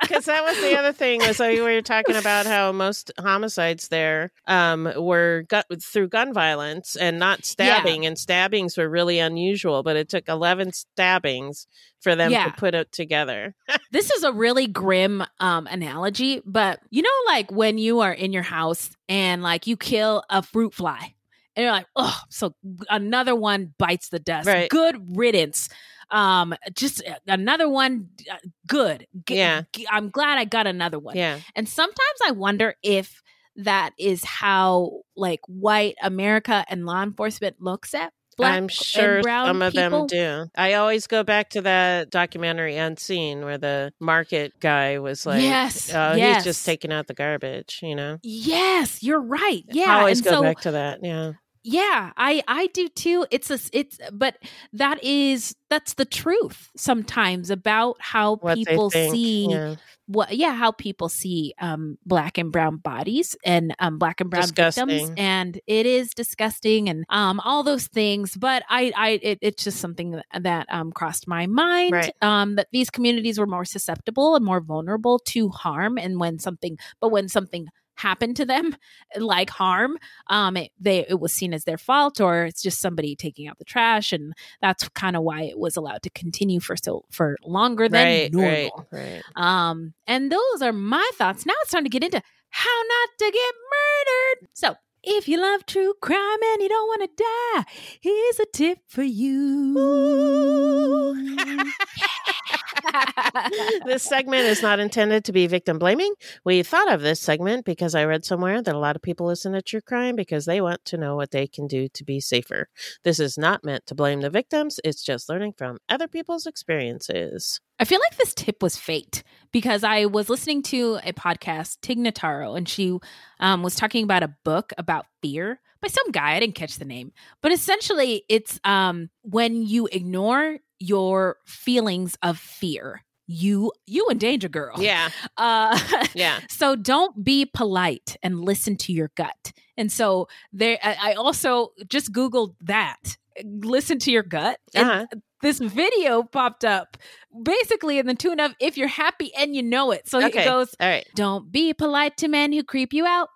Because 0.00 0.24
that 0.26 0.42
was 0.44 0.56
the 0.60 0.76
other 0.78 0.92
thing 0.92 1.20
was 1.20 1.38
we 1.38 1.60
were 1.60 1.82
talking 1.82 2.16
about 2.16 2.46
how 2.46 2.72
most 2.72 3.10
homicides 3.18 3.88
there 3.88 4.30
um, 4.46 4.90
were 4.96 5.44
gu- 5.48 5.76
through 5.82 6.08
gun 6.08 6.32
violence 6.32 6.96
and 6.96 7.18
not 7.18 7.44
stabbing, 7.44 8.06
and 8.06 8.18
stabbings 8.18 8.76
were 8.78 8.88
really 8.88 9.18
unusual. 9.18 9.82
But 9.82 9.96
it 9.96 10.08
took 10.08 10.28
eleven 10.28 10.72
stabbings 10.72 11.66
for 12.00 12.14
them 12.14 12.30
Yeah. 12.30 12.44
to 12.46 12.50
put 12.52 12.74
it 12.74 12.92
together. 12.92 13.54
this 13.92 14.10
is 14.10 14.22
a 14.22 14.32
really 14.32 14.66
grim 14.66 15.22
um 15.40 15.66
analogy 15.66 16.42
but 16.46 16.80
you 16.90 17.02
know 17.02 17.10
like 17.26 17.50
when 17.50 17.78
you 17.78 18.00
are 18.00 18.12
in 18.12 18.32
your 18.32 18.42
house 18.42 18.90
and 19.08 19.42
like 19.42 19.66
you 19.66 19.76
kill 19.76 20.22
a 20.30 20.42
fruit 20.42 20.72
fly 20.74 21.14
and 21.56 21.62
you're 21.64 21.72
like 21.72 21.86
oh 21.96 22.20
so 22.30 22.54
another 22.88 23.34
one 23.34 23.74
bites 23.78 24.08
the 24.10 24.18
dust 24.18 24.46
Right. 24.46 24.70
good 24.70 25.16
riddance 25.16 25.68
um 26.10 26.54
just 26.74 27.02
another 27.26 27.68
one 27.68 28.08
uh, 28.30 28.36
good 28.66 29.06
G- 29.26 29.36
Yeah. 29.36 29.62
g- 29.74 29.86
i'm 29.90 30.08
glad 30.10 30.38
i 30.38 30.44
got 30.44 30.66
another 30.66 30.98
one 30.98 31.16
Yeah, 31.16 31.40
and 31.54 31.68
sometimes 31.68 32.18
i 32.26 32.30
wonder 32.30 32.74
if 32.82 33.22
that 33.56 33.90
is 33.98 34.24
how 34.24 35.00
like 35.16 35.40
white 35.46 35.96
america 36.02 36.64
and 36.68 36.86
law 36.86 37.02
enforcement 37.02 37.56
looks 37.60 37.92
at 37.94 38.12
black 38.38 38.56
I'm 38.56 38.68
sure 38.68 39.22
some 39.22 39.60
of 39.60 39.74
people. 39.74 40.06
them 40.06 40.46
do. 40.46 40.50
I 40.56 40.74
always 40.74 41.06
go 41.06 41.22
back 41.22 41.50
to 41.50 41.60
that 41.62 42.10
documentary 42.10 42.76
Unseen 42.76 43.44
where 43.44 43.58
the 43.58 43.92
market 44.00 44.54
guy 44.60 44.98
was 45.00 45.26
like, 45.26 45.42
Yes, 45.42 45.92
uh, 45.92 46.14
yes. 46.16 46.36
he's 46.36 46.44
just 46.44 46.64
taking 46.64 46.92
out 46.92 47.06
the 47.08 47.14
garbage," 47.14 47.80
you 47.82 47.94
know. 47.94 48.18
yes 48.22 49.02
you're 49.02 49.20
right 49.20 49.64
yeah 49.68 49.94
I 49.96 49.98
always 50.00 50.18
and 50.20 50.24
go 50.24 50.30
so 50.30 50.42
back 50.42 50.60
to 50.60 50.70
that. 50.70 51.00
Yeah, 51.02 51.32
Yeah, 51.64 52.12
I 52.16 52.42
I 52.48 52.68
do 52.68 52.88
too. 52.88 53.26
It's 53.30 53.50
a 53.50 53.58
it's 53.72 53.98
but 54.12 54.36
that 54.72 55.02
is 55.02 55.54
that's 55.70 55.94
the 55.94 56.04
truth 56.04 56.70
sometimes 56.76 57.50
about 57.50 57.96
how 58.00 58.36
what 58.40 58.54
people 58.54 58.90
see 58.90 59.46
yeah. 59.50 59.76
what 60.06 60.34
yeah, 60.36 60.54
how 60.54 60.70
people 60.72 61.08
see 61.08 61.52
um 61.60 61.98
black 62.06 62.38
and 62.38 62.52
brown 62.52 62.76
bodies 62.76 63.36
and 63.44 63.74
um 63.80 63.98
black 63.98 64.20
and 64.20 64.30
brown 64.30 64.52
Disgusting. 64.52 64.86
victims 64.86 65.10
and 65.16 65.60
it 65.66 65.84
is 65.86 66.14
disgusting 66.14 66.88
and 66.88 67.04
um 67.10 67.40
all 67.40 67.62
those 67.62 67.86
things, 67.88 68.36
but 68.36 68.62
I 68.70 68.92
I 68.96 69.08
it, 69.22 69.38
it's 69.42 69.64
just 69.64 69.78
something 69.80 70.12
that, 70.12 70.26
that 70.42 70.66
um 70.70 70.92
crossed 70.92 71.26
my 71.28 71.46
mind 71.46 71.92
Right. 71.92 72.14
um 72.22 72.54
that 72.56 72.68
these 72.72 72.90
communities 72.90 73.38
were 73.38 73.46
more 73.46 73.64
susceptible 73.64 74.36
and 74.36 74.44
more 74.44 74.60
vulnerable 74.60 75.18
to 75.26 75.48
harm 75.50 75.98
and 75.98 76.18
when 76.20 76.38
something 76.38 76.78
but 77.00 77.10
when 77.10 77.28
something 77.28 77.66
happened 77.98 78.36
to 78.36 78.44
them 78.44 78.74
like 79.18 79.50
harm 79.50 79.98
um 80.28 80.56
it, 80.56 80.70
they 80.80 81.04
it 81.08 81.20
was 81.20 81.32
seen 81.32 81.52
as 81.52 81.64
their 81.64 81.76
fault 81.78 82.20
or 82.20 82.44
it's 82.46 82.62
just 82.62 82.80
somebody 82.80 83.14
taking 83.16 83.46
out 83.48 83.58
the 83.58 83.64
trash 83.64 84.12
and 84.12 84.32
that's 84.62 84.88
kind 84.90 85.16
of 85.16 85.22
why 85.22 85.42
it 85.42 85.58
was 85.58 85.76
allowed 85.76 86.02
to 86.02 86.10
continue 86.10 86.60
for 86.60 86.76
so 86.76 87.04
for 87.10 87.36
longer 87.44 87.88
than 87.88 88.06
Right, 88.06 88.32
normal. 88.32 88.86
right, 88.90 89.22
right. 89.36 89.36
um 89.36 89.92
and 90.06 90.32
those 90.32 90.62
are 90.62 90.72
my 90.72 91.08
thoughts. 91.14 91.44
Now 91.44 91.54
it's 91.62 91.70
time 91.72 91.84
to 91.84 91.90
get 91.90 92.02
into 92.04 92.22
how 92.50 92.70
not 92.88 93.08
to 93.18 93.30
get 93.32 93.54
murdered. 93.74 94.48
So 94.54 94.76
if 95.02 95.28
you 95.28 95.38
love 95.40 95.64
true 95.66 95.94
crime 96.00 96.42
and 96.52 96.62
you 96.62 96.68
don't 96.68 96.88
want 96.88 97.02
to 97.02 97.24
die 97.24 97.64
here's 98.00 98.40
a 98.40 98.46
tip 98.52 98.78
for 98.88 99.02
you 99.04 99.74
this 103.84 104.02
segment 104.02 104.46
is 104.46 104.62
not 104.62 104.78
intended 104.78 105.24
to 105.24 105.32
be 105.32 105.46
victim 105.46 105.78
blaming. 105.78 106.14
We 106.44 106.62
thought 106.62 106.92
of 106.92 107.00
this 107.00 107.20
segment 107.20 107.64
because 107.64 107.94
I 107.94 108.04
read 108.04 108.24
somewhere 108.24 108.62
that 108.62 108.74
a 108.74 108.78
lot 108.78 108.96
of 108.96 109.02
people 109.02 109.26
listen 109.26 109.52
to 109.52 109.62
true 109.62 109.80
crime 109.80 110.16
because 110.16 110.44
they 110.44 110.60
want 110.60 110.84
to 110.86 110.96
know 110.96 111.16
what 111.16 111.30
they 111.30 111.46
can 111.46 111.66
do 111.66 111.88
to 111.88 112.04
be 112.04 112.20
safer. 112.20 112.68
This 113.04 113.20
is 113.20 113.38
not 113.38 113.64
meant 113.64 113.86
to 113.86 113.94
blame 113.94 114.20
the 114.20 114.30
victims, 114.30 114.80
it's 114.84 115.02
just 115.02 115.28
learning 115.28 115.54
from 115.56 115.78
other 115.88 116.08
people's 116.08 116.46
experiences. 116.46 117.60
I 117.80 117.84
feel 117.84 118.00
like 118.00 118.18
this 118.18 118.34
tip 118.34 118.62
was 118.62 118.76
fate 118.76 119.22
because 119.52 119.84
I 119.84 120.06
was 120.06 120.28
listening 120.28 120.62
to 120.64 120.98
a 121.04 121.12
podcast, 121.12 121.78
Tig 121.80 121.98
Notaro, 121.98 122.56
and 122.56 122.68
she 122.68 122.98
um, 123.38 123.62
was 123.62 123.76
talking 123.76 124.02
about 124.02 124.24
a 124.24 124.34
book 124.44 124.72
about 124.76 125.06
fear 125.22 125.60
by 125.80 125.88
some 125.88 126.10
guy. 126.10 126.32
I 126.32 126.40
didn't 126.40 126.56
catch 126.56 126.78
the 126.78 126.84
name, 126.84 127.12
but 127.40 127.52
essentially, 127.52 128.24
it's 128.28 128.58
um, 128.64 129.10
when 129.22 129.62
you 129.62 129.88
ignore 129.92 130.58
your 130.80 131.36
feelings 131.46 132.16
of 132.22 132.38
fear, 132.38 133.04
you 133.26 133.72
you 133.86 134.06
in 134.08 134.18
danger 134.18 134.48
girl. 134.48 134.76
Yeah, 134.78 135.10
Uh, 135.36 135.78
yeah. 136.14 136.40
so 136.50 136.76
don't 136.76 137.22
be 137.24 137.44
polite 137.46 138.16
and 138.22 138.40
listen 138.44 138.76
to 138.78 138.92
your 138.92 139.10
gut. 139.16 139.52
And 139.76 139.90
so 139.92 140.28
there, 140.52 140.78
I 140.82 140.96
I 141.10 141.12
also 141.14 141.72
just 141.88 142.12
googled 142.12 142.54
that. 142.62 143.16
Listen 143.44 143.98
to 144.00 144.10
your 144.10 144.22
gut. 144.24 144.58
And 144.74 144.88
Uh-huh. 144.88 145.06
this 145.42 145.58
video 145.60 146.22
popped 146.24 146.64
up 146.64 146.96
basically 147.44 147.98
in 148.00 148.06
the 148.06 148.14
tune 148.14 148.40
of 148.40 148.54
if 148.60 148.76
you're 148.76 148.88
happy 148.88 149.32
and 149.38 149.54
you 149.54 149.62
know 149.62 149.92
it. 149.92 150.08
So 150.08 150.18
Okay. 150.24 150.42
it 150.42 150.44
goes, 150.44 150.74
All 150.80 150.88
right. 150.88 151.06
Don't 151.14 151.52
be 151.52 151.72
polite 151.72 152.16
to 152.18 152.28
men 152.28 152.52
who 152.52 152.64
creep 152.64 152.92
you 152.92 153.06
out. 153.06 153.28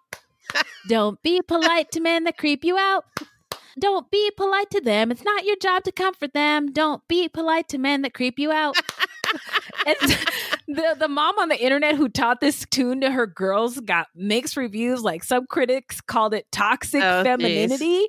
Don't 0.88 1.22
be 1.22 1.40
polite 1.43 1.93
to 1.93 2.01
men 2.01 2.24
that 2.24 2.36
creep 2.36 2.64
you 2.64 2.76
out. 2.76 3.05
Don't 3.79 4.11
be 4.11 4.31
polite 4.37 4.70
to 4.70 4.81
them. 4.81 5.11
It's 5.11 5.25
not 5.25 5.45
your 5.45 5.57
job 5.57 5.85
to 5.85 5.93
comfort 5.93 6.33
them. 6.35 6.73
Don't 6.73 7.07
be 7.09 7.29
polite 7.29 7.68
to 7.68 7.79
men 7.79 8.03
that 8.03 8.14
creep 8.14 8.39
you 8.39 8.51
out. 8.53 8.77
and 9.87 9.97
the 10.68 10.97
the 10.99 11.09
mom 11.09 11.39
on 11.39 11.49
the 11.49 11.59
internet 11.62 11.97
who 11.97 12.09
taught 12.09 12.41
this 12.41 12.66
tune 12.70 13.01
to 13.01 13.11
her 13.11 13.27
girls 13.27 13.81
got 13.81 14.09
mixed 14.14 14.57
reviews. 14.57 15.03
Like 15.03 15.25
some 15.25 15.47
critics 15.47 16.01
called 16.01 16.35
it 16.35 16.47
toxic 16.53 17.03
Oh, 17.03 17.23
geez. 17.23 17.31
femininity, 17.31 18.07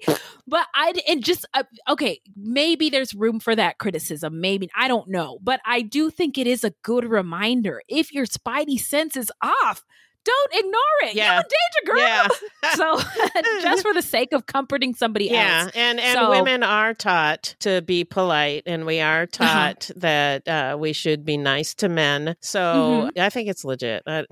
but 0.48 0.68
I 0.76 0.94
and 1.08 1.24
just 1.24 1.46
uh, 1.54 1.64
okay, 1.90 2.20
maybe 2.36 2.90
there's 2.90 3.14
room 3.14 3.40
for 3.40 3.56
that 3.56 3.78
criticism. 3.78 4.42
Maybe 4.42 4.70
I 4.76 4.88
don't 4.88 5.10
know, 5.10 5.40
but 5.42 5.62
I 5.66 5.82
do 5.82 6.10
think 6.10 6.38
it 6.38 6.48
is 6.48 6.64
a 6.64 6.74
good 6.84 7.06
reminder. 7.06 7.82
If 7.88 8.14
your 8.14 8.26
spidey 8.26 8.80
sense 8.80 9.16
is 9.16 9.32
off, 9.42 9.84
don't 10.26 10.54
ignore 10.54 11.10
it. 11.10 11.16
Yeah. 11.16 11.34
You're 11.34 11.42
in 11.42 11.44
danger, 11.44 11.94
girl. 11.94 12.00
Yeah. 12.00 12.28
so 12.76 13.02
just 13.62 13.82
for 13.84 13.94
the 13.94 14.02
sake 14.02 14.32
of 14.34 14.46
comforting 14.46 14.94
somebody 14.94 15.26
Yeah, 15.26 15.64
else. 15.64 15.72
and 15.76 16.00
and 16.00 16.18
So- 16.18 16.30
women 16.30 16.64
are 16.64 16.94
taught 16.94 17.56
to 17.60 17.82
be 17.82 18.04
polite, 18.06 18.64
and 18.66 18.86
we 18.86 19.00
are 19.00 19.26
taught 19.26 19.90
that 19.98 20.48
uh, 20.48 20.78
we 20.80 20.94
should 20.94 21.26
be 21.26 21.38
nice 21.38 21.74
to 21.76 21.90
men. 21.90 22.36
So 22.40 23.12
I 23.18 23.30
think 23.30 23.50
it's 23.50 23.66
legit. 23.66 24.04
Uh, 24.08 24.24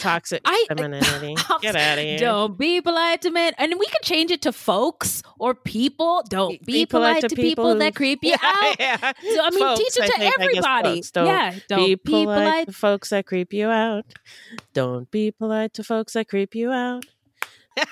toxic 0.00 0.42
I- 0.44 0.66
femininity. 0.68 1.34
I'll- 1.48 1.58
Get 1.58 1.76
out 1.76 1.98
of 1.98 2.04
here. 2.04 2.18
Don't 2.18 2.56
be 2.58 2.80
polite 2.80 3.22
to 3.22 3.30
men. 3.30 3.52
And 3.58 3.74
we 3.78 3.86
could 3.86 4.02
change 4.02 4.30
it 4.30 4.42
to 4.42 4.52
folks 4.52 5.22
or 5.38 5.54
people. 5.54 6.22
Don't 6.28 6.64
be, 6.64 6.84
polite, 6.86 7.22
to 7.28 7.34
people, 7.34 7.74
that 7.76 7.94
creep 7.94 8.20
you 8.22 8.30
Yeah, 8.30 8.36
out. 8.42 8.76
yeah. 8.78 8.96
So, 9.22 9.42
I 9.44 9.50
mean, 9.50 9.58
Folks, 9.60 9.80
teach 9.80 9.98
it 10.04 10.06
to 10.12 10.18
think, 10.18 10.34
everybody. 10.38 10.96
folks. 10.96 11.10
Don't 11.10 11.26
yeah, 11.26 11.54
don't 11.68 11.78
be 11.86 11.94
be 11.94 11.96
polite, 12.24 12.26
polite. 12.38 12.66
to 12.68 12.72
folks 12.72 13.08
that 13.10 13.26
creep 13.26 13.52
you 13.52 13.68
out. 13.68 14.04
Don't 14.74 15.10
be 15.10 15.23
polite 15.30 15.74
to 15.74 15.84
folks 15.84 16.12
that 16.14 16.28
creep 16.28 16.54
you 16.54 16.70
out. 16.70 17.04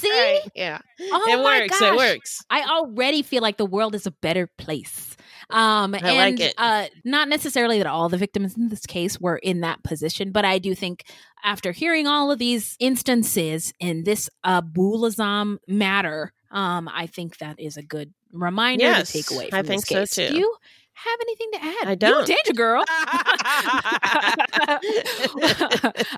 See? 0.00 0.10
Right, 0.10 0.40
Yeah. 0.54 0.78
Oh 1.00 1.24
it 1.28 1.36
my 1.36 1.60
works. 1.60 1.78
gosh. 1.78 1.92
It 1.92 1.96
works. 1.96 2.44
I 2.48 2.62
already 2.62 3.22
feel 3.22 3.42
like 3.42 3.58
the 3.58 3.66
world 3.66 3.94
is 3.94 4.06
a 4.06 4.10
better 4.10 4.48
place. 4.58 5.16
Um, 5.50 5.94
I 5.94 5.98
and 5.98 6.38
like 6.38 6.40
it. 6.40 6.54
Uh, 6.56 6.86
not 7.04 7.28
necessarily 7.28 7.78
that 7.78 7.86
all 7.86 8.08
the 8.08 8.16
victims 8.16 8.56
in 8.56 8.68
this 8.68 8.86
case 8.86 9.20
were 9.20 9.36
in 9.36 9.60
that 9.60 9.82
position, 9.84 10.32
but 10.32 10.44
I 10.46 10.58
do 10.58 10.74
think 10.74 11.04
after 11.44 11.72
hearing 11.72 12.06
all 12.06 12.30
of 12.30 12.38
these 12.38 12.76
instances 12.80 13.74
in 13.78 14.04
this 14.04 14.30
Abuelazam 14.44 15.58
matter, 15.68 16.32
Um, 16.50 16.88
I 16.92 17.06
think 17.06 17.38
that 17.38 17.60
is 17.60 17.76
a 17.76 17.82
good 17.82 18.14
reminder 18.32 18.84
Yes, 18.84 19.12
to 19.12 19.22
take 19.22 19.30
away. 19.32 19.50
From 19.50 19.58
I 19.58 19.62
this 19.62 19.68
think 19.68 19.84
so, 19.86 19.94
case. 20.00 20.14
too. 20.14 20.28
Do 20.34 20.38
you 20.38 20.56
have 20.94 21.18
anything 21.22 21.50
to 21.52 21.58
add? 21.64 21.86
I 21.88 21.90
You 21.92 21.96
don't. 21.96 22.26
danger 22.26 22.52
girl. 22.54 22.84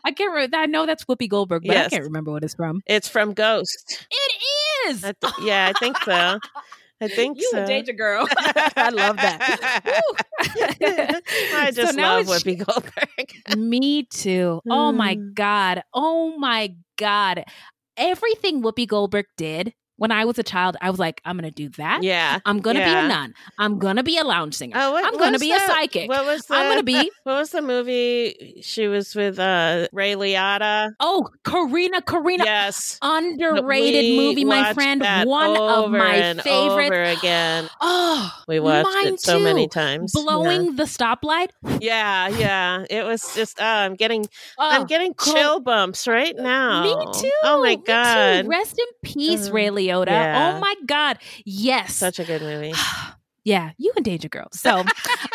I 0.04 0.12
can't 0.16 0.30
remember. 0.32 0.56
I 0.56 0.66
know 0.66 0.86
that's 0.86 1.04
Whoopi 1.04 1.28
Goldberg, 1.28 1.64
but 1.66 1.76
I 1.76 1.88
can't 1.88 2.04
remember 2.04 2.30
what 2.32 2.44
it's 2.44 2.54
from. 2.54 2.82
It's 2.86 3.08
from 3.08 3.32
Ghost. 3.34 4.06
It 4.10 4.32
is. 4.90 5.04
I 5.04 5.12
th- 5.20 5.34
yeah, 5.42 5.72
I 5.74 5.78
think 5.78 5.96
so. 5.98 6.38
I 7.00 7.08
think 7.14 7.38
you 7.38 7.48
so. 7.52 7.62
a 7.62 7.66
danger 7.66 7.92
girl. 7.92 8.26
I 8.76 8.90
love 8.90 9.16
that. 9.16 10.02
I 11.54 11.70
just 11.72 11.96
now 11.96 12.16
love 12.18 12.26
Whoopi 12.26 12.64
Goldberg. 12.64 13.56
Me 13.56 14.04
too. 14.04 14.60
Oh 14.68 14.92
my 14.92 15.16
Mm. 15.16 15.34
God. 15.34 15.82
Oh 15.94 16.36
my 16.38 16.74
God. 16.96 17.44
Everything 17.96 18.62
Whoopi 18.62 18.86
Goldberg 18.86 19.26
did 19.36 19.72
when 19.96 20.12
I 20.12 20.24
was 20.24 20.38
a 20.38 20.42
child, 20.42 20.76
I 20.80 20.90
was 20.90 20.98
like, 20.98 21.20
I'm 21.24 21.36
going 21.38 21.50
to 21.50 21.54
do 21.54 21.68
that. 21.76 22.02
yeah. 22.02 22.38
I'm 22.44 22.60
going 22.60 22.76
to 22.76 22.82
be 22.82 22.90
Yeah. 22.90 23.04
a 23.06 23.08
nun. 23.08 23.34
I'm 23.58 23.78
going 23.78 23.96
to 23.96 24.02
be 24.02 24.18
a 24.18 24.24
lounge 24.24 24.54
singer. 24.54 24.76
Oh, 24.78 24.92
what, 24.92 25.04
I'm 25.04 25.16
going 25.18 25.32
to 25.32 25.38
be 25.38 25.52
a 25.52 25.58
psychic. 25.60 26.08
What 26.08 26.24
was 26.26 26.42
the, 26.46 26.54
I'm 26.54 26.64
going 26.66 26.78
to 26.78 26.82
be, 26.84 27.10
What 27.24 27.36
was 27.36 27.50
the 27.50 27.62
movie 27.62 28.60
she 28.62 28.88
was 28.88 29.14
with? 29.14 29.38
Uh, 29.38 29.88
Ray 29.92 30.14
Liotta. 30.14 30.92
oh, 31.00 31.28
Corrina, 31.44 32.00
Corrina. 32.02 32.44
Yes. 32.44 32.98
Underrated 33.02 34.04
We 34.04 34.16
movie, 34.16 34.44
my 34.44 34.74
friend. 34.74 35.00
that 35.02 35.26
One 35.26 35.56
of 35.56 35.90
my 35.90 36.14
and 36.14 36.40
favorites. 36.42 36.90
Over 36.90 37.02
again. 37.02 37.68
Oh, 37.80 38.32
We 38.48 38.60
watched 38.60 38.88
it 39.06 39.20
so 39.20 39.38
many 39.38 39.66
too. 39.66 39.70
times. 39.80 40.12
Yeah. 40.14 40.22
Blowing 40.22 40.76
the 40.76 40.84
stoplight. 40.84 41.48
Yeah, 41.80 42.28
yeah. 42.28 42.84
It 42.90 43.04
was 43.04 43.34
just. 43.34 43.60
Oh, 43.60 43.64
I'm 43.64 43.94
getting. 43.94 44.26
Oh, 44.58 44.68
I'm 44.70 44.86
getting 44.86 45.14
cool. 45.14 45.32
chill 45.34 45.60
bumps 45.60 46.06
right 46.08 46.34
now. 46.36 46.82
Me 46.82 46.94
too. 47.20 47.30
Oh 47.44 47.62
my 47.62 47.76
god. 47.76 48.46
Rest 48.46 48.78
in 48.78 48.86
peace, 49.10 49.48
Uh, 49.48 49.52
Ray 49.52 49.68
Liotta. 49.68 49.85
Yeah. 50.12 50.54
Oh 50.56 50.60
my 50.60 50.74
God. 50.86 51.18
Yes. 51.44 51.94
Such 51.94 52.18
a 52.18 52.24
good 52.24 52.42
movie. 52.42 52.72
yeah, 53.46 53.70
you 53.78 53.92
and 53.94 54.04
Danger 54.04 54.28
Girl. 54.28 54.48
So, 54.50 54.78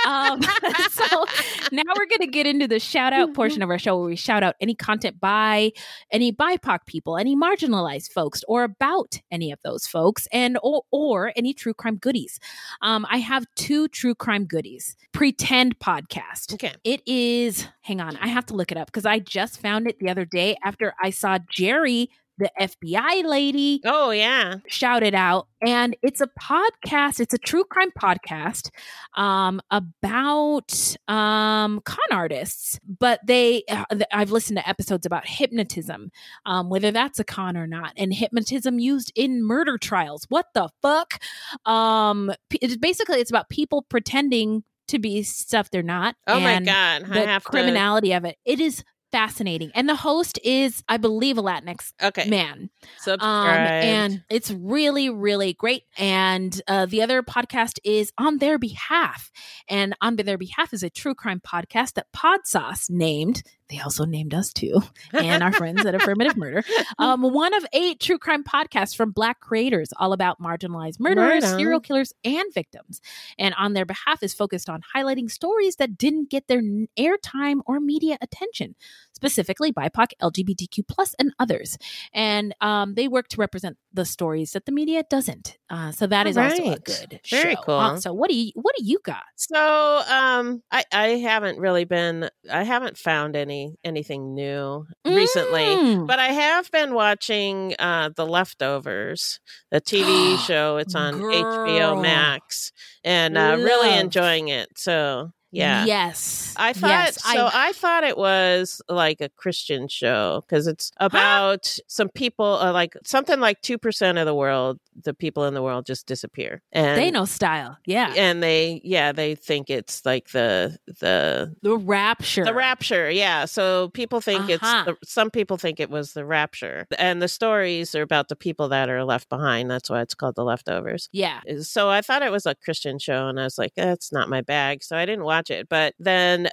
um, 0.06 0.42
so 0.92 1.26
now 1.72 1.84
we're 1.98 2.08
gonna 2.08 2.30
get 2.30 2.46
into 2.46 2.68
the 2.68 2.78
shout 2.78 3.14
out 3.14 3.34
portion 3.34 3.62
of 3.62 3.70
our 3.70 3.80
show 3.80 3.98
where 3.98 4.06
we 4.06 4.18
shout 4.18 4.44
out 4.44 4.56
any 4.60 4.76
content 4.76 5.22
by 5.22 5.72
any 6.12 6.34
BIPOC 6.34 6.80
people, 6.88 7.16
any 7.18 7.38
marginalized 7.38 8.12
folks, 8.12 8.44
or 8.50 8.66
about 8.66 9.18
any 9.32 9.50
of 9.50 9.60
those 9.64 9.88
folks, 9.88 10.28
and 10.34 10.58
or, 10.62 10.84
or 10.92 11.32
any 11.38 11.54
true 11.54 11.74
crime 11.74 11.96
goodies. 11.96 12.38
Um, 12.82 13.08
I 13.10 13.20
have 13.20 13.46
two 13.56 13.88
true 13.88 14.14
crime 14.14 14.44
goodies. 14.44 14.98
Pretend 15.14 15.80
podcast. 15.80 16.54
Okay. 16.54 16.74
It 16.84 17.02
is. 17.06 17.66
Hang 17.84 18.02
on, 18.02 18.18
I 18.18 18.28
have 18.28 18.46
to 18.48 18.56
look 18.56 18.74
it 18.74 18.78
up 18.78 18.88
because 18.88 19.06
I 19.06 19.20
just 19.20 19.62
found 19.62 19.88
it 19.88 20.00
the 20.00 20.10
other 20.10 20.26
day 20.26 20.58
after 20.66 20.94
I 21.02 21.12
saw 21.12 21.38
Jerry, 21.50 22.10
the 22.42 22.52
FBI 22.60 23.24
lady, 23.24 23.80
Oh 23.86 24.12
yeah. 24.12 24.56
shout 24.68 25.04
it 25.04 25.14
out 25.16 25.48
and 25.62 25.96
it's 26.02 26.22
a 26.22 26.28
podcast 26.42 27.20
it's 27.20 27.34
a 27.36 27.38
true 27.38 27.64
crime 27.64 27.92
podcast 27.92 28.72
um 29.16 29.62
about 29.70 30.96
um 31.08 31.80
con 31.86 32.00
artists 32.12 32.80
but 33.00 33.20
they 33.28 33.64
uh, 33.70 33.86
i've 34.12 34.32
listened 34.32 34.58
to 34.58 34.68
episodes 34.68 35.06
about 35.06 35.28
hypnotism 35.28 36.10
um 36.48 36.70
whether 36.72 36.90
that's 36.92 37.20
a 37.20 37.24
con 37.24 37.56
or 37.56 37.68
not 37.68 37.94
and 37.96 38.12
hypnotism 38.14 38.80
used 38.80 39.12
in 39.16 39.44
murder 39.44 39.78
trials 39.78 40.26
what 40.30 40.48
the 40.56 40.68
fuck 40.82 41.22
um 41.68 42.32
it's 42.60 42.78
basically 42.78 43.20
it's 43.20 43.30
about 43.32 43.48
people 43.50 43.84
pretending 43.84 44.64
to 44.88 44.98
be 45.00 45.22
stuff 45.24 45.70
they're 45.70 45.84
not 45.84 46.16
Oh 46.28 46.40
my 46.40 46.60
god. 46.60 47.04
I 47.04 47.08
the 47.08 47.26
have 47.26 47.44
to. 47.44 47.50
criminality 47.50 48.14
of 48.14 48.26
it 48.26 48.38
it 48.46 48.60
is 48.60 48.84
fascinating 49.12 49.72
and 49.76 49.90
the 49.90 49.96
host 49.96 50.40
is 50.44 50.84
i 50.88 50.98
believe 50.98 51.38
a 51.38 51.44
latinx 51.44 51.92
Okay. 52.02 52.30
man 52.30 52.70
Subscribe. 53.00 53.22
um, 53.22 53.74
and 53.74 54.24
it's 54.30 54.52
really, 54.52 55.10
really 55.10 55.54
great. 55.54 55.84
And 55.98 56.60
uh, 56.68 56.86
the 56.86 57.02
other 57.02 57.22
podcast 57.24 57.78
is 57.84 58.12
On 58.18 58.38
Their 58.38 58.58
Behalf. 58.58 59.32
And 59.68 59.96
On 60.02 60.16
Their 60.16 60.38
Behalf 60.38 60.74
is 60.74 60.84
a 60.84 60.90
true 60.90 61.14
crime 61.16 61.42
podcast 61.42 61.94
that 61.94 62.08
Podsauce 62.16 62.90
named. 62.90 63.44
They 63.72 63.80
also 63.80 64.06
named 64.06 64.34
us 64.34 64.54
too, 64.54 64.82
and 65.14 65.42
our 65.42 65.52
friends 65.54 65.86
at 65.86 65.96
Affirmative 65.96 66.38
Murder. 66.38 66.64
Um, 67.00 67.22
one 67.22 67.54
of 67.54 67.66
eight 67.74 68.00
true 68.00 68.18
crime 68.18 68.44
podcasts 68.44 68.96
from 68.96 69.12
Black 69.12 69.40
creators, 69.40 69.90
all 69.98 70.14
about 70.14 70.42
marginalized 70.42 71.00
murderers, 71.00 71.44
on. 71.44 71.58
serial 71.58 71.80
killers, 71.80 72.14
and 72.24 72.54
victims. 72.54 73.02
And 73.40 73.56
On 73.58 73.74
Their 73.74 73.86
Behalf 73.86 74.22
is 74.22 74.34
focused 74.34 74.70
on 74.70 74.82
highlighting 74.96 75.32
stories 75.32 75.78
that 75.78 75.98
didn't 75.98 76.30
get 76.30 76.48
their 76.48 76.62
airtime 77.00 77.62
or 77.66 77.80
media 77.80 78.18
attention, 78.22 78.76
specifically 79.14 79.72
BIPOC, 79.72 80.12
LGBTQ 80.22 80.88
plus, 80.88 81.16
and 81.18 81.34
others 81.40 81.78
and 82.14 82.54
um, 82.62 82.94
they 82.96 83.08
work 83.08 83.28
to 83.30 83.38
represent 83.38 83.78
the 83.94 84.06
stories 84.06 84.52
that 84.52 84.66
the 84.66 84.72
media 84.72 85.04
doesn't. 85.10 85.58
Uh, 85.70 85.92
so 85.92 86.08
that 86.08 86.28
is 86.28 86.38
also 86.38 86.72
a 86.72 86.80
good 86.80 87.20
Very 87.30 87.56
show. 87.56 87.62
cool. 87.66 87.98
So 88.02 88.14
what 88.14 88.30
do 88.30 88.36
you 88.36 88.52
what 88.56 88.76
do 88.78 88.84
you 88.86 89.00
got? 89.04 89.24
So, 89.36 90.02
um, 90.10 90.64
I 90.72 90.84
I 90.92 91.08
haven't 91.10 91.60
really 91.60 91.86
been. 91.86 92.30
I 92.52 92.64
haven't 92.64 92.98
found 92.98 93.36
any 93.36 93.76
anything 93.84 94.34
new 94.34 94.86
recently. 95.06 95.62
Mm. 95.64 96.08
But 96.08 96.20
I 96.20 96.28
have 96.28 96.70
been 96.72 96.94
watching 96.94 97.76
uh, 97.80 98.10
The 98.16 98.26
Leftovers, 98.26 99.40
the 99.72 99.82
TV 99.82 100.38
show. 100.48 100.78
It's 100.78 100.96
on 100.96 101.20
Girl. 101.20 101.34
HBO 101.34 102.02
Max, 102.02 102.72
and 103.04 103.38
uh, 103.38 103.58
really 103.60 103.98
enjoying 103.98 104.48
it. 104.50 104.70
So 104.78 105.32
yeah, 105.52 105.86
Yes. 105.86 106.54
I 106.58 106.74
thought 106.74 106.90
yes, 106.90 107.24
so. 107.24 107.50
I, 107.54 107.74
thought 107.74 108.04
it 108.04 108.18
was 108.18 108.82
like 108.88 109.20
a 109.20 109.30
Christian 109.30 109.88
show 109.88 110.44
because 110.46 110.66
it's 110.66 110.92
about 110.98 111.78
some 111.88 112.10
people, 112.10 112.46
uh, 112.46 112.72
like 112.72 112.96
something 113.04 113.40
like 113.40 113.62
two 113.62 113.78
percent 113.78 114.18
of 114.18 114.26
the 114.26 114.36
world, 114.36 114.80
the 115.04 115.14
people 115.14 115.46
in 115.46 115.54
the 115.54 115.62
world 115.64 115.86
just 115.86 116.06
disappear, 116.08 116.62
and 116.72 116.98
they 117.00 117.12
know 117.12 117.26
style. 117.26 117.78
Yeah. 117.86 118.14
and 118.18 118.42
they, 118.44 118.82
yeah, 118.84 119.12
they 119.12 119.36
think 119.36 119.70
it's 119.70 120.06
like 120.06 120.30
the 120.30 120.78
the 121.00 121.56
the 121.62 121.78
rapture. 121.78 122.44
the 122.44 122.54
rapture. 122.54 123.10
Yeah, 123.10 123.46
so 123.46 123.90
people 123.90 124.22
think 124.22 124.50
Uh-huh. 124.50 124.94
it's 125.02 125.12
some 125.12 125.30
people 125.30 125.58
think 125.58 125.80
it 125.80 125.90
was 125.90 126.14
the 126.14 126.26
rapture, 126.26 126.88
and 126.98 127.22
the 127.22 127.28
stories 127.28 127.96
are 127.96 128.02
about 128.02 128.28
the 128.28 128.36
people 128.36 128.70
that 128.70 128.90
are 128.90 129.04
left 129.04 129.30
behind. 129.30 129.70
That's 129.72 129.90
why 129.90 130.02
it's 130.02 130.16
called 130.16 130.36
the 130.36 130.44
leftovers. 130.44 131.10
Yeah. 131.12 131.42
So 131.62 131.90
I 131.90 132.02
thought 132.02 132.22
it 132.24 132.32
was 132.32 132.46
a 132.46 132.56
Christian 132.56 133.00
show, 133.00 133.28
and 133.28 133.40
I 133.40 133.44
was 133.44 133.58
like, 133.58 133.74
that's 133.76 134.12
not 134.12 134.30
my 134.30 134.42
bag. 134.42 134.84
So 134.84 134.96
I 134.98 135.06
didn't 135.06 135.26
watch 135.26 135.50
it. 135.50 135.68
But 135.70 135.94
then 136.00 136.50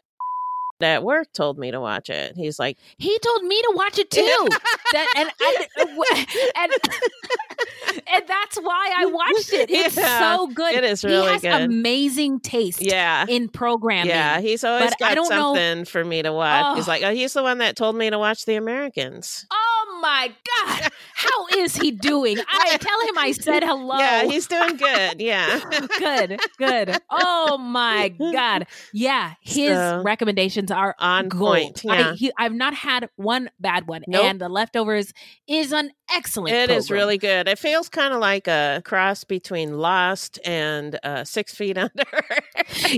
at 0.81 1.03
work 1.03 1.33
told 1.33 1.59
me 1.59 1.71
to 1.71 1.81
watch 1.81 2.09
it. 2.11 2.35
He's 2.37 2.59
like, 2.59 2.79
He 2.99 3.19
told 3.19 3.43
me 3.45 3.61
to 3.63 3.73
watch 3.75 3.99
it 3.99 4.11
too. 4.11 4.21
that 4.93 5.13
and 5.17 5.31
and, 5.41 5.91
uh, 5.99 6.25
and 6.57 6.73
and 8.13 8.25
that's 8.27 8.57
why 8.59 8.93
I 8.97 9.07
watched 9.07 9.53
it. 9.53 9.71
It's 9.71 9.97
Yeah, 9.97 10.37
so 10.37 10.47
good. 10.49 10.75
it 10.75 10.85
is 10.85 11.05
really 11.05 11.17
good. 11.17 11.41
he 11.41 11.47
has 11.49 11.59
good. 11.61 11.71
amazing 11.71 12.41
taste 12.41 12.81
yeah. 12.83 13.27
in 13.29 13.49
programming. 13.49 14.09
Yeah, 14.11 14.41
he's 14.41 14.65
always 14.65 14.91
But 14.91 15.03
I 15.03 15.09
got 15.11 15.15
don't 15.15 15.31
know- 15.31 15.55
something 15.55 15.85
for 15.85 16.05
me 16.05 16.23
to 16.23 16.33
watch. 16.33 16.77
He's 16.77 16.89
Oh. 16.89 16.91
like, 16.91 17.03
oh, 17.03 17.13
he's 17.13 17.33
the 17.33 17.43
one 17.43 17.59
that 17.59 17.77
told 17.77 17.97
me 17.97 18.11
to 18.11 18.19
watch 18.19 18.45
The 18.45 18.55
Americans. 18.57 19.47
Oh 19.51 19.78
my 20.01 20.33
God. 20.67 20.91
How 21.15 21.47
is 21.57 21.77
he 21.77 21.91
doing? 21.91 22.39
I 22.49 22.77
tell 22.81 23.01
him 23.09 23.19
I 23.19 23.33
said 23.33 23.63
hello. 23.65 23.99
Yeah, 23.99 24.25
he's 24.25 24.47
doing 24.47 24.77
good. 24.77 25.21
Yeah. 25.21 25.61
good, 25.99 26.41
good. 26.59 26.97
Oh 27.11 27.59
my 27.59 28.09
God. 28.09 28.67
Yeah, 28.93 29.35
his 29.41 29.71
So, 29.77 30.03
recommendations 30.05 30.71
are 30.71 30.95
on 30.99 31.29
gold. 31.29 31.41
point, 31.41 31.81
yeah. 31.85 32.11
I, 32.11 32.15
he, 32.15 32.33
I've 32.39 32.55
not 32.55 32.75
had 32.75 33.09
one 33.17 33.51
bad 33.59 33.87
one. 33.89 34.03
Nope. 34.07 34.25
And 34.25 34.41
The 34.41 34.49
Leftovers 34.49 35.13
is 35.49 35.73
an 35.73 35.91
excellent 36.15 36.55
It 36.55 36.71
is 36.71 36.87
program. 36.89 37.03
really 37.03 37.19
good. 37.19 37.49
It 37.49 37.59
feels 37.59 37.89
kind 37.89 38.15
of 38.15 38.21
like 38.21 38.47
a 38.49 38.83
cross 38.85 39.25
between 39.25 39.79
Lost 39.79 40.39
and 40.45 40.99
uh, 41.03 41.25
Six 41.25 41.55
Feet 41.55 41.77
Under. 41.79 42.05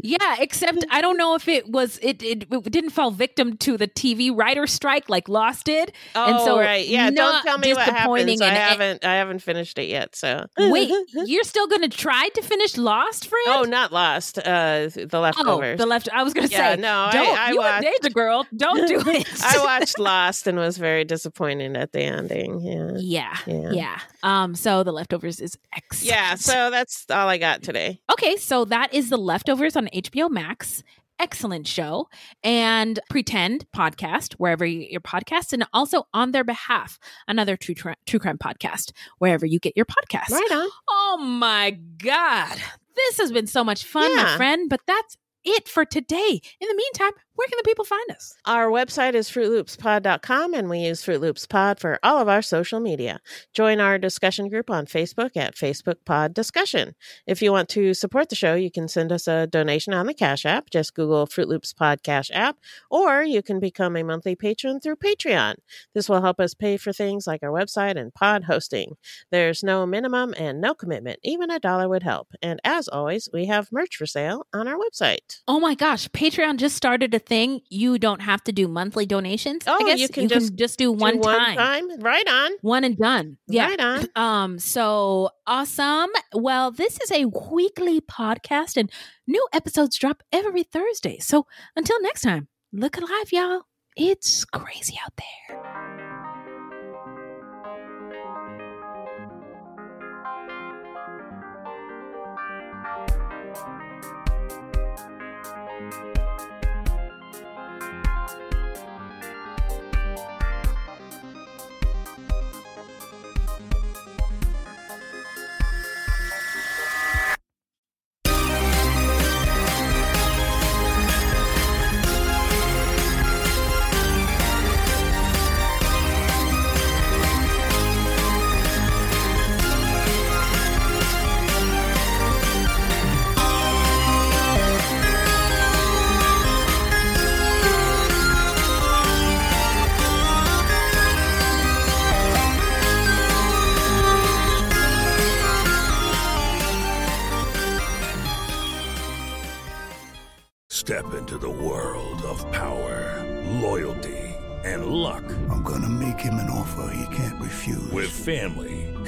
yeah, 0.03 0.37
except 0.39 0.85
I 0.91 1.01
don't 1.01 1.17
know 1.17 1.35
if 1.35 1.49
it 1.49 1.69
was 1.69 1.99
it, 2.03 2.23
it 2.23 2.45
it 2.51 2.71
didn't 2.73 2.91
fall 2.91 3.11
victim 3.11 3.57
to 3.59 3.77
the 3.77 3.89
TV 3.89 4.37
writer 4.37 4.67
strike 4.67 5.09
like 5.09 5.29
Lost 5.29 5.67
did. 5.67 5.93
oh, 6.15 6.25
And 6.27 6.41
so 6.41 6.59
right. 6.59 6.87
Yeah. 6.91 7.11
Don't 7.11 7.43
tell 7.43 7.59
me 7.59 7.73
what 7.75 7.89
happens. 7.89 8.41
I 8.41 8.49
haven't. 8.49 9.05
I 9.05 9.15
haven't 9.17 9.41
finished 9.41 9.79
it 9.79 9.89
yet. 9.89 10.15
So 10.17 10.47
Wait, 10.59 10.91
you're 11.27 11.45
still 11.45 11.67
going 11.67 11.83
to 11.83 11.89
try 11.89 12.29
to 12.35 12.43
finish 12.43 12.77
Lost, 12.77 13.27
friend? 13.29 13.45
Oh, 13.49 13.63
not 13.63 13.93
Lost. 13.93 14.39
Uh, 14.39 14.89
the 14.89 15.09
Oh, 15.13 15.21
leftovers. 15.21 15.79
the 15.79 15.87
left. 15.87 16.09
I 16.13 16.23
was 16.23 16.35
going 16.35 16.49
to 16.49 16.53
Yeah, 16.53 16.75
say, 16.75 16.81
no, 16.81 16.95
I- 16.95 17.13
don't. 17.13 17.39
I 17.39 17.51
you 17.51 17.57
watched- 17.59 17.81
a 17.81 17.91
danger 18.03 18.11
girl. 18.15 18.47
Don't 18.57 18.87
do 18.89 19.01
it. 19.11 19.29
I 19.43 19.59
watched 19.65 19.99
Lost 19.99 20.47
and 20.47 20.59
was 20.59 20.77
very 20.79 21.05
disappointed 21.05 21.77
at 21.77 21.93
the 21.93 22.01
ending. 22.03 22.61
Yeah. 22.61 22.93
Yeah, 22.97 23.37
Yeah. 23.47 23.71
yeah. 23.73 24.01
Um. 24.23 24.55
So 24.55 24.83
the 24.83 24.93
leftovers 24.93 25.41
is 25.41 25.57
excellent. 25.75 26.07
Yeah. 26.15 26.35
So 26.35 26.71
that's 26.71 27.07
all 27.11 27.29
I 27.29 27.39
got 27.39 27.63
today. 27.63 28.01
okay, 28.13 28.37
so 28.37 28.65
that 28.67 28.93
is 28.93 29.09
the 29.11 29.17
leftovers 29.17 29.77
on 29.77 29.89
HBO 29.95 30.31
Max. 30.31 30.83
Excellent 31.21 31.67
show 31.67 32.09
and 32.43 32.99
pretend 33.11 33.67
podcast 33.77 34.33
wherever 34.39 34.65
you 34.65 34.81
get 34.81 34.91
your 34.91 35.03
podcasts, 35.03 35.53
and 35.53 35.67
also 35.75 36.05
on 36.15 36.33
their 36.33 36.45
behalf 36.45 36.99
another 37.29 37.59
true 37.59 37.75
true 38.07 38.19
crime 38.19 38.39
podcast 38.39 38.93
wherever 39.19 39.45
you 39.45 39.59
get 39.59 39.77
your 39.77 39.85
podcasts. 39.85 40.31
Right 40.31 40.51
on. 40.51 40.69
Oh 40.89 41.19
my 41.21 41.79
god, 42.03 42.57
this 42.97 43.19
has 43.19 43.31
been 43.33 43.47
so 43.47 43.63
much 43.63 43.85
fun, 43.85 44.17
my 44.17 44.35
friend. 44.39 44.71
But 44.71 44.81
that's 44.87 45.19
it 45.45 45.69
for 45.69 45.85
today. 45.85 46.41
In 46.59 46.69
the 46.69 46.75
meantime, 46.75 47.13
where 47.41 47.49
can 47.49 47.57
the 47.57 47.69
people 47.71 47.87
find 47.87 48.11
us? 48.11 48.35
Our 48.45 48.67
website 48.67 49.15
is 49.15 49.31
frootloopspod.com 49.31 50.53
and 50.53 50.69
we 50.69 50.81
use 50.81 51.03
Froot 51.03 51.21
Loops 51.21 51.47
Pod 51.47 51.81
for 51.81 51.99
all 52.03 52.19
of 52.19 52.29
our 52.29 52.43
social 52.43 52.81
media. 52.81 53.19
Join 53.55 53.81
our 53.81 53.97
discussion 53.97 54.51
group 54.51 54.69
on 54.69 54.85
Facebook 54.85 55.39
at 55.39 55.55
Facebook 55.55 56.05
Pod 56.05 56.35
Discussion. 56.35 56.95
If 57.27 57.41
you 57.41 57.51
want 57.51 57.71
to 57.71 57.95
support 57.95 58.29
the 58.29 58.35
show, 58.37 58.55
you 58.57 58.71
can 58.71 58.89
send 58.89 59.11
us 59.11 59.27
a 59.27 59.47
donation 59.47 59.95
on 59.95 60.05
the 60.05 60.13
Cash 60.13 60.45
App. 60.45 60.69
Just 60.69 60.93
Google 60.93 61.27
Froot 61.27 61.47
Loops 61.47 61.73
Pod 61.73 62.03
Cash 62.03 62.31
App, 62.35 62.59
or 62.91 63.23
you 63.23 63.43
can 63.43 63.59
become 63.59 63.97
a 63.97 64.03
monthly 64.03 64.35
patron 64.35 64.79
through 64.79 64.97
Patreon. 64.97 65.55
This 65.95 66.11
will 66.11 66.21
help 66.21 66.41
us 66.41 66.53
pay 66.53 66.77
for 66.77 66.93
things 66.93 67.27
like 67.27 67.43
our 67.43 67.49
website 67.49 67.99
and 67.99 68.13
pod 68.13 68.45
hosting. 68.45 68.97
There's 69.31 69.63
no 69.63 69.87
minimum 69.87 70.35
and 70.37 70.61
no 70.61 70.75
commitment. 70.75 71.21
Even 71.23 71.51
a 71.51 71.59
dollar 71.59 71.89
would 71.89 72.03
help. 72.03 72.29
And 72.43 72.61
as 72.65 72.87
always, 72.87 73.31
we 73.33 73.47
have 73.47 73.73
merch 73.73 73.97
for 73.97 74.05
sale 74.05 74.47
on 74.53 74.69
our 74.69 74.77
website. 74.77 75.41
Oh 75.49 75.59
my 75.59 75.75
gosh, 75.75 76.07
Patreon 76.09 76.59
just 76.59 76.77
started 76.77 77.15
a 77.15 77.30
thing. 77.31 77.61
You 77.71 77.99
don't 77.99 78.21
have 78.21 78.43
to 78.45 78.53
do 78.53 78.69
monthly 78.69 79.07
donations. 79.07 79.63
I 79.67 79.79
Oh, 79.81 79.87
guess 79.87 80.01
you 80.01 80.09
can 80.09 80.29
just 80.29 80.55
just 80.57 80.79
do 80.79 80.93
one 80.93 81.17
Do 81.17 81.23
time. 81.23 81.57
time. 81.57 81.87
Right 82.01 82.29
on. 82.29 82.51
One 82.61 82.85
and 82.85 82.99
done. 82.99 83.39
Yeah. 83.49 83.69
Right 83.69 83.81
on. 83.81 84.07
Um, 84.17 84.59
so 84.59 85.31
awesome. 85.47 86.11
Well, 86.35 86.71
this 86.73 86.99
is 87.01 87.11
a 87.13 87.25
weekly 87.27 88.01
podcast 88.01 88.77
and 88.77 88.91
new 89.27 89.47
episodes 89.53 89.97
drop 89.97 90.23
every 90.33 90.63
Thursday. 90.65 91.19
So 91.21 91.47
until 91.77 92.01
next 92.03 92.23
time, 92.23 92.49
look 92.73 92.97
alive, 92.99 93.33
y'all. 93.33 93.63
It's 93.97 94.45
crazy 94.45 94.99
out 95.05 95.15
there. 95.17 95.90